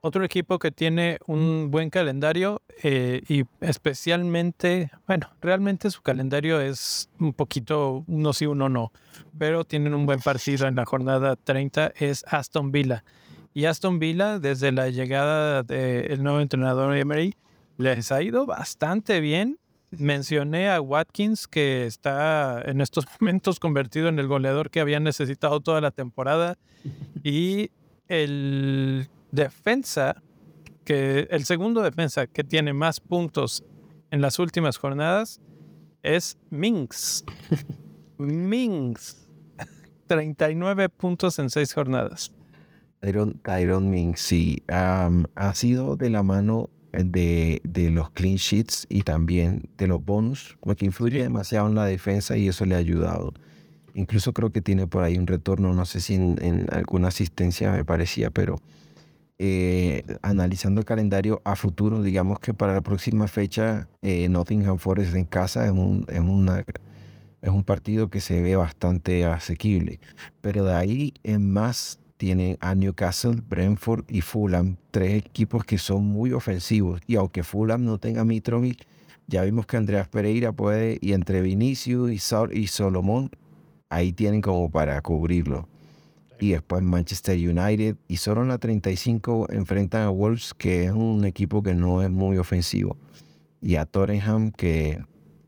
Otro 0.06 0.22
equipo 0.22 0.58
que 0.58 0.70
tiene 0.70 1.18
un 1.26 1.70
buen 1.70 1.88
calendario 1.88 2.60
eh, 2.82 3.22
y 3.26 3.44
especialmente, 3.62 4.90
bueno, 5.06 5.30
realmente 5.40 5.90
su 5.90 6.02
calendario 6.02 6.60
es 6.60 7.08
un 7.18 7.32
poquito 7.32 8.04
uno 8.06 8.34
sí, 8.34 8.44
uno 8.44 8.68
no, 8.68 8.92
pero 9.38 9.64
tienen 9.64 9.94
un 9.94 10.04
buen 10.04 10.20
partido 10.20 10.66
en 10.66 10.74
la 10.74 10.84
jornada 10.84 11.36
30, 11.36 11.94
es 11.96 12.22
Aston 12.28 12.70
Villa. 12.70 13.02
Y 13.54 13.64
Aston 13.64 13.98
Villa, 13.98 14.38
desde 14.38 14.72
la 14.72 14.90
llegada 14.90 15.62
del 15.62 16.22
nuevo 16.22 16.40
entrenador 16.40 16.94
Emery, 16.94 17.34
les 17.78 18.12
ha 18.12 18.20
ido 18.20 18.44
bastante 18.44 19.20
bien. 19.20 19.58
Mencioné 19.98 20.70
a 20.70 20.80
Watkins, 20.80 21.46
que 21.46 21.86
está 21.86 22.62
en 22.64 22.80
estos 22.80 23.06
momentos 23.20 23.60
convertido 23.60 24.08
en 24.08 24.18
el 24.18 24.26
goleador 24.26 24.70
que 24.70 24.80
había 24.80 25.00
necesitado 25.00 25.60
toda 25.60 25.80
la 25.80 25.90
temporada. 25.90 26.58
Y 27.22 27.70
el 28.08 29.08
defensa, 29.30 30.22
que 30.84 31.26
el 31.30 31.44
segundo 31.44 31.82
defensa 31.82 32.26
que 32.26 32.44
tiene 32.44 32.72
más 32.72 33.00
puntos 33.00 33.64
en 34.10 34.20
las 34.20 34.38
últimas 34.38 34.76
jornadas 34.76 35.40
es 36.02 36.36
Minx. 36.50 37.24
Minx. 38.18 39.28
39 40.06 40.90
puntos 40.90 41.38
en 41.38 41.48
seis 41.48 41.72
jornadas. 41.72 42.32
Tyron, 43.42 43.90
Minx, 43.90 44.20
sí. 44.20 44.62
ha 44.68 45.52
sido 45.54 45.96
de 45.96 46.10
la 46.10 46.22
mano 46.22 46.70
de, 47.02 47.60
de, 47.64 47.90
los 47.90 48.10
clean 48.10 48.36
sheets 48.36 48.86
y 48.88 49.02
también 49.02 49.68
de 49.78 49.86
los 49.86 50.04
bonus, 50.04 50.56
porque 50.60 50.84
influye 50.86 51.22
demasiado 51.22 51.68
en 51.68 51.74
la 51.74 51.86
defensa 51.86 52.36
y 52.36 52.48
eso 52.48 52.64
le 52.64 52.74
ha 52.74 52.78
ayudado. 52.78 53.32
Incluso 53.94 54.32
creo 54.32 54.50
que 54.50 54.60
tiene 54.60 54.86
por 54.86 55.02
ahí 55.02 55.16
un 55.16 55.26
retorno, 55.26 55.72
no 55.72 55.84
sé 55.86 56.00
si 56.00 56.14
en 56.14 56.66
alguna 56.72 57.08
asistencia 57.08 57.72
me 57.72 57.84
parecía, 57.84 58.30
pero 58.30 58.56
eh, 59.38 60.04
analizando 60.22 60.80
el 60.80 60.84
calendario 60.84 61.42
a 61.44 61.56
futuro, 61.56 62.02
digamos 62.02 62.38
que 62.38 62.54
para 62.54 62.72
la 62.72 62.82
próxima 62.82 63.26
fecha 63.26 63.88
eh, 64.00 64.28
Nottingham 64.28 64.78
Forest 64.78 65.16
en 65.16 65.24
casa 65.24 65.64
es 65.66 65.72
un, 65.72 66.06
es, 66.08 66.20
una, 66.20 66.64
es 67.42 67.50
un 67.50 67.64
partido 67.64 68.08
que 68.10 68.20
se 68.20 68.40
ve 68.40 68.54
bastante 68.54 69.24
asequible. 69.24 69.98
Pero 70.40 70.64
de 70.64 70.74
ahí 70.74 71.14
en 71.24 71.52
más 71.52 71.98
tienen 72.24 72.56
a 72.60 72.74
Newcastle, 72.74 73.42
Brentford 73.46 74.06
y 74.08 74.22
Fulham, 74.22 74.78
tres 74.90 75.26
equipos 75.26 75.62
que 75.62 75.76
son 75.76 76.06
muy 76.06 76.32
ofensivos. 76.32 77.02
Y 77.06 77.16
aunque 77.16 77.42
Fulham 77.42 77.84
no 77.84 77.98
tenga 77.98 78.24
Mitrovic, 78.24 78.86
ya 79.26 79.42
vimos 79.42 79.66
que 79.66 79.76
Andreas 79.76 80.08
Pereira 80.08 80.50
puede, 80.50 80.96
y 81.02 81.12
entre 81.12 81.42
Vinicius 81.42 82.10
y, 82.10 82.18
Sol, 82.18 82.56
y 82.56 82.68
Solomón, 82.68 83.30
ahí 83.90 84.14
tienen 84.14 84.40
como 84.40 84.70
para 84.70 84.98
cubrirlo. 85.02 85.68
Y 86.40 86.52
después 86.52 86.82
Manchester 86.82 87.36
United 87.36 87.96
y 88.08 88.16
solo 88.16 88.40
en 88.40 88.48
la 88.48 88.56
35 88.56 89.48
enfrentan 89.50 90.04
a 90.04 90.08
Wolves 90.08 90.54
que 90.54 90.86
es 90.86 90.92
un 90.92 91.26
equipo 91.26 91.62
que 91.62 91.74
no 91.74 92.02
es 92.02 92.08
muy 92.08 92.38
ofensivo. 92.38 92.96
Y 93.60 93.76
a 93.76 93.84
Tottenham 93.84 94.50
que 94.50 95.04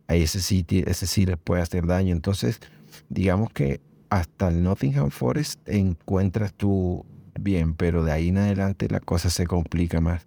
a 0.08 0.14
ese 0.14 0.40
sí, 0.40 0.62
ese 0.68 1.06
sí 1.06 1.24
les 1.24 1.38
puede 1.38 1.62
hacer 1.62 1.86
daño. 1.86 2.12
Entonces 2.14 2.60
digamos 3.08 3.50
que 3.50 3.80
hasta 4.10 4.48
el 4.48 4.62
Nottingham 4.62 5.10
Forest 5.10 5.68
encuentras 5.68 6.54
tú 6.54 7.04
bien 7.38 7.74
pero 7.74 8.04
de 8.04 8.12
ahí 8.12 8.28
en 8.28 8.38
adelante 8.38 8.88
la 8.88 9.00
cosa 9.00 9.30
se 9.30 9.46
complica 9.46 10.00
más 10.00 10.26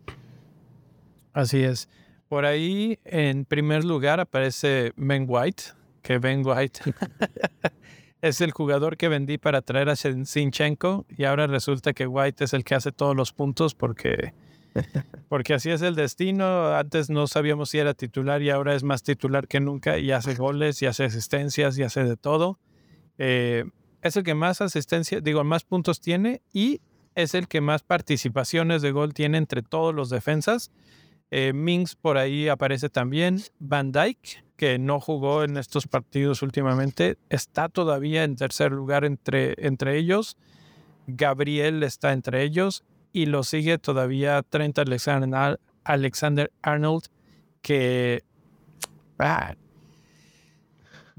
así 1.33 1.63
es 1.63 1.89
por 2.27 2.45
ahí 2.45 2.99
en 3.05 3.45
primer 3.45 3.83
lugar 3.83 4.19
aparece 4.19 4.93
Ben 4.95 5.25
White 5.27 5.63
que 6.01 6.17
Ben 6.17 6.45
White 6.45 6.81
es 8.21 8.41
el 8.41 8.51
jugador 8.51 8.97
que 8.97 9.07
vendí 9.07 9.37
para 9.37 9.61
traer 9.61 9.89
a 9.89 9.95
Sinchenko 9.95 11.05
y 11.09 11.23
ahora 11.23 11.47
resulta 11.47 11.93
que 11.93 12.07
White 12.07 12.43
es 12.43 12.53
el 12.53 12.63
que 12.63 12.75
hace 12.75 12.91
todos 12.91 13.15
los 13.15 13.31
puntos 13.31 13.75
porque, 13.75 14.33
porque 15.29 15.53
así 15.53 15.69
es 15.69 15.81
el 15.81 15.95
destino. 15.95 16.75
Antes 16.75 17.09
no 17.09 17.27
sabíamos 17.27 17.69
si 17.69 17.79
era 17.79 17.93
titular 17.93 18.41
y 18.41 18.49
ahora 18.49 18.75
es 18.75 18.83
más 18.83 19.03
titular 19.03 19.47
que 19.47 19.59
nunca 19.59 19.97
y 19.97 20.11
hace 20.11 20.35
goles 20.35 20.81
y 20.81 20.85
hace 20.85 21.05
asistencias 21.05 21.77
y 21.77 21.83
hace 21.83 22.03
de 22.03 22.17
todo. 22.17 22.59
Eh, 23.19 23.65
es 24.01 24.15
el 24.15 24.23
que 24.23 24.33
más 24.33 24.61
asistencia, 24.61 25.19
digo, 25.21 25.43
más 25.43 25.63
puntos 25.63 26.01
tiene 26.01 26.41
y 26.51 26.81
es 27.15 27.35
el 27.35 27.47
que 27.47 27.61
más 27.61 27.83
participaciones 27.83 28.81
de 28.81 28.91
gol 28.91 29.13
tiene 29.13 29.37
entre 29.37 29.61
todos 29.61 29.93
los 29.93 30.09
defensas. 30.09 30.71
Eh, 31.31 31.53
Minks 31.53 31.95
por 31.95 32.17
ahí 32.17 32.47
aparece 32.47 32.89
también. 32.89 33.41
Van 33.59 33.91
Dyke, 33.91 34.43
que 34.55 34.79
no 34.79 34.99
jugó 34.99 35.43
en 35.43 35.57
estos 35.57 35.85
partidos 35.85 36.41
últimamente, 36.41 37.17
está 37.29 37.69
todavía 37.69 38.23
en 38.23 38.35
tercer 38.35 38.71
lugar 38.71 39.05
entre, 39.05 39.53
entre 39.57 39.97
ellos. 39.97 40.37
Gabriel 41.07 41.83
está 41.83 42.13
entre 42.13 42.43
ellos 42.43 42.83
y 43.11 43.25
lo 43.25 43.43
sigue 43.43 43.77
todavía 43.77 44.41
Trent 44.43 44.79
Alexander, 44.79 46.51
Arnold, 46.61 47.05
que 47.61 48.23
ah, 49.17 49.55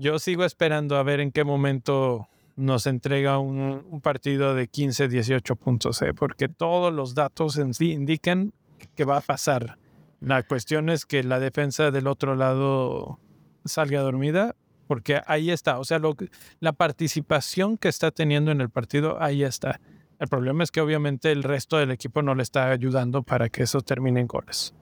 yo 0.01 0.19
sigo 0.19 0.45
esperando 0.45 0.97
a 0.97 1.03
ver 1.03 1.21
en 1.21 1.31
qué 1.31 1.45
momento 1.45 2.27
nos 2.57 2.87
entrega 2.87 3.39
un, 3.39 4.01
partido 4.03 4.55
de 4.55 4.67
15, 4.67 5.09
18 5.09 5.57
puntos, 5.57 6.01
¿eh? 6.01 6.15
porque 6.15 6.49
todos 6.49 6.93
los 6.93 7.15
datos 7.15 7.59
en 7.59 7.75
sí 7.75 7.93
indican 7.93 8.55
que 8.97 9.05
va 9.05 9.19
a 9.19 9.21
pasar 9.21 9.77
La 10.21 10.43
cuestión 10.43 10.89
es 10.89 11.05
que 11.05 11.23
la 11.23 11.39
defensa 11.39 11.91
del 11.91 12.07
otro 12.07 12.35
lado 12.35 13.19
salga 13.67 14.01
dormida, 14.01 14.57
porque 14.87 15.21
ahí 15.27 15.51
está. 15.51 15.79
O 15.79 15.85
sea, 15.85 15.99
lo, 15.99 16.17
la 16.61 16.73
participación 16.73 17.77
que 17.77 17.89
está 17.89 18.11
teniendo 18.11 18.51
en 18.51 18.63
el 18.63 18.71
partido, 18.71 19.23
ahí 19.23 19.43
está. 19.43 19.81
El 20.19 20.29
problema 20.29 20.65
es 20.65 20.71
que 20.71 20.81
obviamente 20.81 21.31
el 21.31 21.43
resto 21.43 21.77
del 21.77 21.91
equipo 21.91 22.23
no 22.23 22.35
le 22.35 22.43
está 22.43 22.71
ayudando 22.71 23.23
para 23.23 23.51
que 23.51 23.63
eso 23.65 23.83
termine 23.83 24.21
en 24.21 24.27
goles. 24.27 24.75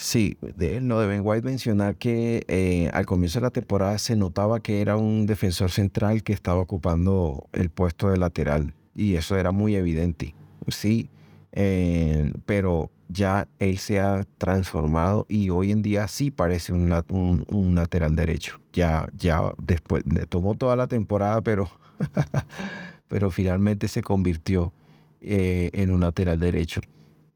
Sí, 0.00 0.38
de 0.40 0.80
no 0.80 1.00
deben 1.00 1.22
White 1.24 1.44
mencionar 1.44 1.96
que 1.96 2.44
eh, 2.46 2.88
al 2.94 3.04
comienzo 3.04 3.40
de 3.40 3.46
la 3.46 3.50
temporada 3.50 3.98
se 3.98 4.14
notaba 4.14 4.60
que 4.60 4.80
era 4.80 4.96
un 4.96 5.26
defensor 5.26 5.72
central 5.72 6.22
que 6.22 6.32
estaba 6.32 6.60
ocupando 6.60 7.48
el 7.52 7.68
puesto 7.68 8.08
de 8.08 8.16
lateral 8.16 8.74
y 8.94 9.16
eso 9.16 9.36
era 9.36 9.50
muy 9.50 9.74
evidente. 9.74 10.36
Sí, 10.68 11.10
eh, 11.50 12.32
pero 12.46 12.92
ya 13.08 13.48
él 13.58 13.78
se 13.78 13.98
ha 13.98 14.24
transformado 14.38 15.26
y 15.28 15.50
hoy 15.50 15.72
en 15.72 15.82
día 15.82 16.06
sí 16.06 16.30
parece 16.30 16.72
un, 16.72 17.74
lateral 17.74 18.14
derecho. 18.14 18.60
Ya, 18.72 19.08
ya 19.16 19.52
después, 19.60 20.04
tomó 20.28 20.54
toda 20.54 20.76
la 20.76 20.86
temporada, 20.86 21.40
pero, 21.40 21.68
pero 23.08 23.32
finalmente 23.32 23.88
se 23.88 24.02
convirtió 24.02 24.72
eh, 25.20 25.70
en 25.72 25.90
un 25.90 26.02
lateral 26.02 26.38
derecho. 26.38 26.82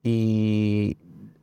Y 0.04 0.96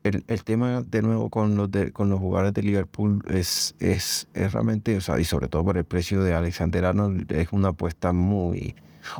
el, 0.04 0.24
el, 0.28 0.44
tema 0.44 0.82
de 0.82 1.02
nuevo 1.02 1.30
con 1.30 1.56
los, 1.56 1.70
con 1.94 2.10
los 2.10 2.20
jugadores 2.20 2.54
de 2.54 2.64
Liverpool 2.64 3.24
es, 3.30 3.76
es, 3.80 4.28
es, 4.34 4.54
realmente, 4.54 4.96
o 4.98 5.02
sea, 5.02 5.20
y 5.20 5.26
sobre 5.26 5.48
todo 5.48 5.64
por 5.64 5.78
el 5.78 5.86
precio 5.86 6.24
de 6.24 6.34
Alexander 6.34 6.86
Arnold, 6.86 7.32
es 7.32 7.50
una 7.52 7.70
apuesta 7.70 8.14
muy, 8.14 8.76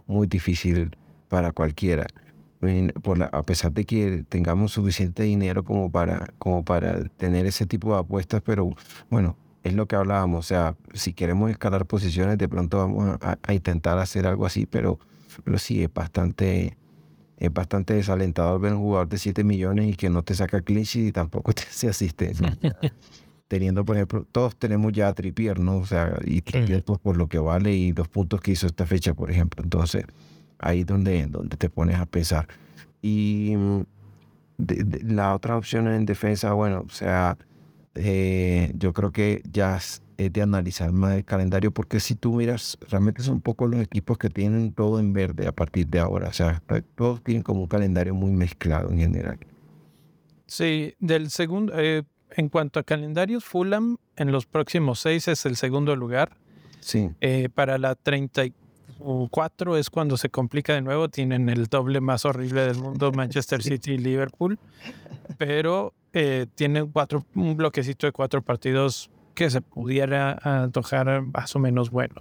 muy 0.08 0.28
difícil 0.28 0.96
para 1.28 1.52
cualquiera. 1.52 2.08
Por 3.04 3.24
a 3.24 3.44
pesar 3.44 3.72
de 3.72 3.86
que 3.86 4.26
tengamos 4.28 4.74
suficiente 4.74 5.24
dinero 5.24 5.64
como 5.64 5.90
para, 5.90 6.34
como 6.40 6.66
para 6.66 7.06
tener 7.06 7.46
ese 7.46 7.66
tipo 7.66 7.94
de 7.94 8.00
apuestas, 8.00 8.42
pero 8.42 8.70
bueno, 9.10 9.38
es 9.64 9.74
lo 9.74 9.88
que 9.88 9.96
hablábamos, 9.96 10.46
o 10.46 10.48
sea, 10.48 10.76
si 10.94 11.14
queremos 11.14 11.52
escalar 11.52 11.86
posiciones, 11.86 12.38
de 12.38 12.50
pronto 12.50 12.78
vamos 12.78 13.18
a, 13.22 13.38
a 13.42 13.54
intentar 13.54 13.98
hacer 13.98 14.28
algo 14.28 14.46
así, 14.46 14.66
pero, 14.66 15.00
pero 15.44 15.58
sí, 15.58 15.84
es 15.84 15.94
bastante, 15.94 16.78
es 17.40 17.54
bastante 17.54 17.94
desalentador 17.94 18.60
ver 18.60 18.74
un 18.74 18.80
jugador 18.80 19.08
de 19.08 19.18
7 19.18 19.44
millones 19.46 19.94
y 19.94 19.96
que 19.96 20.10
no 20.10 20.24
te 20.24 20.36
saca 20.36 20.62
clinch 20.62 20.98
y 20.98 21.12
tampoco 21.14 21.54
te 21.54 21.64
hace 21.64 21.88
asistencia. 21.88 22.58
Teniendo, 23.48 23.84
por 23.86 23.96
ejemplo, 23.96 24.28
todos 24.32 24.58
tenemos 24.58 24.92
ya 24.92 25.08
a 25.08 25.14
Tripier, 25.14 25.60
¿no? 25.60 25.78
O 25.78 25.86
sea, 25.86 26.20
y 26.26 26.42
Tripier 26.42 26.84
pues, 26.84 27.00
por 27.00 27.18
lo 27.18 27.28
que 27.28 27.40
vale 27.40 27.74
y 27.74 27.94
los 27.94 28.10
puntos 28.10 28.42
que 28.42 28.52
hizo 28.52 28.68
esta 28.68 28.86
fecha, 28.86 29.14
por 29.14 29.32
ejemplo. 29.32 29.64
Entonces, 29.64 30.04
ahí 30.60 30.84
donde, 30.84 31.26
donde 31.28 31.56
te 31.56 31.70
pones 31.70 31.96
a 31.96 32.06
pensar. 32.06 32.48
Y 33.02 33.54
mm, 33.56 33.82
la 35.08 35.34
otra 35.34 35.58
opción 35.58 35.88
en 35.88 36.06
defensa, 36.06 36.52
bueno, 36.52 36.84
o 36.86 36.92
sea, 36.92 37.38
eh, 37.96 38.72
yo 38.76 38.94
creo 38.94 39.12
que 39.12 39.42
ya 39.50 39.80
es 40.20 40.34
de 40.34 40.42
analizar 40.42 40.92
más 40.92 41.16
el 41.16 41.24
calendario, 41.24 41.72
porque 41.72 42.02
si 42.02 42.14
tú 42.14 42.34
miras, 42.34 42.78
realmente 42.90 43.24
son 43.24 43.40
pocos 43.40 43.70
los 43.70 43.82
equipos 43.82 44.18
que 44.18 44.30
tienen 44.30 44.74
todo 44.74 45.00
en 45.00 45.14
verde 45.14 45.48
a 45.48 45.54
partir 45.54 45.88
de 45.88 46.00
ahora. 46.00 46.28
O 46.28 46.34
sea, 46.34 46.62
todos 46.96 47.24
tienen 47.24 47.42
como 47.42 47.62
un 47.62 47.68
calendario 47.68 48.14
muy 48.14 48.32
mezclado 48.32 48.92
en 48.92 48.98
general. 48.98 49.40
Sí, 50.46 50.94
del 51.00 51.30
segundo, 51.30 51.74
eh, 51.78 52.04
en 52.32 52.50
cuanto 52.50 52.82
a 52.82 52.84
calendarios, 52.84 53.46
Fulham 53.46 53.98
en 54.18 54.34
los 54.34 54.46
próximos 54.46 55.00
seis 55.00 55.30
es 55.30 55.46
el 55.46 55.56
segundo 55.56 55.96
lugar. 55.96 56.36
Sí. 56.82 57.10
Eh, 57.22 57.48
para 57.54 57.78
la 57.78 57.96
34 57.96 59.78
es 59.78 59.90
cuando 59.90 60.18
se 60.18 60.30
complica 60.30 60.74
de 60.74 60.82
nuevo. 60.82 61.08
Tienen 61.08 61.48
el 61.48 61.68
doble 61.68 62.02
más 62.02 62.26
horrible 62.26 62.64
del 62.64 62.78
mundo, 62.78 63.12
Manchester 63.16 63.64
City 63.64 63.94
y 63.94 63.98
Liverpool. 63.98 64.60
Pero 65.38 65.94
eh, 66.12 66.46
tienen 66.56 66.88
cuatro, 66.92 67.26
un 67.36 67.56
bloquecito 67.56 68.06
de 68.06 68.12
cuatro 68.12 68.42
partidos 68.42 69.10
que 69.40 69.50
se 69.50 69.62
pudiera 69.62 70.38
antojar 70.44 71.22
más 71.22 71.56
o 71.56 71.60
menos 71.60 71.92
bueno. 71.92 72.14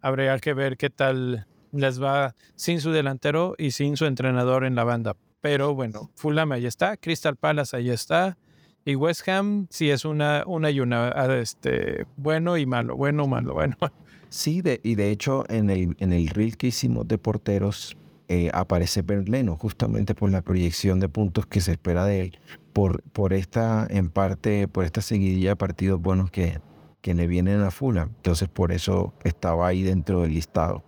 Habría 0.00 0.38
que 0.38 0.54
ver 0.54 0.76
qué 0.76 0.90
tal 0.90 1.44
les 1.72 2.00
va 2.00 2.36
sin 2.54 2.80
su 2.80 2.92
delantero 2.92 3.56
y 3.58 3.72
sin 3.72 3.96
su 3.96 4.06
entrenador 4.06 4.64
en 4.64 4.76
la 4.76 4.84
banda. 4.84 5.16
Pero 5.40 5.74
bueno, 5.74 6.12
Fulham 6.14 6.52
ahí 6.52 6.64
está, 6.64 6.98
Crystal 6.98 7.34
Palace 7.34 7.76
ahí 7.76 7.90
está. 7.90 8.38
Y 8.84 8.94
West 8.94 9.28
Ham 9.28 9.66
sí 9.70 9.90
es 9.90 10.04
una, 10.04 10.44
una 10.46 10.70
y 10.70 10.78
una, 10.78 11.08
este, 11.34 12.06
bueno 12.16 12.56
y 12.56 12.64
malo, 12.64 12.94
bueno, 12.94 13.26
malo, 13.26 13.54
bueno. 13.54 13.76
Sí, 14.28 14.62
de, 14.62 14.80
y 14.84 14.94
de 14.94 15.10
hecho 15.10 15.44
en 15.48 15.68
el, 15.70 15.96
en 15.98 16.12
el 16.12 16.28
reel 16.28 16.56
que 16.56 16.68
hicimos 16.68 17.08
de 17.08 17.18
porteros 17.18 17.96
eh, 18.28 18.50
aparece 18.54 19.02
Berleno, 19.02 19.56
justamente 19.56 20.14
por 20.14 20.30
la 20.30 20.42
proyección 20.42 21.00
de 21.00 21.08
puntos 21.08 21.46
que 21.46 21.60
se 21.60 21.72
espera 21.72 22.04
de 22.04 22.20
él 22.22 22.38
por, 22.76 23.02
por 23.04 23.32
esta, 23.32 23.86
en 23.88 24.10
parte, 24.10 24.68
por 24.68 24.84
esta 24.84 25.00
seguidilla 25.00 25.48
de 25.48 25.56
partidos 25.56 25.98
buenos 25.98 26.30
que, 26.30 26.60
que 27.00 27.14
le 27.14 27.26
vienen 27.26 27.62
a 27.62 27.70
Fulham. 27.70 28.10
Entonces, 28.16 28.50
por 28.50 28.70
eso 28.70 29.14
estaba 29.24 29.66
ahí 29.66 29.82
dentro 29.82 30.20
del 30.20 30.34
listado. 30.34 30.84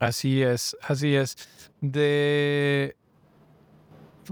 Así 0.00 0.42
es, 0.42 0.76
así 0.82 1.14
es. 1.14 1.36
De, 1.80 2.96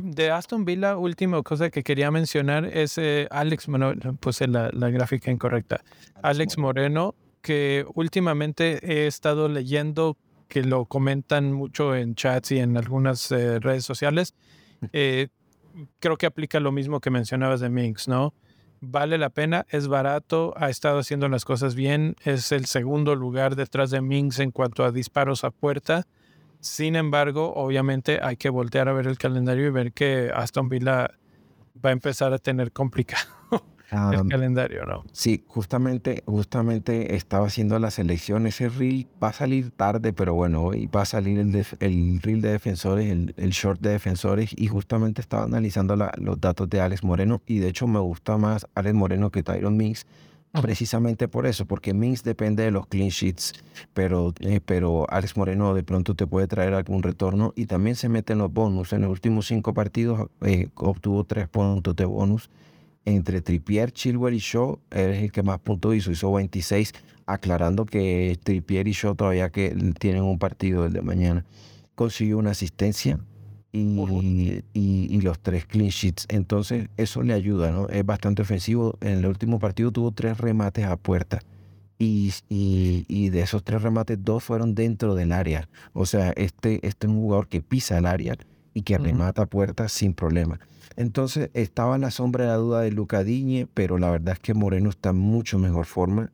de 0.02 0.30
Aston 0.32 0.64
Villa, 0.64 0.96
última 0.96 1.40
cosa 1.44 1.70
que 1.70 1.84
quería 1.84 2.10
mencionar 2.10 2.64
es 2.64 2.98
eh, 2.98 3.28
Alex 3.30 3.68
Moreno, 3.68 4.16
puse 4.16 4.48
la, 4.48 4.68
la, 4.72 4.90
gráfica 4.90 5.30
incorrecta. 5.30 5.84
Alex 6.22 6.58
Moreno, 6.58 7.14
que 7.40 7.86
últimamente 7.94 8.80
he 8.82 9.06
estado 9.06 9.48
leyendo 9.48 10.16
que 10.48 10.64
lo 10.64 10.86
comentan 10.86 11.52
mucho 11.52 11.94
en 11.94 12.16
chats 12.16 12.50
y 12.50 12.58
en 12.58 12.76
algunas 12.76 13.30
eh, 13.30 13.60
redes 13.60 13.84
sociales. 13.84 14.34
Eh, 14.92 15.28
creo 15.98 16.16
que 16.16 16.26
aplica 16.26 16.60
lo 16.60 16.72
mismo 16.72 17.00
que 17.00 17.10
mencionabas 17.10 17.60
de 17.60 17.70
Minx, 17.70 18.08
¿no? 18.08 18.34
Vale 18.80 19.18
la 19.18 19.30
pena, 19.30 19.66
es 19.68 19.88
barato, 19.88 20.54
ha 20.56 20.70
estado 20.70 21.00
haciendo 21.00 21.28
las 21.28 21.44
cosas 21.44 21.74
bien, 21.74 22.16
es 22.24 22.50
el 22.52 22.64
segundo 22.64 23.14
lugar 23.14 23.54
detrás 23.54 23.90
de 23.90 24.00
Minx 24.00 24.38
en 24.38 24.52
cuanto 24.52 24.84
a 24.84 24.92
disparos 24.92 25.44
a 25.44 25.50
puerta. 25.50 26.06
Sin 26.60 26.96
embargo, 26.96 27.52
obviamente 27.54 28.20
hay 28.22 28.36
que 28.36 28.48
voltear 28.48 28.88
a 28.88 28.92
ver 28.92 29.06
el 29.06 29.18
calendario 29.18 29.66
y 29.66 29.70
ver 29.70 29.92
que 29.92 30.30
Aston 30.34 30.68
Villa 30.68 31.10
va 31.84 31.90
a 31.90 31.92
empezar 31.92 32.32
a 32.32 32.38
tener 32.38 32.72
complicado 32.72 33.39
el 33.90 34.28
calendario, 34.28 34.84
¿no? 34.86 35.04
Sí, 35.12 35.44
justamente, 35.48 36.22
justamente 36.26 37.16
estaba 37.16 37.46
haciendo 37.46 37.78
las 37.78 37.98
elecciones. 37.98 38.54
Ese 38.54 38.68
reel 38.68 39.06
va 39.22 39.28
a 39.28 39.32
salir 39.32 39.70
tarde, 39.70 40.12
pero 40.12 40.34
bueno, 40.34 40.62
hoy 40.62 40.86
va 40.86 41.02
a 41.02 41.06
salir 41.06 41.38
el, 41.38 41.66
el 41.80 42.22
reel 42.22 42.40
de 42.40 42.52
defensores, 42.52 43.10
el, 43.10 43.50
short 43.50 43.80
de 43.80 43.90
defensores, 43.90 44.50
y 44.56 44.68
justamente 44.68 45.20
estaba 45.20 45.44
analizando 45.44 45.96
los 45.96 46.40
datos 46.40 46.68
de 46.70 46.80
Alex 46.80 47.02
Moreno, 47.02 47.42
y 47.46 47.58
de 47.58 47.68
hecho 47.68 47.86
me 47.86 47.98
gusta 47.98 48.36
más 48.38 48.66
Alex 48.74 48.94
Moreno 48.94 49.30
que 49.30 49.42
Tyron 49.42 49.76
Mix, 49.76 50.06
precisamente 50.60 51.28
por 51.28 51.46
eso, 51.46 51.66
porque 51.66 51.94
Mix 51.94 52.22
depende 52.22 52.64
de 52.64 52.70
los 52.70 52.86
clean 52.86 53.08
sheets, 53.08 53.52
pero, 53.94 54.34
eh, 54.40 54.60
pero 54.64 55.06
Alex 55.10 55.36
Moreno 55.36 55.74
de 55.74 55.82
pronto 55.82 56.14
te 56.14 56.26
puede 56.26 56.46
traer 56.48 56.74
algún 56.74 57.02
retorno 57.02 57.52
y 57.54 57.66
también 57.66 57.96
se 57.96 58.08
mete 58.08 58.32
en 58.32 58.40
los 58.40 58.52
bonus. 58.52 58.92
En 58.92 59.02
los 59.02 59.10
últimos 59.10 59.46
cinco 59.46 59.74
partidos 59.74 60.28
eh, 60.40 60.68
obtuvo 60.74 61.24
tres 61.24 61.48
puntos 61.48 61.94
de 61.94 62.04
bonus 62.04 62.50
entre 63.04 63.40
Trippier, 63.40 63.92
Chilwell 63.92 64.34
y 64.34 64.38
Shaw, 64.38 64.78
él 64.90 65.10
es 65.10 65.22
el 65.22 65.32
que 65.32 65.42
más 65.42 65.58
puntos 65.60 65.94
hizo, 65.94 66.10
hizo 66.10 66.32
26, 66.32 66.92
aclarando 67.26 67.86
que 67.86 68.38
Trippier 68.42 68.88
y 68.88 68.92
Shaw 68.92 69.14
todavía 69.14 69.50
que 69.50 69.74
tienen 69.98 70.22
un 70.22 70.38
partido 70.38 70.86
el 70.86 70.92
de 70.92 71.02
mañana. 71.02 71.44
Consiguió 71.94 72.38
una 72.38 72.50
asistencia 72.50 73.18
y, 73.72 74.64
y, 74.72 75.20
los 75.20 75.38
tres 75.38 75.66
clean 75.66 75.90
sheets. 75.90 76.26
Entonces, 76.28 76.88
eso 76.96 77.22
le 77.22 77.34
ayuda, 77.34 77.70
¿no? 77.70 77.88
Es 77.88 78.04
bastante 78.04 78.42
ofensivo. 78.42 78.96
En 79.00 79.18
el 79.18 79.26
último 79.26 79.58
partido 79.58 79.92
tuvo 79.92 80.10
tres 80.12 80.38
remates 80.38 80.84
a 80.86 80.96
puerta. 80.96 81.40
Y, 81.98 82.32
y, 82.48 83.28
de 83.28 83.42
esos 83.42 83.62
tres 83.62 83.82
remates, 83.82 84.18
dos 84.22 84.42
fueron 84.42 84.74
dentro 84.74 85.14
del 85.14 85.32
área. 85.32 85.68
O 85.92 86.06
sea, 86.06 86.30
este, 86.30 86.84
este 86.86 87.06
es 87.06 87.12
un 87.12 87.20
jugador 87.20 87.48
que 87.48 87.60
pisa 87.60 87.98
el 87.98 88.06
área 88.06 88.36
y 88.72 88.82
que 88.82 88.98
remata 88.98 89.42
a 89.42 89.46
puerta 89.46 89.88
sin 89.88 90.14
problema. 90.14 90.58
Entonces 91.00 91.48
estaba 91.54 91.96
la 91.96 92.10
sombra 92.10 92.44
de 92.44 92.50
la 92.50 92.56
duda 92.56 92.82
de 92.82 92.90
Luca 92.90 93.24
Diñe, 93.24 93.66
pero 93.72 93.96
la 93.96 94.10
verdad 94.10 94.34
es 94.34 94.38
que 94.38 94.52
Moreno 94.52 94.90
está 94.90 95.08
en 95.08 95.16
mucho 95.16 95.58
mejor 95.58 95.86
forma 95.86 96.30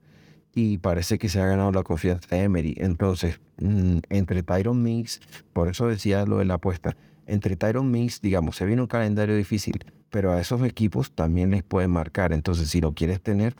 y 0.53 0.79
parece 0.79 1.21
que 1.21 1.29
se 1.29 1.41
ha 1.41 1.47
ganado 1.47 1.71
la 1.71 1.85
confianza 1.85 2.35
de 2.35 2.43
Emery. 2.43 2.75
Entonces, 2.79 3.39
mm, 3.61 3.99
entre 4.09 4.43
Tyron 4.43 4.83
Mix, 4.83 5.21
por 5.53 5.69
eso 5.69 5.87
decía 5.87 6.27
lo 6.27 6.39
de 6.39 6.47
la 6.47 6.55
apuesta, 6.55 6.97
entre 7.29 7.55
Tyron 7.55 7.93
Mix, 7.93 8.21
digamos, 8.21 8.57
se 8.57 8.67
viene 8.67 8.83
un 8.83 8.89
calendario 8.89 9.37
difícil, 9.37 9.85
pero 10.11 10.33
a 10.33 10.41
esos 10.41 10.61
equipos 10.65 11.13
también 11.13 11.53
les 11.53 11.63
pueden 11.63 11.93
marcar. 11.93 12.33
Entonces, 12.33 12.69
si 12.69 12.81
lo 12.81 12.93
quieres 12.93 13.21
tener, 13.21 13.55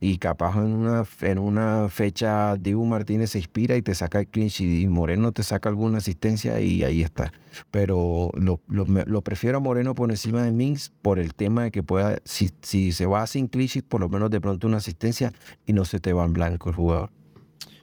y 0.00 0.16
capaz 0.16 0.56
en 0.56 0.72
una, 0.72 1.04
en 1.20 1.38
una 1.38 1.88
fecha 1.90 2.56
Dibu 2.56 2.86
Martínez 2.86 3.30
se 3.30 3.38
inspira 3.38 3.76
y 3.76 3.82
te 3.82 3.94
saca 3.94 4.20
el 4.20 4.28
clinch 4.28 4.62
y 4.62 4.86
Moreno 4.88 5.32
te 5.32 5.42
saca 5.42 5.68
alguna 5.68 5.98
asistencia 5.98 6.58
y 6.60 6.82
ahí 6.82 7.02
está. 7.02 7.32
Pero 7.70 8.30
lo, 8.34 8.60
lo, 8.66 9.20
prefiero 9.22 9.58
a 9.58 9.60
Moreno 9.60 9.94
por 9.94 10.10
encima 10.10 10.42
de 10.42 10.52
Mings 10.52 10.90
por 11.02 11.18
el 11.18 11.34
tema 11.34 11.64
de 11.64 11.70
que 11.70 11.82
pueda, 11.82 12.18
si, 12.24 12.50
si 12.62 12.92
se 12.92 13.04
va 13.04 13.26
sin 13.26 13.46
clinch, 13.46 13.82
por 13.82 14.00
lo 14.00 14.08
menos 14.08 14.30
de 14.30 14.40
pronto 14.40 14.66
una 14.66 14.78
asistencia 14.78 15.32
y 15.66 15.74
no 15.74 15.84
se 15.84 16.00
te 16.00 16.14
va 16.14 16.24
en 16.24 16.32
blanco 16.32 16.70
el 16.70 16.76
jugador. 16.76 17.10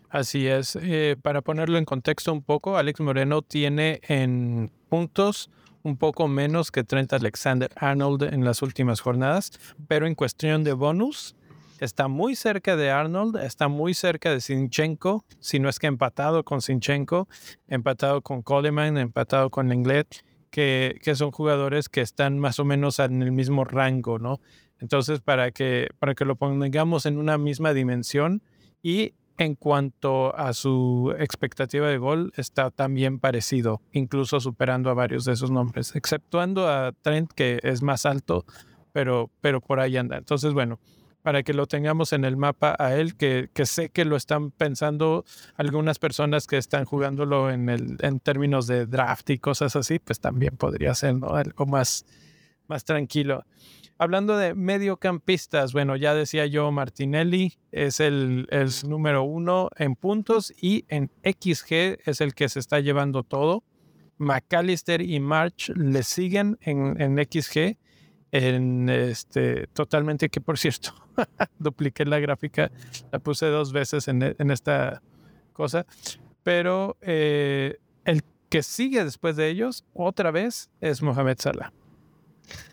Así 0.10 0.48
es. 0.48 0.78
Eh, 0.82 1.18
para 1.22 1.42
ponerlo 1.42 1.78
en 1.78 1.86
contexto 1.86 2.34
un 2.34 2.42
poco, 2.42 2.78
Alex 2.78 3.00
Moreno 3.02 3.44
tiene 3.44 4.00
en 4.08 4.72
puntos 4.90 5.52
un 5.84 5.98
poco 5.98 6.28
menos 6.28 6.72
que 6.72 6.84
Trent 6.84 7.14
Alexander 7.14 7.70
Arnold 7.76 8.24
en 8.24 8.44
las 8.44 8.62
últimas 8.62 9.00
jornadas, 9.00 9.52
pero 9.88 10.08
en 10.08 10.16
cuestión 10.16 10.64
de 10.64 10.74
bonus, 10.74 11.36
está 11.80 12.08
muy 12.08 12.36
cerca 12.36 12.76
de 12.76 12.92
Arnold, 12.92 13.38
está 13.38 13.68
muy 13.68 13.94
cerca 13.94 14.32
de 14.32 14.42
Sinchenko, 14.42 15.26
si 15.40 15.60
no 15.60 15.70
es 15.70 15.80
que 15.80 15.88
empatado 15.88 16.44
con 16.44 16.62
Sinchenko, 16.62 17.28
empatado 17.68 18.22
con 18.22 18.42
Coleman, 18.42 18.98
empatado 18.98 19.50
con 19.50 19.70
Lenglet, 19.70 20.24
que, 20.50 21.00
que 21.04 21.16
son 21.16 21.32
jugadores 21.32 21.90
que 21.90 22.02
están 22.02 22.40
más 22.40 22.60
o 22.60 22.66
menos 22.66 23.00
en 23.00 23.22
el 23.22 23.32
mismo 23.32 23.64
rango, 23.66 24.20
¿no? 24.20 24.40
Entonces, 24.80 25.22
para 25.22 25.52
que, 25.52 25.90
para 26.00 26.14
que 26.16 26.26
lo 26.26 26.36
pongamos 26.36 27.06
en 27.06 27.18
una 27.18 27.38
misma 27.38 27.74
dimensión 27.74 28.42
y 28.82 29.14
en 29.38 29.56
cuanto 29.56 30.36
a 30.36 30.54
su 30.54 31.14
expectativa 31.20 31.88
de 31.88 31.98
gol, 31.98 32.32
está 32.38 32.72
también 32.72 33.20
parecido, 33.20 33.82
incluso 33.92 34.40
superando 34.40 34.90
a 34.90 34.96
varios 34.96 35.26
de 35.26 35.34
esos 35.34 35.52
nombres, 35.52 35.96
exceptuando 35.96 36.68
a 36.68 36.92
Trent, 37.02 37.32
que 37.34 37.60
es 37.62 37.84
más 37.84 38.06
alto, 38.06 38.46
pero, 38.94 39.30
pero 39.42 39.62
por 39.62 39.80
ahí 39.80 39.96
anda. 39.98 40.18
Entonces, 40.18 40.54
bueno, 40.54 40.80
para 41.28 41.44
que 41.44 41.54
lo 41.54 41.68
tengamos 41.68 42.14
en 42.14 42.24
el 42.24 42.38
mapa 42.38 42.74
a 42.80 42.96
él, 42.96 43.18
que, 43.18 43.50
que 43.54 43.66
sé 43.66 43.90
que 43.90 44.06
lo 44.06 44.16
están 44.16 44.50
pensando 44.50 45.26
algunas 45.58 46.00
personas 46.00 46.48
que 46.48 46.56
están 46.56 46.86
jugándolo 46.86 47.52
en, 47.52 47.68
el, 47.68 47.98
en 48.00 48.22
términos 48.22 48.66
de 48.66 48.86
draft 48.86 49.30
y 49.32 49.38
cosas 49.38 49.76
así, 49.76 50.00
pues 50.00 50.22
también 50.22 50.56
podría 50.56 50.96
ser 50.96 51.16
algo 51.30 51.66
más, 51.66 52.06
más 52.70 52.86
tranquilo. 52.86 53.44
Hablando 53.98 54.38
de 54.38 54.56
mediocampistas, 54.56 55.74
bueno, 55.74 55.98
ya 55.98 56.14
decía 56.14 56.46
yo, 56.46 56.72
Martinelli 56.72 57.58
es 57.74 58.00
el, 58.00 58.48
el, 58.50 58.70
número 58.88 59.24
uno 59.24 59.70
en 59.76 59.98
puntos 59.98 60.54
y 60.62 60.86
en 60.88 61.12
XG 61.26 62.00
es 62.06 62.22
el 62.22 62.36
que 62.36 62.48
se 62.48 62.60
está 62.60 62.80
llevando 62.80 63.24
todo. 63.24 63.66
McAllister 64.18 65.02
y 65.02 65.20
March 65.20 65.74
le 65.76 66.04
siguen 66.04 66.58
en, 66.62 66.96
en 67.02 67.18
XG, 67.18 67.76
en 68.32 68.90
este, 68.90 69.68
totalmente, 69.68 70.30
que 70.30 70.42
por 70.42 70.58
cierto, 70.58 70.94
dupliqué 71.60 72.06
la 72.06 72.20
gráfica, 72.20 72.72
la 73.12 73.20
puse 73.20 73.48
dos 73.48 73.72
veces 73.72 74.08
en, 74.08 74.36
en 74.38 74.52
esta 74.52 75.02
cosa, 75.54 75.86
pero 76.44 76.98
eh, 77.02 77.78
el 78.06 78.24
que 78.50 78.64
sigue 78.64 79.04
después 79.04 79.36
de 79.36 79.50
ellos, 79.50 79.86
otra 79.94 80.32
vez, 80.32 80.70
es 80.82 81.02
Mohamed 81.02 81.38
Salah. 81.40 81.74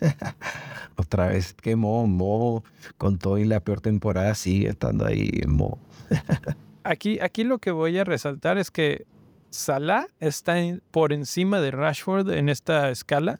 Otra 0.96 1.26
vez 1.26 1.52
que 1.54 1.74
Mo, 1.74 2.06
Mo 2.06 2.62
con 2.96 3.18
todo 3.18 3.38
y 3.38 3.44
la 3.44 3.58
peor 3.58 3.80
temporada 3.80 4.34
sigue 4.36 4.68
estando 4.68 5.04
ahí 5.04 5.42
Mo. 5.48 5.80
aquí, 6.84 7.18
aquí 7.20 7.42
lo 7.42 7.58
que 7.58 7.72
voy 7.72 7.98
a 7.98 8.04
resaltar 8.04 8.58
es 8.58 8.70
que 8.70 9.04
Salah 9.50 10.06
está 10.20 10.56
por 10.90 11.12
encima 11.12 11.60
de 11.60 11.70
Rashford 11.70 12.30
en 12.30 12.48
esta 12.48 12.90
escala. 12.90 13.38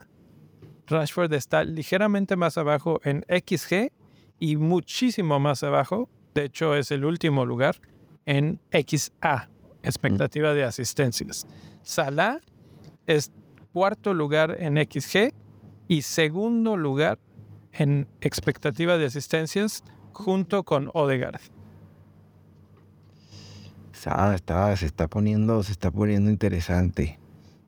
Rashford 0.87 1.33
está 1.33 1.65
ligeramente 1.65 2.37
más 2.37 2.59
abajo 2.59 3.01
en 3.05 3.25
XG 3.29 3.93
y 4.39 4.57
muchísimo 4.57 5.41
más 5.41 5.63
abajo, 5.63 6.09
de 6.35 6.45
hecho 6.45 6.75
es 6.75 6.91
el 6.91 7.05
último 7.05 7.47
lugar, 7.47 7.77
en 8.27 8.61
XA, 8.71 9.49
expectativa 9.83 10.55
de 10.55 10.65
asistencias. 10.65 11.47
Salah 11.83 12.41
es 13.07 13.33
cuarto 13.73 14.15
lugar 14.15 14.57
en 14.61 14.77
XG 14.77 15.35
y 15.89 16.03
segundo 16.03 16.77
lugar 16.77 17.19
en 17.73 18.09
expectativa 18.21 18.97
de 18.97 19.07
asistencias 19.07 19.85
junto 20.13 20.63
con 20.63 20.91
Odegaard. 20.95 21.41
Está, 24.35 24.77
se 24.77 24.87
está 24.87 25.09
poniendo, 25.09 25.63
se 25.63 25.73
está 25.73 25.91
poniendo 25.91 26.31
interesante. 26.31 27.19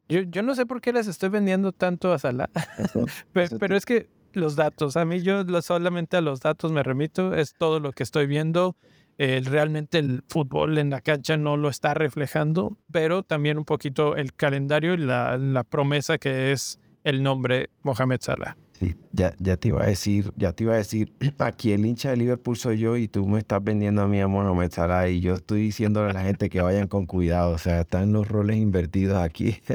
Yo, 0.08 0.20
yo 0.20 0.42
no 0.42 0.54
sé 0.54 0.66
por 0.66 0.80
qué 0.80 0.92
les 0.92 1.06
estoy 1.06 1.28
vendiendo 1.28 1.72
tanto 1.72 2.12
a 2.12 2.18
Salah, 2.18 2.48
pero, 3.32 3.76
es 3.76 3.84
que 3.84 4.08
los 4.32 4.54
datos, 4.54 4.96
a 4.96 5.04
mí 5.04 5.20
yo 5.22 5.44
solamente 5.62 6.16
a 6.16 6.20
los 6.20 6.40
datos 6.40 6.72
me 6.72 6.82
remito, 6.82 7.34
es 7.34 7.54
todo 7.54 7.80
lo 7.80 7.92
que 7.92 8.02
estoy 8.02 8.26
viendo. 8.26 8.76
realmente 9.18 9.98
el 9.98 10.22
fútbol 10.28 10.78
en 10.78 10.90
la 10.90 11.00
cancha 11.00 11.36
no 11.36 11.56
lo 11.56 11.68
está 11.68 11.94
reflejando, 11.94 12.76
pero 12.92 13.22
también 13.22 13.58
un 13.58 13.64
poquito 13.64 14.14
el 14.16 14.34
calendario 14.34 14.94
y 14.94 14.98
la, 14.98 15.38
la 15.38 15.64
promesa 15.64 16.18
que 16.18 16.52
es 16.52 16.78
el 17.02 17.22
nombre 17.22 17.70
Mohamed 17.82 18.20
Salah. 18.20 18.56
Sí, 18.78 18.94
ya, 19.12 19.34
ya 19.38 19.56
te 19.56 19.68
iba 19.68 19.82
a 19.82 19.86
decir, 19.86 20.32
ya 20.36 20.52
te 20.52 20.64
iba 20.64 20.74
a 20.74 20.76
decir, 20.76 21.12
aquí 21.38 21.72
el 21.72 21.86
hincha 21.86 22.10
de 22.10 22.16
Liverpool 22.16 22.56
soy 22.56 22.78
yo 22.78 22.96
y 22.96 23.08
tú 23.08 23.26
me 23.26 23.38
estás 23.38 23.64
vendiendo 23.64 24.02
a 24.02 24.08
mí 24.08 24.20
a 24.20 24.28
Mohamed 24.28 24.70
Salah 24.70 25.08
y 25.08 25.20
yo 25.20 25.34
estoy 25.34 25.62
diciéndole 25.62 26.10
a 26.10 26.12
la 26.12 26.22
gente 26.22 26.50
que 26.50 26.60
vayan 26.60 26.86
con 26.86 27.06
cuidado, 27.06 27.52
o 27.52 27.58
sea, 27.58 27.80
están 27.80 28.12
los 28.12 28.28
roles 28.28 28.56
invertidos 28.56 29.16
aquí. 29.16 29.58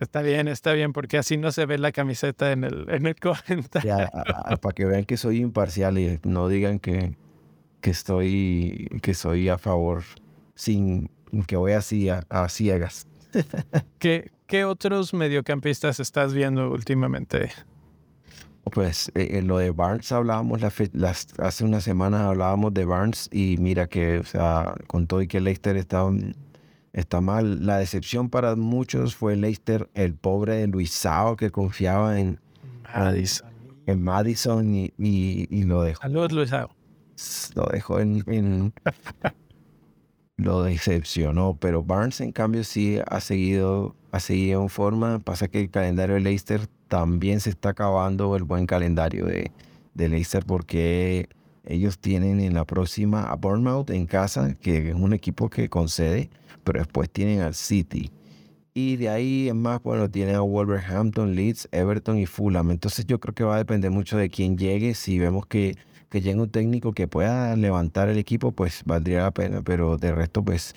Está 0.00 0.20
bien, 0.20 0.48
está 0.48 0.72
bien, 0.72 0.92
porque 0.92 1.16
así 1.16 1.36
no 1.36 1.52
se 1.52 1.64
ve 1.64 1.78
la 1.78 1.92
camiseta 1.92 2.50
en 2.50 2.64
el, 2.64 2.86
en 2.88 3.06
el 3.06 3.14
comentario. 3.20 3.94
para 4.60 4.74
que 4.74 4.84
vean 4.84 5.04
que 5.04 5.16
soy 5.16 5.38
imparcial 5.38 5.96
y 5.96 6.18
no 6.24 6.48
digan 6.48 6.80
que, 6.80 7.14
que 7.80 7.90
estoy 7.90 8.88
que 9.00 9.14
soy 9.14 9.48
a 9.48 9.58
favor 9.58 10.02
sin 10.56 11.08
que 11.46 11.54
voy 11.54 11.72
así 11.72 12.08
a, 12.08 12.24
a 12.30 12.48
ciegas. 12.48 13.06
¿Qué, 14.00 14.32
¿Qué 14.52 14.66
otros 14.66 15.14
mediocampistas 15.14 15.98
estás 15.98 16.34
viendo 16.34 16.70
últimamente? 16.70 17.50
Pues 18.64 19.10
eh, 19.14 19.38
en 19.38 19.46
lo 19.46 19.56
de 19.56 19.70
Barnes 19.70 20.12
hablábamos 20.12 20.60
las, 20.92 21.26
hace 21.38 21.64
una 21.64 21.80
semana 21.80 22.28
hablábamos 22.28 22.74
de 22.74 22.84
Barnes 22.84 23.30
y 23.32 23.56
mira 23.58 23.86
que, 23.86 24.18
o 24.18 24.24
sea, 24.24 24.74
con 24.88 25.06
todo 25.06 25.22
y 25.22 25.26
que 25.26 25.40
Leicester 25.40 25.78
está, 25.78 26.04
está 26.92 27.22
mal, 27.22 27.64
la 27.64 27.78
decepción 27.78 28.28
para 28.28 28.54
muchos 28.54 29.16
fue 29.16 29.36
Leicester, 29.36 29.88
el 29.94 30.16
pobre 30.16 30.56
de 30.56 30.66
Luisao 30.66 31.34
que 31.36 31.50
confiaba 31.50 32.20
en 32.20 32.38
Madison, 32.94 33.48
en 33.86 34.02
Madison 34.02 34.74
y, 34.74 34.92
y, 34.98 35.62
lo 35.62 35.82
dejó. 35.82 36.02
Saludos 36.02 36.32
Luisao. 36.32 36.76
Lo 37.54 37.64
dejó 37.72 38.00
en 38.00 38.74
lo 40.42 40.62
decepcionó, 40.62 41.56
pero 41.58 41.82
Barnes 41.82 42.20
en 42.20 42.32
cambio 42.32 42.64
sí 42.64 42.98
ha 43.06 43.20
seguido, 43.20 43.94
ha 44.10 44.20
seguido 44.20 44.62
en 44.62 44.68
forma. 44.68 45.18
Pasa 45.20 45.48
que 45.48 45.60
el 45.60 45.70
calendario 45.70 46.14
de 46.16 46.20
Leicester 46.20 46.66
también 46.88 47.40
se 47.40 47.50
está 47.50 47.70
acabando 47.70 48.36
el 48.36 48.44
buen 48.44 48.66
calendario 48.66 49.26
de, 49.26 49.50
de 49.94 50.08
Leicester 50.08 50.44
porque 50.44 51.28
ellos 51.64 51.98
tienen 51.98 52.40
en 52.40 52.54
la 52.54 52.64
próxima 52.64 53.24
a 53.24 53.36
Bournemouth 53.36 53.90
en 53.90 54.06
casa, 54.06 54.54
que 54.54 54.90
es 54.90 54.94
un 54.94 55.12
equipo 55.12 55.48
que 55.48 55.68
concede, 55.68 56.28
pero 56.64 56.80
después 56.80 57.08
tienen 57.10 57.40
al 57.40 57.54
City. 57.54 58.10
Y 58.74 58.96
de 58.96 59.10
ahí 59.10 59.48
en 59.48 59.60
más, 59.60 59.82
bueno, 59.82 60.10
tienen 60.10 60.34
a 60.34 60.40
Wolverhampton, 60.40 61.34
Leeds, 61.34 61.68
Everton 61.72 62.18
y 62.18 62.26
Fulham. 62.26 62.70
Entonces 62.70 63.04
yo 63.06 63.20
creo 63.20 63.34
que 63.34 63.44
va 63.44 63.56
a 63.56 63.58
depender 63.58 63.90
mucho 63.90 64.16
de 64.16 64.30
quién 64.30 64.56
llegue. 64.56 64.94
Si 64.94 65.18
vemos 65.18 65.46
que 65.46 65.76
que 66.12 66.20
llegue 66.20 66.38
un 66.38 66.50
técnico 66.50 66.92
que 66.92 67.08
pueda 67.08 67.56
levantar 67.56 68.10
el 68.10 68.18
equipo, 68.18 68.52
pues 68.52 68.82
valdría 68.84 69.22
la 69.22 69.30
pena, 69.30 69.62
pero 69.62 69.96
de 69.96 70.12
resto, 70.12 70.44
pues 70.44 70.74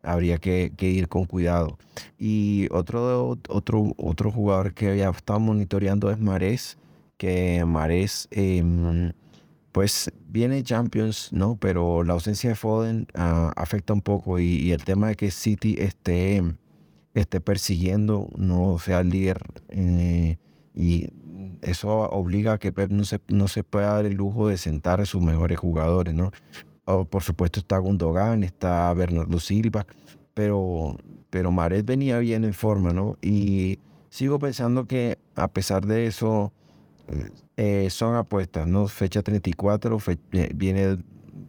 habría 0.00 0.38
que, 0.38 0.72
ir 0.78 1.08
con 1.08 1.24
cuidado. 1.24 1.76
Y 2.20 2.68
otro, 2.70 3.36
otro, 3.48 3.94
otro 3.96 4.30
jugador 4.30 4.74
que 4.74 4.96
ya 4.96 5.10
estado 5.10 5.40
monitoreando 5.40 6.08
es 6.12 6.20
Marés, 6.20 6.78
que 7.16 7.64
Marés, 7.66 8.28
em, 8.30 9.12
pues 9.72 10.12
viene 10.28 10.62
Champions, 10.62 11.32
¿no? 11.32 11.56
Pero 11.56 12.04
la 12.04 12.12
ausencia 12.12 12.50
de 12.50 12.54
Foden 12.56 13.08
ah, 13.14 13.52
afecta 13.56 13.92
un 13.92 14.02
poco 14.02 14.38
y, 14.38 14.70
el 14.70 14.84
tema 14.84 15.08
de 15.08 15.16
que 15.16 15.32
City 15.32 15.74
esté, 15.80 16.44
esté 17.12 17.40
persiguiendo, 17.40 18.28
no 18.36 18.78
sea 18.78 19.00
el 19.00 19.10
líder 19.10 19.38
eh, 19.70 20.38
y 20.76 21.08
eso 21.62 21.90
obliga 22.10 22.54
a 22.54 22.58
que 22.58 22.72
Pep 22.72 22.90
no 22.90 23.04
se, 23.04 23.20
no 23.28 23.48
se 23.48 23.64
pueda 23.64 23.94
dar 23.94 24.06
el 24.06 24.14
lujo 24.14 24.48
de 24.48 24.58
sentar 24.58 25.00
a 25.00 25.06
sus 25.06 25.22
mejores 25.22 25.58
jugadores, 25.58 26.14
¿no? 26.14 26.32
por 27.10 27.22
supuesto 27.22 27.58
está 27.58 27.78
Gundogan, 27.78 28.44
está 28.44 28.94
Bernardo 28.94 29.40
Silva, 29.40 29.86
pero, 30.34 30.96
pero 31.30 31.50
Maret 31.50 31.84
venía 31.84 32.18
bien 32.20 32.44
en 32.44 32.54
forma, 32.54 32.92
¿no? 32.92 33.16
Y 33.20 33.80
sigo 34.08 34.38
pensando 34.38 34.86
que 34.86 35.18
a 35.34 35.48
pesar 35.48 35.84
de 35.84 36.06
eso, 36.06 36.52
eh, 37.56 37.88
son 37.90 38.16
apuestas, 38.16 38.66
¿no? 38.66 38.86
Fecha 38.88 39.22
34, 39.22 39.98
eh, 40.32 40.50
viene 40.54 40.98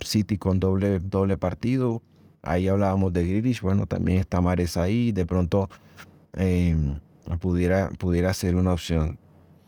City 0.01 0.37
con 0.37 0.59
doble, 0.59 0.99
doble 0.99 1.37
partido. 1.37 2.01
Ahí 2.41 2.67
hablábamos 2.67 3.13
de 3.13 3.27
Grealish, 3.27 3.61
bueno, 3.61 3.87
también 3.87 4.19
está 4.19 4.39
Mares 4.41 4.77
ahí, 4.77 5.11
de 5.11 5.25
pronto 5.25 5.69
eh, 6.33 6.75
pudiera, 7.39 7.89
pudiera 7.97 8.33
ser 8.33 8.55
una 8.55 8.73
opción. 8.73 9.19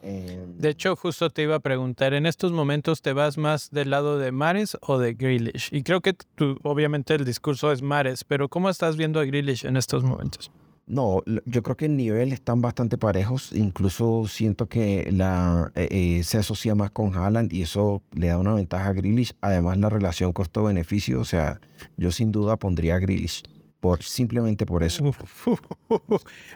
De 0.01 0.69
hecho, 0.69 0.95
justo 0.95 1.29
te 1.29 1.43
iba 1.43 1.55
a 1.55 1.59
preguntar, 1.59 2.13
¿en 2.13 2.25
estos 2.25 2.51
momentos 2.51 3.01
te 3.01 3.13
vas 3.13 3.37
más 3.37 3.69
del 3.71 3.89
lado 3.89 4.17
de 4.17 4.31
Mares 4.31 4.77
o 4.81 4.97
de 4.97 5.13
Grealish? 5.13 5.69
Y 5.71 5.83
creo 5.83 6.01
que 6.01 6.13
tú, 6.13 6.57
obviamente 6.63 7.15
el 7.15 7.25
discurso 7.25 7.71
es 7.71 7.81
Mares, 7.81 8.23
pero 8.23 8.49
¿cómo 8.49 8.69
estás 8.69 8.95
viendo 8.95 9.19
a 9.19 9.25
Grealish 9.25 9.65
en 9.65 9.77
estos 9.77 10.03
momentos? 10.03 10.51
No, 10.89 11.21
yo 11.45 11.61
creo 11.61 11.77
que 11.77 11.85
el 11.85 11.95
nivel 11.95 12.33
están 12.33 12.61
bastante 12.61 12.97
parejos. 12.97 13.53
Incluso 13.53 14.25
siento 14.27 14.67
que 14.67 15.07
la, 15.11 15.71
eh, 15.75 15.87
eh, 15.91 16.23
se 16.23 16.39
asocia 16.39 16.73
más 16.73 16.89
con 16.89 17.15
Haaland 17.15 17.53
y 17.53 17.61
eso 17.61 18.01
le 18.11 18.27
da 18.27 18.39
una 18.39 18.55
ventaja 18.55 18.89
a 18.89 18.93
Grealish. 18.93 19.35
Además, 19.39 19.77
la 19.77 19.89
relación 19.89 20.33
costo-beneficio, 20.33 21.19
o 21.19 21.25
sea, 21.25 21.61
yo 21.95 22.11
sin 22.11 22.31
duda 22.31 22.57
pondría 22.57 22.95
a 22.95 22.99
Grealish. 22.99 23.43
Por 23.79 24.03
simplemente 24.03 24.65
por 24.65 24.83
eso. 24.83 25.13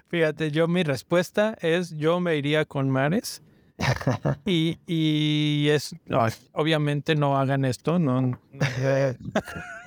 Fíjate, 0.07 0.51
yo 0.51 0.67
mi 0.67 0.83
respuesta 0.83 1.57
es 1.61 1.95
yo 1.97 2.19
me 2.19 2.35
iría 2.35 2.65
con 2.65 2.89
Mares. 2.89 3.41
y, 4.45 4.77
y 4.85 5.69
es 5.69 5.95
obviamente 6.51 7.15
no 7.15 7.37
hagan 7.37 7.65
esto, 7.65 7.99
no. 7.99 8.39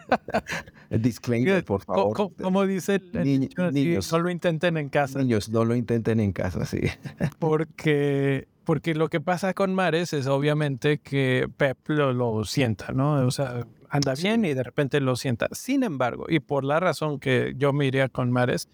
Disclaimer, 0.90 1.64
por 1.64 1.82
favor. 1.82 2.32
Como, 2.40 2.66
dice 2.66 3.00
el, 3.12 3.50
niños, 3.72 4.12
no 4.12 4.18
lo 4.18 4.30
intenten 4.30 4.76
en 4.76 4.88
casa. 4.88 5.18
Niños, 5.18 5.48
no 5.48 5.64
lo 5.64 5.74
intenten 5.74 6.20
en 6.20 6.32
casa, 6.32 6.64
sí. 6.64 6.80
porque, 7.38 8.48
porque 8.64 8.94
lo 8.94 9.08
que 9.08 9.20
pasa 9.20 9.54
con 9.54 9.74
Mares 9.74 10.12
es 10.12 10.26
obviamente 10.26 10.98
que 10.98 11.48
Pep 11.56 11.78
lo, 11.88 12.12
lo 12.12 12.44
sienta, 12.44 12.92
¿no? 12.92 13.26
O 13.26 13.30
sea, 13.30 13.66
anda 13.90 14.14
bien 14.14 14.44
y 14.44 14.54
de 14.54 14.62
repente 14.62 15.00
lo 15.00 15.16
sienta. 15.16 15.48
Sin 15.52 15.82
embargo, 15.82 16.26
y 16.28 16.40
por 16.40 16.64
la 16.64 16.80
razón 16.80 17.18
que 17.18 17.54
yo 17.56 17.72
me 17.72 17.86
iría 17.86 18.08
con 18.08 18.30
Mares, 18.30 18.68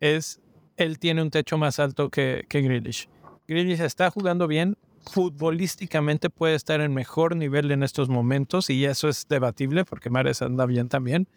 es 0.00 0.40
él 0.76 0.98
tiene 0.98 1.22
un 1.22 1.30
techo 1.30 1.58
más 1.58 1.78
alto 1.78 2.10
que, 2.10 2.44
que 2.48 2.60
Grealish. 2.60 3.08
Grealish 3.48 3.80
está 3.80 4.10
jugando 4.10 4.46
bien, 4.46 4.76
futbolísticamente 5.10 6.30
puede 6.30 6.54
estar 6.54 6.80
en 6.80 6.92
mejor 6.92 7.36
nivel 7.36 7.70
en 7.70 7.82
estos 7.82 8.08
momentos 8.08 8.70
y 8.70 8.84
eso 8.84 9.08
es 9.08 9.26
debatible 9.28 9.84
porque 9.84 10.10
Mares 10.10 10.42
anda 10.42 10.66
bien 10.66 10.88
también, 10.88 11.28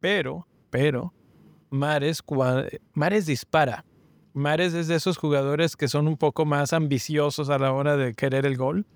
pero, 0.00 0.46
pero, 0.70 1.12
Mares, 1.70 2.22
Mares 2.92 3.26
dispara. 3.26 3.84
Mares 4.34 4.72
es 4.74 4.88
de 4.88 4.96
esos 4.96 5.18
jugadores 5.18 5.76
que 5.76 5.88
son 5.88 6.08
un 6.08 6.16
poco 6.16 6.44
más 6.44 6.72
ambiciosos 6.72 7.50
a 7.50 7.58
la 7.58 7.72
hora 7.72 7.96
de 7.96 8.14
querer 8.14 8.46
el 8.46 8.56
gol 8.56 8.86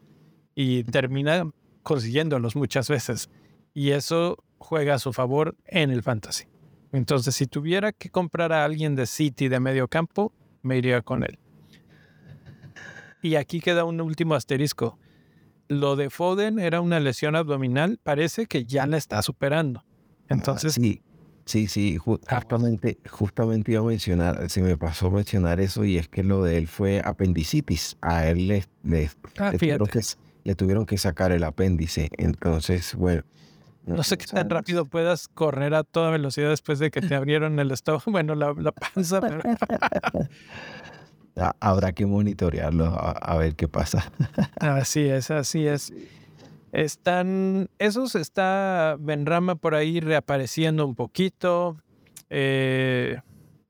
y 0.54 0.84
termina 0.84 1.50
consiguiéndolos 1.82 2.56
muchas 2.56 2.88
veces. 2.88 3.28
Y 3.76 3.90
eso 3.90 4.42
juega 4.56 4.94
a 4.94 4.98
su 4.98 5.12
favor 5.12 5.54
en 5.66 5.90
el 5.90 6.02
fantasy. 6.02 6.46
Entonces, 6.92 7.34
si 7.34 7.46
tuviera 7.46 7.92
que 7.92 8.08
comprar 8.08 8.50
a 8.54 8.64
alguien 8.64 8.94
de 8.94 9.04
City 9.04 9.48
de 9.48 9.60
medio 9.60 9.86
campo, 9.86 10.32
me 10.62 10.78
iría 10.78 11.02
con 11.02 11.22
él. 11.22 11.38
Y 13.20 13.34
aquí 13.34 13.60
queda 13.60 13.84
un 13.84 14.00
último 14.00 14.34
asterisco. 14.34 14.98
Lo 15.68 15.94
de 15.94 16.08
Foden 16.08 16.58
era 16.58 16.80
una 16.80 17.00
lesión 17.00 17.36
abdominal, 17.36 18.00
parece 18.02 18.46
que 18.46 18.64
ya 18.64 18.86
la 18.86 18.96
está 18.96 19.20
superando. 19.20 19.84
Entonces. 20.30 20.72
Sí, 20.72 21.02
sí, 21.44 21.66
sí, 21.66 21.98
justamente, 21.98 22.96
justamente 23.10 23.72
iba 23.72 23.82
a 23.82 23.84
mencionar, 23.84 24.48
se 24.48 24.62
me 24.62 24.78
pasó 24.78 25.08
a 25.08 25.10
mencionar 25.10 25.60
eso 25.60 25.84
y 25.84 25.98
es 25.98 26.08
que 26.08 26.22
lo 26.22 26.42
de 26.42 26.56
él 26.56 26.66
fue 26.66 27.02
apendicitis. 27.04 27.98
A 28.00 28.26
él 28.26 28.48
le, 28.48 28.64
le, 28.84 29.10
ah, 29.36 29.52
le 29.52 30.54
tuvieron 30.54 30.86
que 30.86 30.96
sacar 30.96 31.30
el 31.30 31.44
apéndice. 31.44 32.08
Entonces, 32.16 32.94
bueno 32.94 33.22
no 33.86 34.02
sé 34.02 34.18
qué 34.18 34.26
tan 34.26 34.50
rápido 34.50 34.84
puedas 34.84 35.28
correr 35.28 35.74
a 35.74 35.84
toda 35.84 36.10
velocidad 36.10 36.50
después 36.50 36.78
de 36.78 36.90
que 36.90 37.00
te 37.00 37.14
abrieron 37.14 37.58
el 37.58 37.70
estómago, 37.70 38.02
bueno, 38.10 38.34
la, 38.34 38.72
panza. 38.72 39.20
Habrá 41.60 41.92
que 41.92 42.06
monitorearlo 42.06 42.86
a, 42.86 43.36
ver 43.36 43.54
qué 43.54 43.68
pasa. 43.68 44.12
así 44.60 45.02
es, 45.02 45.30
así 45.30 45.66
es. 45.66 45.92
Están, 46.72 47.68
esos 47.78 48.14
está 48.16 48.96
Benrama 48.98 49.54
por 49.54 49.74
ahí 49.74 50.00
reapareciendo 50.00 50.84
un 50.84 50.94
poquito. 50.94 51.76
Eh, 52.28 53.20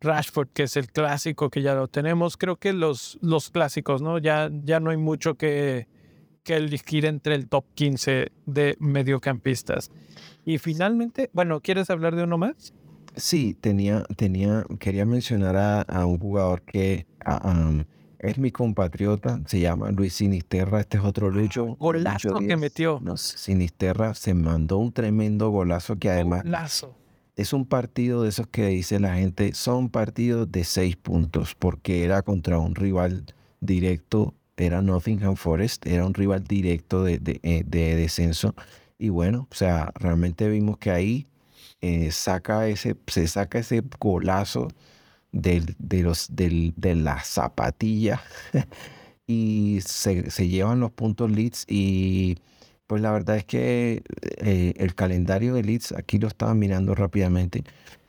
Rashford, 0.00 0.48
que 0.48 0.64
es 0.64 0.76
el 0.76 0.90
clásico 0.90 1.50
que 1.50 1.62
ya 1.62 1.74
lo 1.74 1.88
tenemos. 1.88 2.36
Creo 2.36 2.56
que 2.56 2.72
los, 2.72 3.18
los 3.20 3.50
clásicos, 3.50 4.00
¿no? 4.00 4.18
Ya, 4.18 4.50
ya 4.64 4.80
no 4.80 4.90
hay 4.90 4.96
mucho 4.96 5.34
que, 5.34 5.88
que 6.46 6.54
elegir 6.54 7.04
entre 7.06 7.34
el 7.34 7.48
top 7.48 7.64
15 7.74 8.30
de 8.46 8.76
mediocampistas. 8.78 9.90
Y 10.44 10.58
finalmente, 10.58 11.28
bueno, 11.32 11.60
¿quieres 11.60 11.90
hablar 11.90 12.14
de 12.14 12.22
uno 12.22 12.38
más? 12.38 12.72
Sí, 13.16 13.56
tenía, 13.60 14.04
tenía, 14.16 14.64
quería 14.78 15.04
mencionar 15.04 15.84
a, 15.88 16.06
un 16.06 16.18
jugador 16.20 16.62
que 16.62 17.06
es 18.20 18.38
mi 18.38 18.52
compatriota, 18.52 19.40
se 19.46 19.58
llama 19.58 19.90
Luis 19.90 20.14
Sinisterra, 20.14 20.80
este 20.80 20.98
es 20.98 21.04
otro 21.04 21.30
Lucho. 21.30 21.74
Golazo 21.80 22.38
que 22.38 22.56
metió. 22.56 23.02
Sinisterra 23.16 24.14
se 24.14 24.32
mandó 24.32 24.78
un 24.78 24.92
tremendo 24.92 25.50
golazo 25.50 25.96
que 25.96 26.10
además 26.10 26.44
golazo. 26.44 26.94
es 27.34 27.52
un 27.52 27.66
partido 27.66 28.22
de 28.22 28.28
esos 28.28 28.46
que 28.46 28.68
dice 28.68 29.00
la 29.00 29.16
gente, 29.16 29.52
son 29.52 29.88
partidos 29.88 30.52
de 30.52 30.62
seis 30.62 30.94
puntos, 30.94 31.56
porque 31.56 32.04
era 32.04 32.22
contra 32.22 32.60
un 32.60 32.76
rival 32.76 33.24
directo 33.60 34.34
era 34.56 34.82
Nottingham 34.82 35.36
Forest, 35.36 35.86
era 35.86 36.06
un 36.06 36.14
rival 36.14 36.44
directo 36.44 37.04
de, 37.04 37.20
eh, 37.42 37.64
descenso. 37.64 38.54
Y 38.98 39.10
bueno, 39.10 39.48
o 39.50 39.54
sea, 39.54 39.92
realmente 39.96 40.48
vimos 40.48 40.78
que 40.78 40.90
ahí 40.90 41.26
eh, 41.80 42.10
saca 42.12 42.66
ese, 42.68 42.96
se 43.06 43.26
saca 43.28 43.58
ese 43.58 43.82
golazo 44.00 44.68
de, 45.32 45.62
los, 46.02 46.28
de 46.30 46.94
la 46.94 47.22
zapatilla 47.22 48.22
y 49.26 49.80
se, 49.84 50.48
llevan 50.48 50.80
los 50.80 50.92
puntos 50.92 51.30
Leeds 51.30 51.64
y 51.68 52.36
pues 52.86 53.02
la 53.02 53.12
verdad 53.12 53.36
es 53.36 53.44
que 53.44 54.02
eh, 54.38 54.74
el 54.76 54.94
calendario 54.94 55.54
de 55.54 55.64
Leeds, 55.64 55.92
aquí 55.92 56.18
lo 56.18 56.28
estaba 56.28 56.54
mirando 56.54 56.94
rápidamente, 56.94 57.64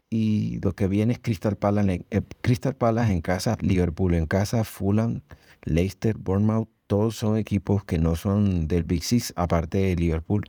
y 0.10 0.60
lo 0.62 0.74
que 0.74 0.88
viene 0.88 1.14
es 1.14 1.20
Crystal 1.20 1.58
Palace, 1.58 2.06
Crystal 2.42 2.76
Palace 2.76 3.12
en 3.12 3.22
casa, 3.22 3.58
Liverpool 3.62 4.14
en 4.14 4.26
casa, 4.26 4.64
Fulham 4.64 5.22
Leicester, 5.64 6.18
Bournemouth, 6.18 6.70
todos 6.88 7.18
son 7.18 7.38
equipos 7.38 7.84
que 7.84 8.00
no 8.00 8.16
son 8.16 8.68
del 8.68 8.84
Big 8.84 9.04
Six, 9.04 9.34
aparte 9.36 9.78
de 9.80 9.96
Liverpool. 9.96 10.44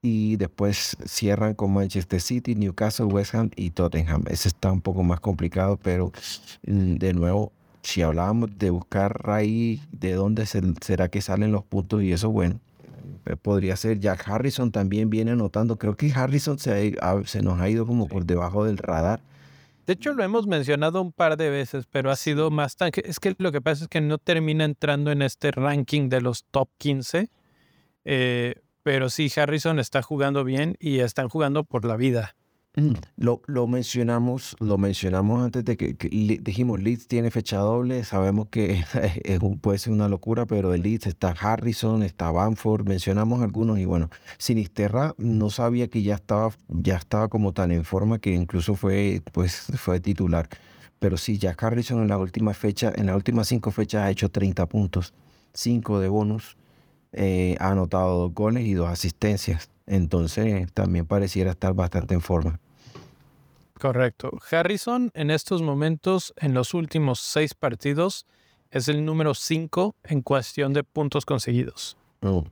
Y 0.00 0.36
después 0.36 0.96
cierran 1.06 1.54
con 1.54 1.72
Manchester 1.72 2.20
City, 2.20 2.54
Newcastle, 2.54 3.06
West 3.06 3.34
Ham 3.34 3.50
y 3.56 3.70
Tottenham. 3.70 4.22
Ese 4.28 4.48
está 4.48 4.70
un 4.70 4.80
poco 4.80 5.02
más 5.02 5.18
complicado, 5.18 5.76
pero 5.76 6.12
mm, 6.66 6.94
de 6.94 7.14
nuevo, 7.14 7.52
si 7.82 8.02
hablábamos 8.02 8.56
de 8.58 8.70
buscar 8.70 9.20
ahí 9.28 9.82
de 9.90 10.12
dónde 10.12 10.46
será 10.46 11.08
que 11.08 11.20
salen 11.20 11.50
los 11.50 11.64
puntos 11.64 12.02
y 12.02 12.12
eso, 12.12 12.30
bueno, 12.30 12.60
eh, 12.60 12.67
podría 13.42 13.76
ser 13.76 13.98
Jack 13.98 14.28
Harrison 14.28 14.72
también 14.72 15.10
viene 15.10 15.32
anotando. 15.32 15.78
Creo 15.78 15.96
que 15.96 16.12
Harrison 16.12 16.58
se, 16.58 16.96
se 17.24 17.42
nos 17.42 17.60
ha 17.60 17.68
ido 17.68 17.86
como 17.86 18.08
por 18.08 18.24
debajo 18.24 18.64
del 18.64 18.78
radar 18.78 19.20
de 19.88 19.94
hecho, 19.94 20.12
lo 20.12 20.22
hemos 20.22 20.46
mencionado 20.46 21.00
un 21.00 21.12
par 21.12 21.38
de 21.38 21.48
veces, 21.48 21.86
pero 21.90 22.10
ha 22.10 22.16
sido 22.16 22.50
más 22.50 22.76
tan... 22.76 22.90
Es 23.04 23.18
que 23.18 23.34
lo 23.38 23.50
que 23.50 23.62
pasa 23.62 23.84
es 23.84 23.88
que 23.88 24.02
no 24.02 24.18
termina 24.18 24.66
entrando 24.66 25.10
en 25.10 25.22
este 25.22 25.50
ranking 25.50 26.10
de 26.10 26.20
los 26.20 26.44
top 26.44 26.68
15. 26.76 27.30
Eh, 28.04 28.54
pero 28.82 29.08
sí, 29.08 29.32
Harrison 29.34 29.78
está 29.78 30.02
jugando 30.02 30.44
bien 30.44 30.76
y 30.78 30.98
están 30.98 31.30
jugando 31.30 31.64
por 31.64 31.86
la 31.86 31.96
vida. 31.96 32.36
Mm, 32.78 32.92
lo, 33.16 33.42
lo, 33.46 33.66
mencionamos, 33.66 34.54
lo 34.60 34.78
mencionamos 34.78 35.42
antes 35.42 35.64
de 35.64 35.76
que, 35.76 35.96
dijimos 36.40 36.80
Leeds 36.80 37.08
tiene 37.08 37.32
fecha 37.32 37.58
doble, 37.58 38.04
sabemos 38.04 38.50
que 38.50 38.84
es 39.24 39.40
un, 39.40 39.58
puede 39.58 39.78
ser 39.78 39.92
una 39.92 40.08
locura, 40.08 40.46
pero 40.46 40.70
de 40.70 40.78
Leeds 40.78 41.08
está 41.08 41.30
Harrison, 41.30 42.04
está 42.04 42.30
Bamford, 42.30 42.86
mencionamos 42.86 43.42
algunos 43.42 43.80
y 43.80 43.84
bueno, 43.84 44.10
Sinisterra 44.38 45.12
no 45.18 45.50
sabía 45.50 45.88
que 45.88 46.02
ya 46.04 46.14
estaba, 46.14 46.52
ya 46.68 46.96
estaba 46.96 47.26
como 47.26 47.52
tan 47.52 47.72
en 47.72 47.84
forma 47.84 48.20
que 48.20 48.32
incluso 48.32 48.76
fue, 48.76 49.22
pues, 49.32 49.66
fue 49.76 49.98
titular. 49.98 50.48
Pero 51.00 51.16
sí, 51.16 51.36
ya 51.36 51.56
Harrison 51.58 52.00
en 52.02 52.08
la 52.08 52.18
última 52.18 52.54
fecha, 52.54 52.92
en 52.94 53.06
las 53.06 53.16
últimas 53.16 53.48
cinco 53.48 53.72
fechas 53.72 54.02
ha 54.02 54.10
hecho 54.10 54.30
30 54.30 54.66
puntos, 54.66 55.14
5 55.52 55.98
de 55.98 56.08
bonus, 56.08 56.56
eh, 57.12 57.56
ha 57.58 57.70
anotado 57.70 58.18
dos 58.18 58.34
goles 58.34 58.64
y 58.66 58.74
dos 58.74 58.88
asistencias. 58.88 59.68
Entonces 59.86 60.72
también 60.74 61.06
pareciera 61.06 61.50
estar 61.52 61.74
bastante 61.74 62.14
en 62.14 62.20
forma. 62.20 62.60
Correcto. 63.80 64.30
Harrison 64.50 65.10
en 65.14 65.30
estos 65.30 65.62
momentos, 65.62 66.34
en 66.36 66.54
los 66.54 66.74
últimos 66.74 67.20
seis 67.20 67.54
partidos, 67.54 68.26
es 68.70 68.88
el 68.88 69.04
número 69.04 69.34
cinco 69.34 69.94
en 70.04 70.22
cuestión 70.22 70.72
de 70.72 70.84
puntos 70.84 71.24
conseguidos. 71.24 71.96
Oh. 72.22 72.44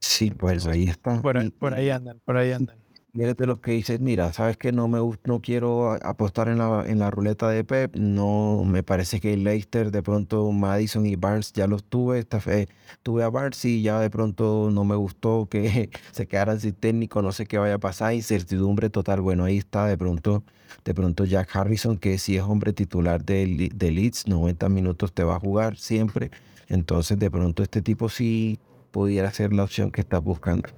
Sí, 0.00 0.30
pues 0.30 0.66
ahí 0.66 0.84
está. 0.84 1.20
Por, 1.20 1.36
ahí 1.74 1.90
andan, 1.90 2.20
por 2.24 2.36
ahí 2.36 2.52
andan 2.52 2.85
de 3.16 3.46
lo 3.46 3.62
que 3.62 3.72
dices, 3.72 3.98
mira, 4.00 4.32
sabes 4.34 4.58
que 4.58 4.72
no 4.72 4.88
me 4.88 4.98
no 5.24 5.40
quiero 5.40 5.92
apostar 5.92 6.48
en 6.48 6.58
la, 6.58 6.84
en 6.86 6.98
la 6.98 7.10
ruleta 7.10 7.48
de 7.48 7.64
Pep, 7.64 7.96
no 7.96 8.62
me 8.64 8.82
parece 8.82 9.20
que 9.20 9.36
Leicester, 9.38 9.90
de 9.90 10.02
pronto 10.02 10.52
Madison 10.52 11.06
y 11.06 11.16
Barnes 11.16 11.52
ya 11.54 11.66
los 11.66 11.82
tuve, 11.84 12.18
esta 12.18 12.40
fe, 12.40 12.68
tuve 13.02 13.22
a 13.22 13.30
Barnes 13.30 13.64
y 13.64 13.80
ya 13.80 14.00
de 14.00 14.10
pronto 14.10 14.68
no 14.70 14.84
me 14.84 14.96
gustó 14.96 15.48
que 15.50 15.88
se 16.12 16.26
quedaran 16.26 16.60
sin 16.60 16.74
técnico, 16.74 17.22
no 17.22 17.32
sé 17.32 17.46
qué 17.46 17.56
vaya 17.56 17.76
a 17.76 17.78
pasar, 17.78 18.12
incertidumbre 18.12 18.90
total, 18.90 19.22
bueno, 19.22 19.44
ahí 19.44 19.56
está 19.56 19.86
de 19.86 19.96
pronto, 19.96 20.44
de 20.84 20.92
pronto 20.92 21.24
Jack 21.24 21.56
Harrison, 21.56 21.96
que 21.96 22.18
si 22.18 22.36
es 22.36 22.42
hombre 22.42 22.74
titular 22.74 23.24
de, 23.24 23.70
de 23.74 23.90
Leeds, 23.90 24.26
90 24.26 24.68
minutos 24.68 25.14
te 25.14 25.24
va 25.24 25.36
a 25.36 25.40
jugar 25.40 25.78
siempre, 25.78 26.30
entonces 26.68 27.18
de 27.18 27.30
pronto 27.30 27.62
este 27.62 27.80
tipo 27.80 28.10
sí 28.10 28.58
pudiera 28.90 29.32
ser 29.32 29.54
la 29.54 29.64
opción 29.64 29.90
que 29.90 30.02
estás 30.02 30.22
buscando. 30.22 30.68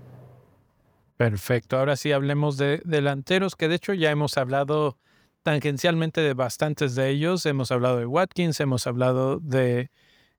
Perfecto. 1.19 1.77
Ahora 1.77 1.97
sí 1.97 2.13
hablemos 2.13 2.57
de 2.59 2.81
delanteros, 2.85 3.57
que 3.57 3.67
de 3.67 3.75
hecho 3.75 3.93
ya 3.93 4.13
hemos 4.13 4.39
hablado 4.39 4.99
tangencialmente 5.43 6.21
de 6.21 6.33
bastantes 6.33 6.95
de 6.95 7.11
ellos. 7.11 7.45
Hemos 7.45 7.73
hablado 7.73 7.99
de 7.99 8.07
Watkins, 8.07 8.61
hemos 8.61 8.87
hablado 8.87 9.41
de 9.41 9.91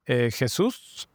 eh, 0.06 0.32
Jesús. 0.32 1.10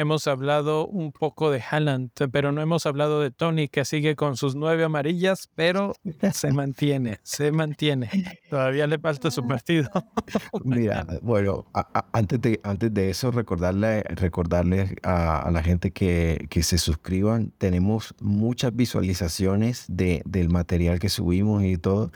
Hemos 0.00 0.28
hablado 0.28 0.86
un 0.86 1.10
poco 1.10 1.50
de 1.50 1.60
Haaland, 1.60 2.12
pero 2.30 2.52
no 2.52 2.62
hemos 2.62 2.86
hablado 2.86 3.20
de 3.20 3.32
Tony, 3.32 3.66
que 3.66 3.84
sigue 3.84 4.14
con 4.14 4.36
sus 4.36 4.54
nueve 4.54 4.84
amarillas, 4.84 5.50
pero 5.56 5.92
se 6.32 6.52
mantiene, 6.52 7.18
se 7.24 7.50
mantiene. 7.50 8.08
Todavía 8.48 8.86
le 8.86 9.00
falta 9.00 9.32
su 9.32 9.44
partido. 9.44 9.90
Mira, 10.64 11.04
bueno, 11.20 11.66
antes, 12.12 12.40
de, 12.40 12.60
antes 12.62 12.94
de 12.94 13.10
eso, 13.10 13.32
recordarle, 13.32 14.04
recordarle 14.04 14.94
a, 15.02 15.50
la 15.50 15.64
gente 15.64 15.90
que, 15.90 16.46
que, 16.48 16.62
se 16.62 16.78
suscriban. 16.78 17.52
Tenemos 17.58 18.14
muchas 18.20 18.76
visualizaciones 18.76 19.84
de, 19.88 20.22
del 20.24 20.48
material 20.48 21.00
que 21.00 21.08
subimos 21.08 21.64
y 21.64 21.76
todo 21.76 22.12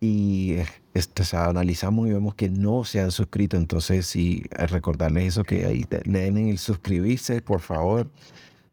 y 0.00 0.56
este, 0.94 1.22
analizamos 1.36 2.08
y 2.08 2.12
vemos 2.12 2.34
que 2.34 2.48
no 2.48 2.84
se 2.84 3.00
han 3.00 3.10
suscrito. 3.10 3.56
Entonces, 3.56 4.06
sí, 4.06 4.44
recordarles 4.50 5.28
eso, 5.28 5.44
que 5.44 5.66
ahí 5.66 5.84
le 6.04 6.20
den 6.20 6.48
el 6.48 6.58
suscribirse, 6.58 7.42
por 7.42 7.60
favor, 7.60 8.10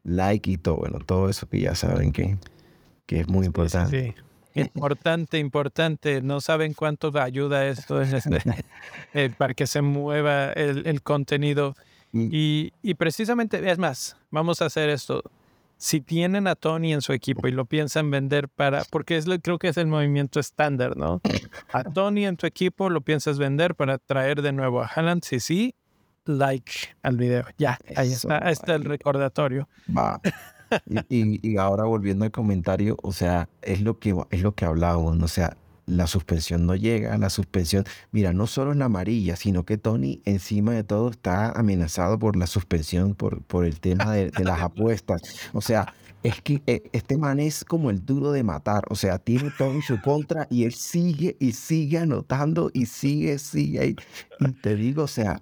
like 0.04 0.50
y 0.50 0.58
todo, 0.58 0.78
bueno, 0.78 1.00
todo 1.00 1.30
eso 1.30 1.48
que 1.50 1.60
ya 1.60 1.76
saben 1.76 2.14
que, 2.14 2.38
que 3.06 3.20
es 3.20 3.28
muy 3.28 3.46
importante. 3.46 4.16
Sí, 4.16 4.24
Importante, 4.64 5.38
importante. 5.38 6.22
No 6.24 6.42
saben 6.42 6.74
cuánto 6.74 7.12
ayuda 7.20 7.68
esto 7.68 8.02
este, 8.02 8.40
eh, 9.14 9.30
para 9.38 9.54
que 9.54 9.68
se 9.68 9.84
mueva 9.84 10.52
el, 10.54 10.88
el 10.88 11.04
contenido. 11.04 11.76
Mm. 12.12 12.30
Y, 12.32 12.74
y 12.82 12.96
precisamente, 12.96 13.70
es 13.70 13.78
más, 13.78 14.18
vamos 14.32 14.62
a 14.62 14.66
hacer 14.66 14.90
esto 14.90 15.24
si 15.78 16.02
tienen 16.02 16.48
a 16.48 16.56
Tony 16.56 16.94
en 16.94 17.02
su 17.02 17.14
equipo 17.14 17.48
y 17.48 17.52
lo 17.52 17.66
piensan 17.66 18.10
vender 18.10 18.50
para, 18.50 18.84
porque 18.90 19.18
es, 19.18 19.26
creo 19.42 19.60
que 19.60 19.70
es 19.70 19.78
el 19.78 19.88
movimiento 19.88 20.40
estándar, 20.40 20.98
¿no? 20.98 21.22
A 21.72 21.84
Tony 21.84 22.26
en 22.26 22.38
tu 22.38 22.48
equipo 22.48 22.90
lo 22.90 23.02
piensas 23.02 23.38
vender 23.38 23.76
para 23.76 23.98
traer 23.98 24.42
de 24.42 24.52
nuevo 24.52 24.82
a 24.82 24.88
Haaland, 24.88 25.24
si 25.24 25.40
sí, 25.40 25.76
like 26.26 26.72
al 27.04 27.18
video. 27.18 27.46
Ya, 27.58 27.78
ahí 27.96 28.12
está, 28.12 28.46
ahí 28.46 28.54
está 28.54 28.76
el 28.76 28.86
recordatorio. 28.86 29.68
Va. 29.96 30.20
Y, 31.08 31.40
y, 31.50 31.58
ahora 31.58 31.86
volviendo 31.86 32.26
al 32.26 32.32
comentario, 32.32 32.98
o 33.02 33.14
sea, 33.14 33.48
es 33.62 33.80
lo 33.80 34.00
que 34.00 34.14
es 34.32 34.42
lo 34.42 34.54
que 34.54 34.66
hablábamos, 34.66 35.18
o 35.24 35.28
sea, 35.30 35.56
la 35.88 36.06
suspensión 36.06 36.68
no 36.68 36.76
llega, 36.76 37.18
la 37.18 37.32
suspensión, 37.32 37.86
mira, 38.12 38.34
no 38.34 38.46
solo 38.46 38.74
en 38.74 38.80
la 38.80 38.86
amarilla, 38.86 39.36
sino 39.36 39.66
que 39.66 39.78
Tony 39.78 40.22
encima 40.26 40.74
de 40.74 40.84
todo 40.84 41.10
está 41.10 41.52
amenazado 41.52 42.20
por 42.20 42.36
la 42.36 42.46
suspensión, 42.46 43.16
por, 43.16 43.42
por 43.44 43.66
el 43.66 43.80
tema 43.80 44.12
de, 44.12 44.30
de 44.30 44.44
las 44.44 44.62
apuestas. 44.62 45.22
O 45.54 45.62
sea, 45.62 45.94
es 46.24 46.42
que 46.42 46.62
eh, 46.68 46.84
este 46.92 47.18
man 47.18 47.40
es 47.40 47.64
como 47.64 47.90
el 47.90 48.06
duro 48.06 48.32
de 48.32 48.44
matar, 48.44 48.84
o 48.90 48.96
sea, 48.96 49.18
tiene 49.18 49.52
todo 49.58 49.72
en 49.72 49.82
su 49.82 50.02
contra 50.02 50.48
y 50.50 50.66
él 50.66 50.74
sigue 50.74 51.38
y 51.40 51.54
sigue 51.54 52.00
anotando 52.00 52.70
y 52.74 52.86
sigue, 52.86 53.40
sigue. 53.40 53.96
Y, 54.40 54.52
te 54.62 54.76
digo, 54.76 55.04
o 55.04 55.08
sea, 55.08 55.42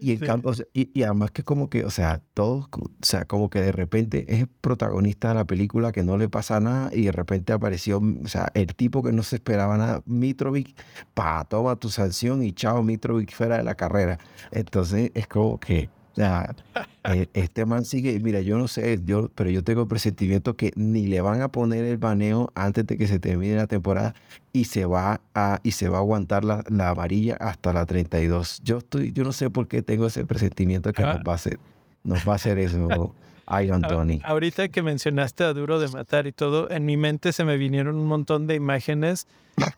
y 0.00 0.12
en 0.12 0.18
cambio, 0.18 0.52
y, 0.72 1.02
además 1.02 1.30
que 1.30 1.42
como 1.42 1.70
que, 1.70 1.84
o 1.84 1.90
sea, 1.90 2.22
todo, 2.34 2.68
o 2.72 2.90
sea, 3.02 3.24
como 3.24 3.50
que 3.50 3.60
de 3.60 3.72
repente 3.72 4.24
es 4.28 4.40
el 4.40 4.48
protagonista 4.48 5.28
de 5.28 5.34
la 5.34 5.44
película 5.44 5.92
que 5.92 6.02
no 6.02 6.16
le 6.16 6.28
pasa 6.28 6.60
nada 6.60 6.90
y 6.92 7.04
de 7.04 7.12
repente 7.12 7.52
apareció, 7.52 7.98
o 7.98 8.28
sea, 8.28 8.50
el 8.54 8.74
tipo 8.74 9.02
que 9.02 9.12
no 9.12 9.22
se 9.22 9.36
esperaba 9.36 9.76
nada, 9.76 10.02
Mitrovic, 10.06 10.76
pa, 11.14 11.44
toma 11.44 11.76
tu 11.76 11.88
sanción 11.88 12.42
y 12.42 12.52
chao, 12.52 12.82
Mitrovic 12.82 13.34
fuera 13.34 13.56
de 13.58 13.64
la 13.64 13.74
carrera. 13.74 14.18
Entonces 14.50 15.10
es 15.14 15.26
como 15.26 15.58
que 15.58 15.88
sea, 16.16 16.54
eh, 17.04 17.28
este 17.34 17.64
man 17.64 17.84
sigue, 17.84 18.18
mira, 18.20 18.40
yo 18.40 18.58
no 18.58 18.68
sé, 18.68 18.98
yo, 19.04 19.30
pero 19.34 19.50
yo 19.50 19.62
tengo 19.62 19.82
el 19.82 19.88
presentimiento 19.88 20.56
que 20.56 20.72
ni 20.74 21.06
le 21.06 21.20
van 21.20 21.42
a 21.42 21.48
poner 21.48 21.84
el 21.84 21.98
baneo 21.98 22.50
antes 22.54 22.86
de 22.86 22.96
que 22.96 23.06
se 23.06 23.18
termine 23.18 23.56
la 23.56 23.66
temporada 23.66 24.14
y 24.52 24.64
se 24.64 24.86
va 24.86 25.20
a, 25.34 25.60
y 25.62 25.72
se 25.72 25.88
va 25.88 25.98
a 25.98 26.00
aguantar 26.00 26.44
la, 26.44 26.64
la 26.68 26.90
amarilla 26.90 27.36
hasta 27.36 27.72
la 27.72 27.86
32. 27.86 28.62
Yo 28.64 28.78
estoy, 28.78 29.12
yo 29.12 29.22
no 29.24 29.32
sé 29.32 29.50
por 29.50 29.68
qué 29.68 29.82
tengo 29.82 30.06
ese 30.06 30.24
presentimiento 30.24 30.92
que 30.92 31.02
nos 31.02 31.18
va 31.18 31.32
a 31.32 31.36
hacer, 31.36 31.58
nos 32.02 32.26
va 32.26 32.32
a 32.32 32.36
hacer 32.36 32.58
eso. 32.58 33.14
Ay, 33.48 33.70
Anthony. 33.70 34.18
Ahorita 34.24 34.66
que 34.68 34.82
mencionaste 34.82 35.44
a 35.44 35.52
Duro 35.52 35.78
de 35.78 35.86
Matar 35.86 36.26
y 36.26 36.32
todo, 36.32 36.68
en 36.68 36.84
mi 36.84 36.96
mente 36.96 37.32
se 37.32 37.44
me 37.44 37.56
vinieron 37.56 37.94
un 37.94 38.06
montón 38.06 38.48
de 38.48 38.56
imágenes. 38.56 39.28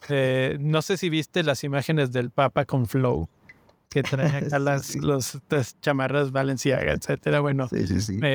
Eh, 0.09 0.57
no 0.59 0.81
sé 0.81 0.97
si 0.97 1.11
viste 1.11 1.43
las 1.43 1.65
imágenes 1.65 2.11
del 2.11 2.31
Papa 2.31 2.65
con 2.65 2.87
Flow 2.87 3.29
que 3.89 4.03
trae 4.03 4.47
acá 4.47 4.59
las, 4.59 4.95
los, 4.97 5.39
chamarras 5.81 6.31
Valenciaga, 6.31 6.93
etcétera. 6.93 7.41
Bueno, 7.41 7.69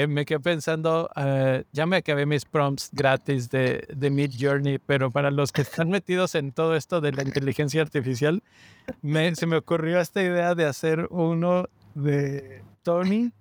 Me, 0.07 0.25
quedé 0.25 0.39
pensando, 0.39 1.09
eh, 1.15 1.63
ya 1.71 1.85
me 1.85 1.97
acabé 1.97 2.25
mis 2.25 2.45
prompts 2.45 2.89
gratis 2.91 3.49
de, 3.49 3.87
de 3.93 4.09
Mid 4.09 4.31
Journey, 4.37 4.79
pero 4.79 5.11
para 5.11 5.31
los 5.31 5.51
que 5.51 5.61
están 5.61 5.89
metidos 5.91 6.35
en 6.35 6.51
todo 6.51 6.75
esto 6.75 7.01
de 7.01 7.11
la 7.11 7.23
inteligencia 7.23 7.81
artificial, 7.81 8.41
me, 9.01 9.35
se 9.35 9.45
me 9.45 9.57
ocurrió 9.57 9.99
esta 9.99 10.21
idea 10.21 10.55
de 10.55 10.65
hacer 10.65 11.07
uno 11.09 11.69
de 11.95 12.63
Tony 12.81 13.31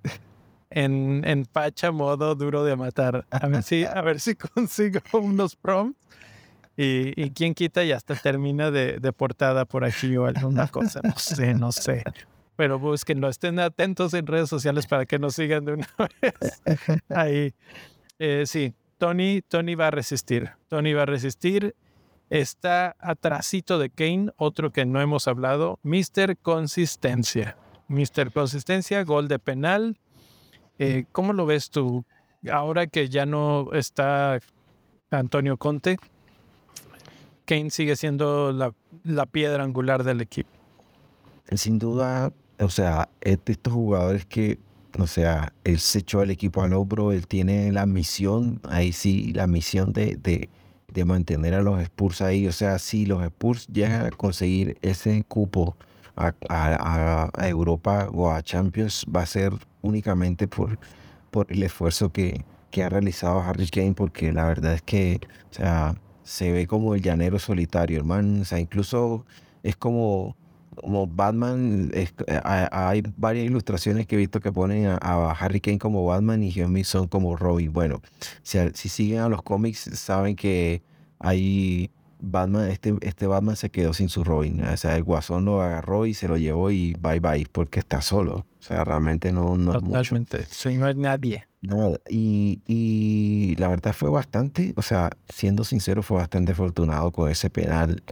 en, 0.70 1.22
en 1.26 1.44
pacha 1.46 1.90
modo 1.90 2.34
duro 2.34 2.64
de 2.64 2.76
matar. 2.76 3.26
A 3.30 3.46
ver 3.48 3.62
si, 3.62 3.84
a 3.84 4.00
ver 4.02 4.20
si 4.20 4.34
consigo 4.54 5.00
unos 5.12 5.56
prompts 5.56 5.98
y, 6.76 7.20
y 7.22 7.30
quién 7.30 7.54
quita 7.54 7.84
y 7.84 7.92
hasta 7.92 8.14
termina 8.14 8.70
de, 8.70 8.98
de, 8.98 9.12
portada 9.12 9.64
por 9.64 9.84
aquí 9.84 10.16
o 10.16 10.26
alguna 10.26 10.68
cosa. 10.68 11.00
No 11.02 11.16
sé, 11.16 11.54
no 11.54 11.72
sé. 11.72 12.04
Pero 12.56 12.78
búsquenlo, 12.78 13.28
estén 13.28 13.58
atentos 13.58 14.14
en 14.14 14.26
redes 14.26 14.48
sociales 14.48 14.86
para 14.86 15.06
que 15.06 15.18
nos 15.18 15.34
sigan 15.34 15.64
de 15.64 15.72
una 15.74 15.88
vez. 16.22 16.62
Ahí. 17.08 17.54
Eh, 18.18 18.44
sí, 18.46 18.74
Tony, 18.98 19.42
Tony 19.42 19.74
va 19.74 19.88
a 19.88 19.90
resistir. 19.90 20.50
Tony 20.68 20.92
va 20.92 21.02
a 21.02 21.06
resistir. 21.06 21.74
Está 22.30 22.96
atrasito 22.98 23.78
de 23.78 23.90
Kane, 23.90 24.30
otro 24.36 24.70
que 24.70 24.86
no 24.86 25.00
hemos 25.02 25.28
hablado, 25.28 25.78
Mr. 25.82 26.38
Consistencia. 26.40 27.56
Mr. 27.88 28.32
Consistencia, 28.32 29.04
gol 29.04 29.28
de 29.28 29.38
penal. 29.38 29.98
Eh, 30.78 31.04
¿Cómo 31.12 31.34
lo 31.34 31.44
ves 31.44 31.68
tú? 31.68 32.06
Ahora 32.50 32.86
que 32.86 33.08
ya 33.08 33.26
no 33.26 33.72
está 33.72 34.40
Antonio 35.10 35.58
Conte, 35.58 35.98
Kane 37.44 37.70
sigue 37.70 37.96
siendo 37.96 38.52
la, 38.52 39.26
piedra 39.26 39.64
angular 39.64 40.04
del 40.04 40.20
equipo. 40.20 40.50
Sin 41.54 41.78
duda, 41.78 42.32
o 42.58 42.68
sea, 42.68 43.08
estos 43.20 43.72
jugadores 43.72 44.24
que, 44.26 44.58
o 44.98 45.06
sea, 45.06 45.52
él 45.64 45.78
se 45.78 46.00
echó 46.00 46.20
al 46.20 46.30
equipo 46.30 46.62
al 46.62 46.72
hombro, 46.72 47.12
él 47.12 47.26
tiene 47.26 47.72
la 47.72 47.86
misión, 47.86 48.60
ahí 48.68 48.92
sí, 48.92 49.32
la 49.32 49.46
misión 49.46 49.92
de, 49.92 50.16
de, 50.16 50.48
de 50.92 51.04
mantener 51.04 51.54
a 51.54 51.62
los 51.62 51.80
Spurs 51.82 52.22
ahí. 52.22 52.46
O 52.46 52.52
sea, 52.52 52.78
si 52.78 53.06
los 53.06 53.22
Spurs 53.24 53.66
llegan 53.66 54.06
a 54.06 54.10
conseguir 54.10 54.78
ese 54.82 55.24
cupo 55.24 55.76
a, 56.16 56.32
a, 56.48 57.48
Europa 57.48 58.08
o 58.12 58.30
a 58.30 58.42
Champions, 58.42 59.04
va 59.14 59.22
a 59.22 59.26
ser 59.26 59.52
únicamente 59.82 60.46
por, 60.46 60.78
por 61.30 61.50
el 61.50 61.62
esfuerzo 61.62 62.12
que, 62.12 62.44
que 62.70 62.82
ha 62.82 62.88
realizado 62.88 63.40
Harry 63.40 63.68
Kane, 63.68 63.94
porque 63.94 64.32
la 64.32 64.46
verdad 64.46 64.74
es 64.74 64.82
que, 64.82 65.20
o 65.50 65.54
sea, 65.54 65.96
se 66.24 66.52
ve 66.52 66.66
como 66.66 66.94
el 66.94 67.02
llanero 67.02 67.38
solitario, 67.38 67.98
hermano. 67.98 68.42
O 68.42 68.44
sea, 68.44 68.58
incluso 68.58 69.24
es 69.62 69.76
como, 69.76 70.36
como 70.74 71.06
Batman. 71.06 71.90
hay 72.44 73.02
varias 73.16 73.46
ilustraciones 73.46 74.06
que 74.06 74.16
he 74.16 74.18
visto 74.18 74.40
que 74.40 74.52
ponen 74.52 74.86
a, 74.86 75.30
Harry 75.32 75.60
Kane 75.60 75.78
como 75.78 76.04
Batman 76.04 76.42
y 76.42 76.50
Heung 76.50 76.84
son 76.84 77.08
como 77.08 77.36
Robin. 77.36 77.72
Bueno, 77.72 78.02
si, 78.42 78.58
si 78.74 78.88
siguen 78.88 79.20
a 79.20 79.28
los 79.28 79.42
cómics, 79.42 79.90
saben 79.94 80.36
que 80.36 80.82
hay 81.18 81.90
Batman, 82.22 82.70
este, 82.70 82.94
este 83.00 83.26
Batman 83.26 83.56
se 83.56 83.70
quedó 83.70 83.92
sin 83.92 84.08
su 84.08 84.22
Robin. 84.24 84.62
O 84.64 84.76
sea, 84.76 84.96
el 84.96 85.02
guasón 85.02 85.44
lo 85.44 85.60
agarró 85.60 86.06
y 86.06 86.14
se 86.14 86.28
lo 86.28 86.36
llevó 86.36 86.70
y 86.70 86.94
bye 87.00 87.20
bye, 87.20 87.46
porque 87.50 87.80
está 87.80 88.00
solo. 88.00 88.46
O 88.60 88.62
sea, 88.62 88.84
realmente 88.84 89.32
no, 89.32 89.56
no 89.56 89.72
Totalmente. 89.72 90.44
Sí, 90.48 90.76
no 90.76 90.86
hay 90.86 90.94
nadie. 90.94 91.46
Nada. 91.62 91.98
Y, 92.08 92.60
y, 92.66 93.54
la 93.56 93.68
verdad 93.68 93.92
fue 93.92 94.10
bastante, 94.10 94.74
o 94.76 94.82
sea, 94.82 95.10
siendo 95.28 95.62
sincero, 95.62 96.02
fue 96.02 96.18
bastante 96.18 96.52
afortunado 96.52 97.12
con 97.12 97.30
ese 97.30 97.50
penal. 97.50 98.02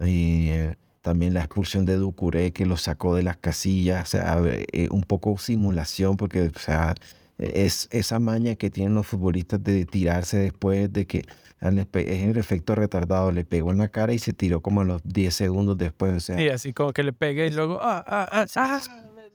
Y 0.00 0.48
eh, 0.50 0.76
también 1.02 1.34
la 1.34 1.40
expulsión 1.40 1.84
de 1.84 1.96
Ducuré 1.96 2.52
que 2.52 2.64
lo 2.64 2.76
sacó 2.76 3.14
de 3.16 3.24
las 3.24 3.36
casillas. 3.36 4.04
O 4.04 4.06
sea, 4.06 4.40
eh, 4.44 4.88
un 4.92 5.02
poco 5.02 5.36
simulación, 5.36 6.16
porque, 6.16 6.52
o 6.54 6.58
sea, 6.58 6.94
es 7.38 7.88
esa 7.90 8.20
maña 8.20 8.54
que 8.54 8.70
tienen 8.70 8.94
los 8.94 9.06
futbolistas 9.06 9.62
de 9.62 9.84
tirarse 9.84 10.38
después 10.38 10.92
de 10.92 11.06
que 11.06 11.24
es 11.60 12.22
el 12.22 12.36
efecto 12.36 12.74
retardado, 12.74 13.32
le 13.32 13.44
pegó 13.44 13.72
en 13.72 13.78
la 13.78 13.88
cara 13.88 14.12
y 14.12 14.18
se 14.18 14.32
tiró 14.32 14.60
como 14.60 14.82
a 14.82 14.84
los 14.84 15.02
10 15.04 15.34
segundos 15.34 15.76
después. 15.76 16.12
O 16.14 16.20
sea, 16.20 16.36
sí, 16.36 16.48
así 16.48 16.72
como 16.72 16.92
que 16.92 17.02
le 17.02 17.12
pegué 17.12 17.48
y 17.48 17.50
luego, 17.50 17.80
ah, 17.82 18.04
ah, 18.06 18.28
ah, 18.30 18.46
ah. 18.54 18.80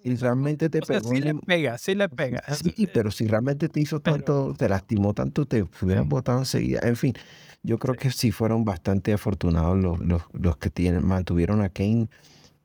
Y 0.04 0.16
realmente 0.16 0.70
te 0.70 0.82
pegó. 0.82 1.10
sí 1.10 1.22
le 1.22 1.36
pega, 1.36 1.78
sí 1.78 1.96
le 1.96 2.10
pega. 2.10 2.44
Sí, 2.56 2.88
pero 2.94 3.12
si 3.12 3.28
realmente 3.28 3.70
te 3.70 3.80
hizo 3.80 4.00
tanto, 4.00 4.54
te 4.58 4.68
lastimó 4.68 5.14
tanto, 5.14 5.46
te 5.46 5.64
hubieran 5.82 6.10
botado 6.10 6.40
enseguida. 6.40 6.80
En 6.84 6.96
fin, 6.96 7.14
yo 7.64 7.78
creo 7.78 7.96
que 7.96 8.12
sí 8.12 8.32
fueron 8.32 8.66
bastante 8.66 9.14
afortunados 9.14 9.78
los, 9.78 10.00
los, 10.00 10.24
los 10.34 10.58
que 10.58 10.70
tienen, 10.70 11.06
mantuvieron 11.06 11.62
a 11.62 11.70
Kane 11.70 12.10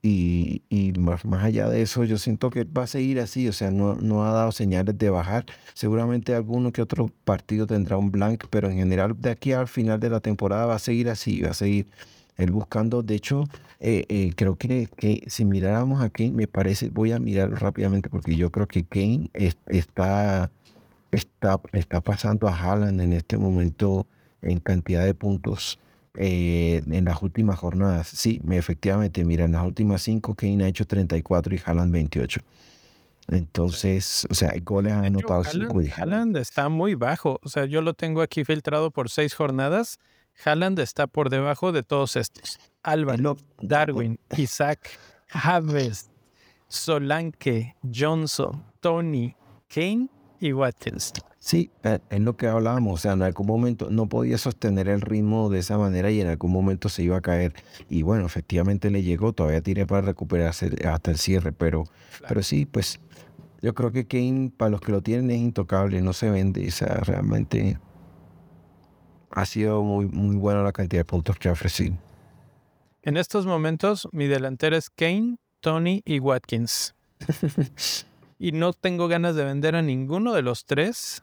y, 0.02 0.62
y 0.68 0.92
más, 0.92 1.24
más, 1.24 1.42
allá 1.42 1.68
de 1.68 1.82
eso, 1.82 2.04
yo 2.04 2.16
siento 2.16 2.48
que 2.50 2.64
va 2.64 2.84
a 2.84 2.86
seguir 2.86 3.18
así, 3.18 3.48
o 3.48 3.52
sea, 3.52 3.70
no, 3.70 3.96
no 3.96 4.24
ha 4.24 4.32
dado 4.32 4.52
señales 4.52 4.96
de 4.96 5.10
bajar. 5.10 5.46
Seguramente 5.74 6.34
alguno 6.34 6.70
que 6.72 6.80
otro 6.80 7.10
partido 7.24 7.66
tendrá 7.66 7.96
un 7.96 8.12
blank, 8.12 8.44
pero 8.48 8.70
en 8.70 8.76
general 8.76 9.20
de 9.20 9.30
aquí 9.30 9.52
al 9.52 9.68
final 9.68 9.98
de 9.98 10.10
la 10.10 10.20
temporada 10.20 10.66
va 10.66 10.76
a 10.76 10.78
seguir 10.78 11.10
así, 11.10 11.40
va 11.42 11.50
a 11.50 11.54
seguir 11.54 11.88
Él 12.36 12.50
buscando, 12.50 13.02
de 13.02 13.14
hecho, 13.14 13.44
eh, 13.80 14.04
eh, 14.08 14.32
creo 14.36 14.56
que, 14.56 14.88
que, 14.96 15.24
si 15.28 15.44
miráramos 15.44 16.02
a 16.02 16.10
Kane, 16.10 16.32
me 16.32 16.46
parece, 16.46 16.90
voy 16.90 17.12
a 17.12 17.18
mirar 17.18 17.50
rápidamente 17.50 18.10
porque 18.10 18.36
yo 18.36 18.50
creo 18.50 18.66
que 18.66 18.84
Kane 18.84 19.30
está, 19.34 20.50
está, 21.10 21.60
está 21.72 22.00
pasando 22.00 22.48
a 22.48 22.54
Haaland 22.54 23.00
en 23.00 23.12
este 23.12 23.38
momento 23.38 24.06
en 24.42 24.60
cantidad 24.60 25.04
de 25.04 25.14
puntos 25.14 25.78
eh, 26.18 26.82
en 26.90 27.04
las 27.04 27.22
últimas 27.22 27.58
jornadas. 27.58 28.08
Sí, 28.08 28.40
efectivamente, 28.50 29.24
mira, 29.24 29.44
en 29.44 29.52
las 29.52 29.64
últimas 29.64 30.02
cinco 30.02 30.34
Kane 30.34 30.64
ha 30.64 30.68
hecho 30.68 30.86
34 30.86 31.54
y 31.54 31.60
Haaland 31.64 31.92
28. 31.92 32.40
Entonces, 33.28 34.26
o 34.30 34.34
sea, 34.34 34.52
goles 34.62 34.92
han 34.92 35.04
anotado 35.04 35.42
cinco 35.44 35.80
Haaland 35.96 36.36
está 36.36 36.68
muy 36.68 36.94
bajo. 36.94 37.40
O 37.42 37.48
sea, 37.48 37.66
yo 37.66 37.82
lo 37.82 37.94
tengo 37.94 38.22
aquí 38.22 38.44
filtrado 38.44 38.90
por 38.90 39.10
seis 39.10 39.34
jornadas. 39.34 39.98
Haaland 40.44 40.78
está 40.78 41.06
por 41.06 41.30
debajo 41.30 41.72
de 41.72 41.82
todos 41.82 42.16
estos. 42.16 42.58
Álvaro, 42.82 43.36
Darwin, 43.60 44.18
Isaac, 44.36 44.90
Havertz, 45.30 46.10
Solanke, 46.68 47.74
Johnson, 47.94 48.64
Tony, 48.80 49.34
Kane 49.68 50.08
y 50.40 50.52
Watkins. 50.52 51.12
Sí, 51.38 51.70
eh, 51.84 52.00
es 52.10 52.20
lo 52.20 52.36
que 52.36 52.48
hablábamos, 52.48 52.94
o 52.94 52.96
sea, 52.96 53.12
en 53.12 53.22
algún 53.22 53.46
momento 53.46 53.88
no 53.88 54.08
podía 54.08 54.36
sostener 54.36 54.88
el 54.88 55.00
ritmo 55.00 55.48
de 55.48 55.60
esa 55.60 55.78
manera 55.78 56.10
y 56.10 56.20
en 56.20 56.26
algún 56.26 56.50
momento 56.50 56.88
se 56.88 57.04
iba 57.04 57.16
a 57.16 57.20
caer. 57.20 57.54
Y 57.88 58.02
bueno, 58.02 58.26
efectivamente 58.26 58.90
le 58.90 59.02
llegó, 59.02 59.32
todavía 59.32 59.60
tiene 59.60 59.86
para 59.86 60.02
recuperarse 60.02 60.72
hasta 60.88 61.12
el 61.12 61.18
cierre, 61.18 61.52
pero, 61.52 61.84
pero 62.26 62.42
sí, 62.42 62.66
pues 62.66 62.98
yo 63.62 63.74
creo 63.74 63.92
que 63.92 64.06
Kane, 64.06 64.50
para 64.56 64.70
los 64.70 64.80
que 64.80 64.90
lo 64.90 65.02
tienen, 65.02 65.30
es 65.30 65.38
intocable, 65.38 66.02
no 66.02 66.12
se 66.12 66.30
vende, 66.30 66.66
o 66.66 66.70
sea, 66.72 66.96
realmente 66.96 67.78
ha 69.36 69.44
sido 69.44 69.82
muy, 69.82 70.06
muy 70.06 70.34
buena 70.36 70.62
la 70.62 70.72
cantidad 70.72 71.00
de 71.00 71.04
puntos 71.04 71.38
que 71.38 71.50
ha 71.50 71.52
ofrecido. 71.52 71.94
En 73.02 73.18
estos 73.18 73.44
momentos, 73.44 74.08
mi 74.10 74.26
delantera 74.28 74.78
es 74.78 74.88
Kane, 74.88 75.36
Tony 75.60 76.00
y 76.06 76.20
Watkins. 76.20 76.94
y 78.38 78.52
no 78.52 78.72
tengo 78.72 79.08
ganas 79.08 79.36
de 79.36 79.44
vender 79.44 79.76
a 79.76 79.82
ninguno 79.82 80.32
de 80.32 80.40
los 80.40 80.64
tres. 80.64 81.22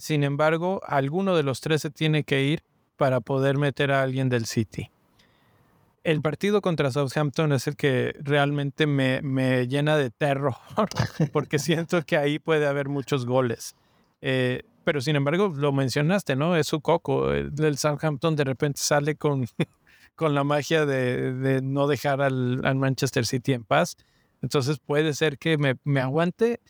Sin 0.00 0.24
embargo, 0.24 0.80
alguno 0.84 1.36
de 1.36 1.44
los 1.44 1.60
tres 1.60 1.82
se 1.82 1.90
tiene 1.90 2.24
que 2.24 2.42
ir 2.42 2.64
para 2.96 3.20
poder 3.20 3.58
meter 3.58 3.92
a 3.92 4.02
alguien 4.02 4.28
del 4.28 4.46
City. 4.46 4.90
El 6.02 6.20
partido 6.20 6.62
contra 6.62 6.90
Southampton 6.90 7.52
es 7.52 7.68
el 7.68 7.76
que 7.76 8.12
realmente 8.18 8.88
me, 8.88 9.22
me 9.22 9.68
llena 9.68 9.96
de 9.96 10.10
terror, 10.10 10.56
porque 11.32 11.60
siento 11.60 12.02
que 12.02 12.16
ahí 12.16 12.40
puede 12.40 12.66
haber 12.66 12.88
muchos 12.88 13.24
goles. 13.24 13.76
Eh, 14.20 14.64
pero 14.84 15.00
sin 15.00 15.16
embargo, 15.16 15.52
lo 15.56 15.72
mencionaste, 15.72 16.36
¿no? 16.36 16.56
Es 16.56 16.66
su 16.66 16.80
coco. 16.80 17.32
El, 17.32 17.78
Southampton 17.78 18.36
de 18.36 18.44
repente 18.44 18.80
sale 18.82 19.16
con, 19.16 19.46
con 20.14 20.34
la 20.34 20.44
magia 20.44 20.86
de, 20.86 21.32
de 21.34 21.62
no 21.62 21.86
dejar 21.86 22.20
al, 22.22 22.64
al, 22.64 22.76
Manchester 22.76 23.26
City 23.26 23.52
en 23.52 23.64
paz. 23.64 23.96
Entonces 24.40 24.78
puede 24.78 25.14
ser 25.14 25.38
que 25.38 25.56
me, 25.58 25.76
me 25.84 26.00
aguante 26.00 26.60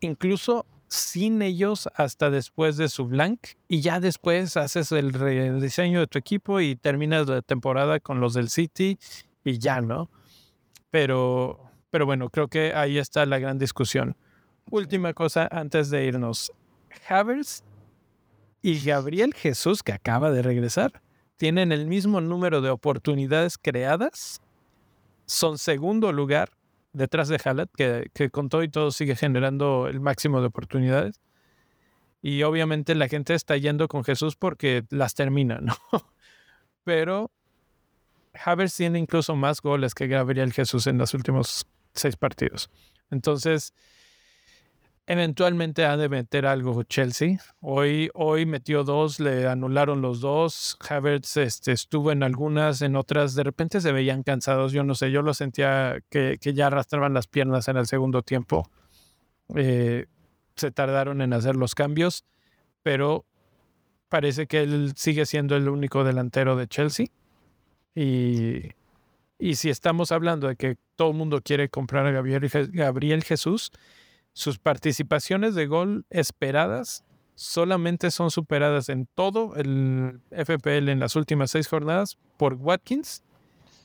incluso 0.00 0.66
sin 0.88 1.42
ellos 1.42 1.88
hasta 1.94 2.30
después 2.30 2.76
de 2.76 2.88
su 2.88 3.06
blank 3.06 3.40
y 3.68 3.80
ya 3.80 4.00
después 4.00 4.56
haces 4.56 4.92
el 4.92 5.12
rediseño 5.12 6.00
de 6.00 6.06
tu 6.06 6.18
equipo 6.18 6.60
y 6.60 6.76
terminas 6.76 7.26
la 7.26 7.42
temporada 7.42 8.00
con 8.00 8.20
los 8.20 8.34
del 8.34 8.48
City 8.50 8.98
y 9.44 9.58
ya, 9.58 9.80
¿no? 9.80 10.10
Pero, 10.90 11.60
pero 11.90 12.06
bueno, 12.06 12.30
creo 12.30 12.48
que 12.48 12.72
ahí 12.74 12.98
está 12.98 13.26
la 13.26 13.38
gran 13.38 13.58
discusión. 13.58 14.16
Última 14.70 15.12
cosa 15.12 15.48
antes 15.50 15.90
de 15.90 16.04
irnos. 16.04 16.52
Havers 17.08 17.64
y 18.62 18.80
Gabriel 18.80 19.34
Jesús, 19.34 19.82
que 19.82 19.92
acaba 19.92 20.30
de 20.30 20.42
regresar, 20.42 21.02
tienen 21.36 21.72
el 21.72 21.86
mismo 21.86 22.20
número 22.20 22.60
de 22.60 22.70
oportunidades 22.70 23.58
creadas, 23.58 24.40
son 25.26 25.58
segundo 25.58 26.12
lugar 26.12 26.50
detrás 26.92 27.28
de 27.28 27.38
Haaland, 27.44 27.68
que, 27.76 28.10
que 28.14 28.30
con 28.30 28.48
todo 28.48 28.62
y 28.62 28.68
todo 28.68 28.90
sigue 28.90 29.16
generando 29.16 29.86
el 29.86 30.00
máximo 30.00 30.40
de 30.40 30.46
oportunidades. 30.46 31.20
Y 32.22 32.42
obviamente 32.42 32.94
la 32.94 33.08
gente 33.08 33.34
está 33.34 33.56
yendo 33.56 33.86
con 33.86 34.02
Jesús 34.02 34.34
porque 34.36 34.84
las 34.90 35.14
termina, 35.14 35.58
¿no? 35.60 35.76
Pero 36.84 37.30
Havertz 38.44 38.76
tiene 38.76 38.98
incluso 38.98 39.36
más 39.36 39.60
goles 39.60 39.94
que 39.94 40.06
Gabriel 40.06 40.52
Jesús 40.52 40.86
en 40.86 40.98
los 40.98 41.14
últimos 41.14 41.66
seis 41.92 42.16
partidos. 42.16 42.70
Entonces, 43.10 43.72
Eventualmente 45.08 45.84
ha 45.84 45.96
de 45.96 46.08
meter 46.08 46.46
algo 46.46 46.82
Chelsea. 46.82 47.38
Hoy, 47.60 48.10
hoy 48.14 48.44
metió 48.44 48.82
dos, 48.82 49.20
le 49.20 49.46
anularon 49.46 50.02
los 50.02 50.20
dos. 50.20 50.76
Havertz 50.88 51.36
este, 51.36 51.70
estuvo 51.70 52.10
en 52.10 52.24
algunas, 52.24 52.82
en 52.82 52.96
otras 52.96 53.36
de 53.36 53.44
repente 53.44 53.80
se 53.80 53.92
veían 53.92 54.24
cansados. 54.24 54.72
Yo 54.72 54.82
no 54.82 54.96
sé, 54.96 55.12
yo 55.12 55.22
lo 55.22 55.32
sentía 55.32 55.98
que, 56.10 56.38
que 56.40 56.54
ya 56.54 56.66
arrastraban 56.66 57.14
las 57.14 57.28
piernas 57.28 57.68
en 57.68 57.76
el 57.76 57.86
segundo 57.86 58.22
tiempo. 58.22 58.68
Eh, 59.54 60.06
se 60.56 60.72
tardaron 60.72 61.20
en 61.20 61.32
hacer 61.34 61.54
los 61.54 61.76
cambios, 61.76 62.24
pero 62.82 63.26
parece 64.08 64.48
que 64.48 64.62
él 64.62 64.94
sigue 64.96 65.24
siendo 65.24 65.54
el 65.54 65.68
único 65.68 66.02
delantero 66.02 66.56
de 66.56 66.66
Chelsea. 66.66 67.06
Y, 67.94 68.72
y 69.38 69.54
si 69.54 69.70
estamos 69.70 70.10
hablando 70.10 70.48
de 70.48 70.56
que 70.56 70.78
todo 70.96 71.10
el 71.10 71.16
mundo 71.16 71.42
quiere 71.42 71.68
comprar 71.68 72.06
a 72.06 72.10
Gabriel, 72.10 72.50
Gabriel 72.72 73.22
Jesús, 73.22 73.70
sus 74.36 74.58
participaciones 74.58 75.54
de 75.54 75.66
gol 75.66 76.04
esperadas 76.10 77.06
solamente 77.36 78.10
son 78.10 78.30
superadas 78.30 78.90
en 78.90 79.08
todo 79.14 79.56
el 79.56 80.20
FPL 80.30 80.90
en 80.90 81.00
las 81.00 81.16
últimas 81.16 81.52
seis 81.52 81.66
jornadas 81.68 82.18
por 82.36 82.52
Watkins. 82.52 83.22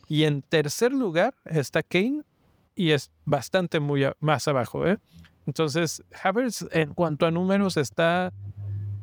Y 0.10 0.26
en 0.26 0.41
tercer 0.41 0.91
lugar 0.91 1.36
está 1.45 1.84
Kane 1.84 2.24
y 2.76 2.91
es 2.91 3.12
bastante 3.24 3.80
muy 3.80 4.06
más 4.20 4.49
abajo. 4.49 4.86
¿eh? 4.86 4.97
Entonces, 5.47 6.04
Havertz 6.22 6.66
en 6.72 6.93
cuanto 6.95 7.26
a 7.26 7.32
números 7.32 7.78
está, 7.78 8.34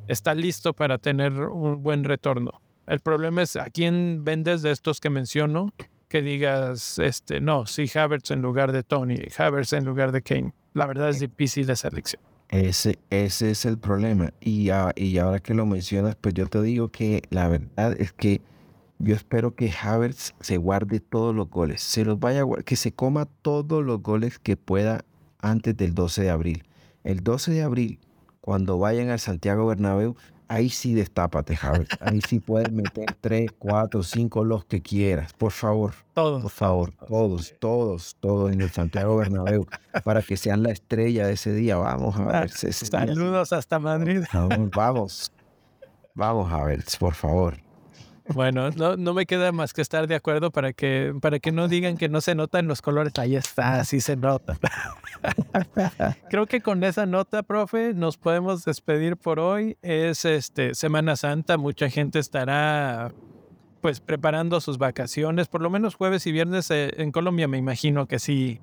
está 0.06 0.34
listo 0.34 0.74
para 0.74 0.98
tener 0.98 1.32
un 1.32 1.82
buen 1.82 2.04
retorno. 2.04 2.60
El 2.86 3.00
problema 3.00 3.40
es 3.40 3.56
a 3.56 3.70
quién 3.70 4.22
vendes 4.22 4.60
de 4.60 4.70
estos 4.70 5.00
que 5.00 5.08
menciono 5.08 5.72
que 6.10 6.20
digas, 6.20 6.98
este, 6.98 7.40
no, 7.40 7.64
sí, 7.66 7.90
Havertz 7.94 8.32
en 8.32 8.42
lugar 8.42 8.72
de 8.72 8.82
Tony, 8.82 9.16
Havertz 9.38 9.72
en 9.72 9.86
lugar 9.86 10.12
de 10.12 10.20
Kane. 10.20 10.52
La 10.78 10.86
verdad 10.86 11.08
es 11.08 11.18
difícil 11.18 11.68
esa 11.70 11.88
elección. 11.88 12.22
Ese, 12.50 13.00
ese 13.10 13.50
es 13.50 13.64
el 13.64 13.78
problema. 13.78 14.32
Y, 14.40 14.70
y 14.94 15.18
ahora 15.18 15.40
que 15.40 15.52
lo 15.52 15.66
mencionas, 15.66 16.14
pues 16.14 16.34
yo 16.34 16.46
te 16.46 16.62
digo 16.62 16.88
que 16.92 17.22
la 17.30 17.48
verdad 17.48 18.00
es 18.00 18.12
que 18.12 18.40
yo 19.00 19.16
espero 19.16 19.56
que 19.56 19.72
Havertz 19.72 20.34
se 20.38 20.56
guarde 20.56 21.00
todos 21.00 21.34
los 21.34 21.50
goles. 21.50 21.82
Se 21.82 22.04
los 22.04 22.20
vaya 22.20 22.44
que 22.64 22.76
se 22.76 22.92
coma 22.92 23.26
todos 23.42 23.84
los 23.84 24.00
goles 24.04 24.38
que 24.38 24.56
pueda 24.56 25.04
antes 25.40 25.76
del 25.76 25.96
12 25.96 26.22
de 26.22 26.30
abril. 26.30 26.64
El 27.02 27.24
12 27.24 27.50
de 27.50 27.62
abril, 27.62 27.98
cuando 28.40 28.78
vayan 28.78 29.10
al 29.10 29.18
Santiago 29.18 29.66
Bernabéu, 29.66 30.14
ahí 30.48 30.68
sí 30.70 30.94
destápate, 30.94 31.56
Javier. 31.56 31.86
Ahí 32.00 32.20
sí 32.20 32.40
puedes 32.40 32.72
meter 32.72 33.14
tres, 33.20 33.50
cuatro, 33.58 34.02
cinco, 34.02 34.44
los 34.44 34.64
que 34.64 34.82
quieras. 34.82 35.32
Por 35.34 35.52
favor. 35.52 35.94
Todos. 36.14 36.42
Por 36.42 36.50
favor. 36.50 36.92
Todos, 37.06 37.54
todos, 37.60 38.16
todos 38.20 38.52
en 38.52 38.60
el 38.60 38.70
Santiago 38.70 39.16
Bernabéu. 39.16 39.66
para 40.04 40.22
que 40.22 40.36
sean 40.36 40.62
la 40.62 40.70
estrella 40.70 41.26
de 41.26 41.34
ese 41.34 41.52
día. 41.52 41.76
Vamos 41.76 42.16
a 42.16 42.24
ver. 42.24 42.50
Saludos 42.50 43.52
hasta 43.52 43.78
Madrid. 43.78 44.24
Vamos, 44.32 44.70
vamos. 44.70 45.32
Vamos 46.14 46.52
a 46.52 46.64
ver, 46.64 46.84
por 46.98 47.14
favor. 47.14 47.67
Bueno, 48.34 48.70
no, 48.70 48.96
no, 48.96 49.14
me 49.14 49.26
queda 49.26 49.52
más 49.52 49.72
que 49.72 49.80
estar 49.80 50.06
de 50.06 50.14
acuerdo 50.14 50.50
para 50.50 50.72
que, 50.72 51.14
para 51.20 51.38
que 51.38 51.52
no 51.52 51.68
digan 51.68 51.96
que 51.96 52.08
no 52.08 52.20
se 52.20 52.34
notan 52.34 52.66
los 52.66 52.82
colores. 52.82 53.12
Ahí 53.18 53.36
está, 53.36 53.84
sí 53.84 54.00
se 54.00 54.16
nota. 54.16 54.58
Creo 56.30 56.46
que 56.46 56.60
con 56.60 56.84
esa 56.84 57.06
nota, 57.06 57.42
profe, 57.42 57.94
nos 57.94 58.16
podemos 58.16 58.64
despedir 58.64 59.16
por 59.16 59.40
hoy. 59.40 59.78
Es 59.82 60.24
este 60.24 60.74
Semana 60.74 61.16
Santa, 61.16 61.56
mucha 61.56 61.88
gente 61.88 62.18
estará 62.18 63.12
pues 63.80 64.00
preparando 64.00 64.60
sus 64.60 64.78
vacaciones, 64.78 65.48
por 65.48 65.62
lo 65.62 65.70
menos 65.70 65.94
jueves 65.94 66.26
y 66.26 66.32
viernes 66.32 66.70
eh, 66.70 66.92
en 66.96 67.12
Colombia 67.12 67.46
me 67.46 67.58
imagino 67.58 68.06
que 68.06 68.18
sí, 68.18 68.60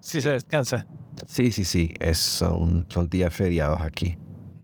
sí 0.00 0.20
se 0.20 0.30
descansa. 0.30 0.86
Sí, 1.26 1.50
sí, 1.52 1.64
sí, 1.64 1.94
es, 2.00 2.18
son, 2.18 2.86
son 2.88 3.08
días 3.08 3.32
feriados 3.34 3.80
aquí. 3.80 4.16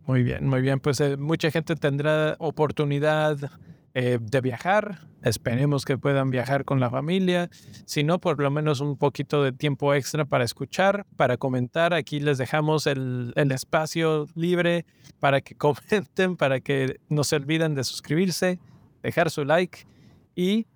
Muy 0.06 0.22
bien, 0.22 0.46
muy 0.46 0.60
bien, 0.60 0.80
pues 0.80 1.00
eh, 1.00 1.16
mucha 1.16 1.50
gente 1.50 1.74
tendrá 1.76 2.36
oportunidad 2.38 3.50
eh, 3.94 4.18
de 4.20 4.40
viajar. 4.40 5.06
Esperemos 5.22 5.84
que 5.84 5.96
puedan 5.96 6.30
viajar 6.30 6.64
con 6.64 6.80
la 6.80 6.90
familia. 6.90 7.48
Si 7.86 8.02
no, 8.02 8.20
por 8.20 8.40
lo 8.40 8.50
menos 8.50 8.80
un 8.80 8.96
poquito 8.96 9.42
de 9.42 9.52
tiempo 9.52 9.94
extra 9.94 10.24
para 10.24 10.44
escuchar, 10.44 11.06
para 11.16 11.36
comentar. 11.36 11.94
Aquí 11.94 12.20
les 12.20 12.36
dejamos 12.36 12.86
el, 12.86 13.32
el 13.36 13.52
espacio 13.52 14.26
libre 14.34 14.84
para 15.20 15.40
que 15.40 15.54
comenten, 15.56 16.36
para 16.36 16.60
que 16.60 17.00
no 17.08 17.24
se 17.24 17.36
olviden 17.36 17.74
de 17.74 17.84
suscribirse, 17.84 18.58
dejar 19.02 19.30
su 19.30 19.44
like 19.44 19.86
y 20.34 20.66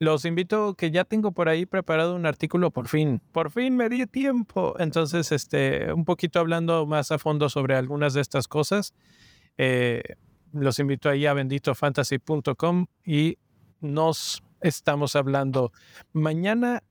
los 0.00 0.24
invito 0.24 0.74
que 0.74 0.90
ya 0.90 1.04
tengo 1.04 1.32
por 1.32 1.48
ahí 1.48 1.66
preparado 1.66 2.14
un 2.14 2.26
artículo 2.26 2.70
por 2.70 2.88
fin. 2.88 3.20
Por 3.32 3.50
fin 3.50 3.76
me 3.76 3.88
di 3.88 4.06
tiempo. 4.06 4.74
Entonces, 4.78 5.32
este, 5.32 5.92
un 5.92 6.04
poquito 6.04 6.40
hablando 6.40 6.86
más 6.86 7.10
a 7.10 7.18
fondo 7.18 7.48
sobre 7.48 7.76
algunas 7.76 8.14
de 8.14 8.20
estas 8.20 8.48
cosas. 8.48 8.92
Eh, 9.56 10.02
los 10.54 10.78
invito 10.78 11.08
ahí 11.08 11.26
a 11.26 11.34
benditofantasy.com 11.34 12.86
y 13.04 13.38
nos 13.80 14.42
estamos 14.60 15.16
hablando. 15.16 15.72
Mañana 16.12 16.82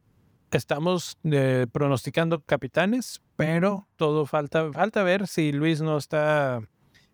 estamos 0.52 1.18
eh, 1.24 1.66
pronosticando 1.72 2.42
capitanes, 2.42 3.22
pero 3.36 3.88
todo 3.96 4.26
falta, 4.26 4.72
falta 4.72 5.04
ver 5.04 5.28
si 5.28 5.52
Luis 5.52 5.82
no 5.82 5.98
está, 5.98 6.62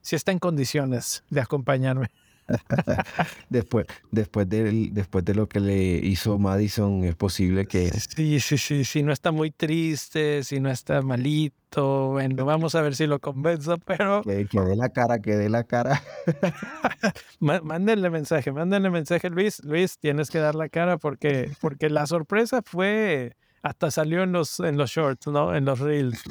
si 0.01 0.15
está 0.15 0.31
en 0.31 0.39
condiciones 0.39 1.23
de 1.29 1.41
acompañarme. 1.41 2.09
después, 3.49 3.85
después, 4.11 4.49
de, 4.49 4.89
después 4.91 5.25
de 5.25 5.35
lo 5.35 5.47
que 5.47 5.59
le 5.59 5.75
hizo 5.97 6.37
Madison, 6.37 7.03
es 7.03 7.15
posible 7.15 7.65
que... 7.65 7.89
Sí, 7.89 8.39
sí, 8.39 8.57
sí, 8.57 8.85
si 8.85 9.03
no 9.03 9.11
está 9.11 9.31
muy 9.31 9.51
triste, 9.51 10.43
si 10.43 10.59
no 10.59 10.69
está 10.69 11.01
malito, 11.01 12.09
bueno, 12.09 12.45
vamos 12.45 12.75
a 12.75 12.81
ver 12.81 12.95
si 12.95 13.07
lo 13.07 13.19
convenzo, 13.19 13.77
pero... 13.77 14.21
Que, 14.23 14.45
dé 14.45 14.75
la 14.75 14.89
cara, 14.89 15.19
que 15.19 15.35
dé 15.35 15.49
la 15.49 15.63
cara. 15.63 16.01
mándenle 17.39 18.09
mensaje, 18.09 18.51
mándenle 18.51 18.89
mensaje, 18.89 19.29
Luis. 19.29 19.63
Luis, 19.63 19.97
tienes 19.99 20.29
que 20.29 20.39
dar 20.39 20.55
la 20.55 20.69
cara 20.69 20.97
porque, 20.97 21.51
porque 21.61 21.89
la 21.89 22.05
sorpresa 22.05 22.61
fue 22.63 23.35
hasta 23.61 23.91
salió 23.91 24.23
en 24.23 24.31
los, 24.31 24.59
en 24.59 24.77
los 24.77 24.91
shorts, 24.91 25.27
¿no? 25.27 25.55
En 25.55 25.65
los 25.65 25.79
reels, 25.79 26.21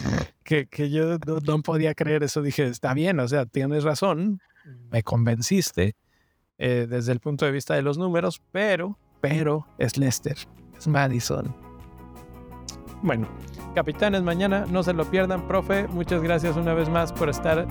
que, 0.44 0.66
que 0.66 0.90
yo 0.90 1.18
no, 1.26 1.40
no, 1.40 1.62
podía 1.62 1.94
creer 1.94 2.22
eso. 2.22 2.42
Dije, 2.42 2.66
está 2.66 2.94
bien, 2.94 3.20
o 3.20 3.28
sea, 3.28 3.46
tienes 3.46 3.84
razón, 3.84 4.40
me 4.90 5.02
convenciste, 5.02 5.94
eh, 6.58 6.86
desde 6.88 7.12
el 7.12 7.20
punto 7.20 7.44
de 7.44 7.52
vista 7.52 7.74
de 7.74 7.82
los 7.82 7.98
números, 7.98 8.42
pero, 8.52 8.98
pero 9.20 9.66
es 9.78 9.96
Lester, 9.96 10.36
es 10.76 10.86
Madison. 10.86 11.54
Bueno, 13.02 13.28
capitanes, 13.74 14.22
mañana 14.22 14.66
no 14.68 14.82
se 14.82 14.92
lo 14.92 15.04
pierdan, 15.04 15.46
profe. 15.46 15.86
Muchas 15.88 16.20
gracias 16.22 16.56
una 16.56 16.74
vez 16.74 16.88
más 16.88 17.12
por 17.12 17.28
estar 17.28 17.66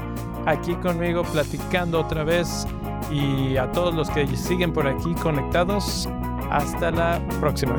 aquí 0.45 0.73
conmigo 0.75 1.23
platicando 1.23 1.99
otra 1.99 2.23
vez 2.23 2.65
y 3.11 3.57
a 3.57 3.71
todos 3.71 3.93
los 3.93 4.09
que 4.09 4.25
siguen 4.35 4.71
por 4.71 4.87
aquí 4.87 5.13
conectados. 5.15 6.07
Hasta 6.49 6.91
la 6.91 7.21
próxima. 7.41 7.75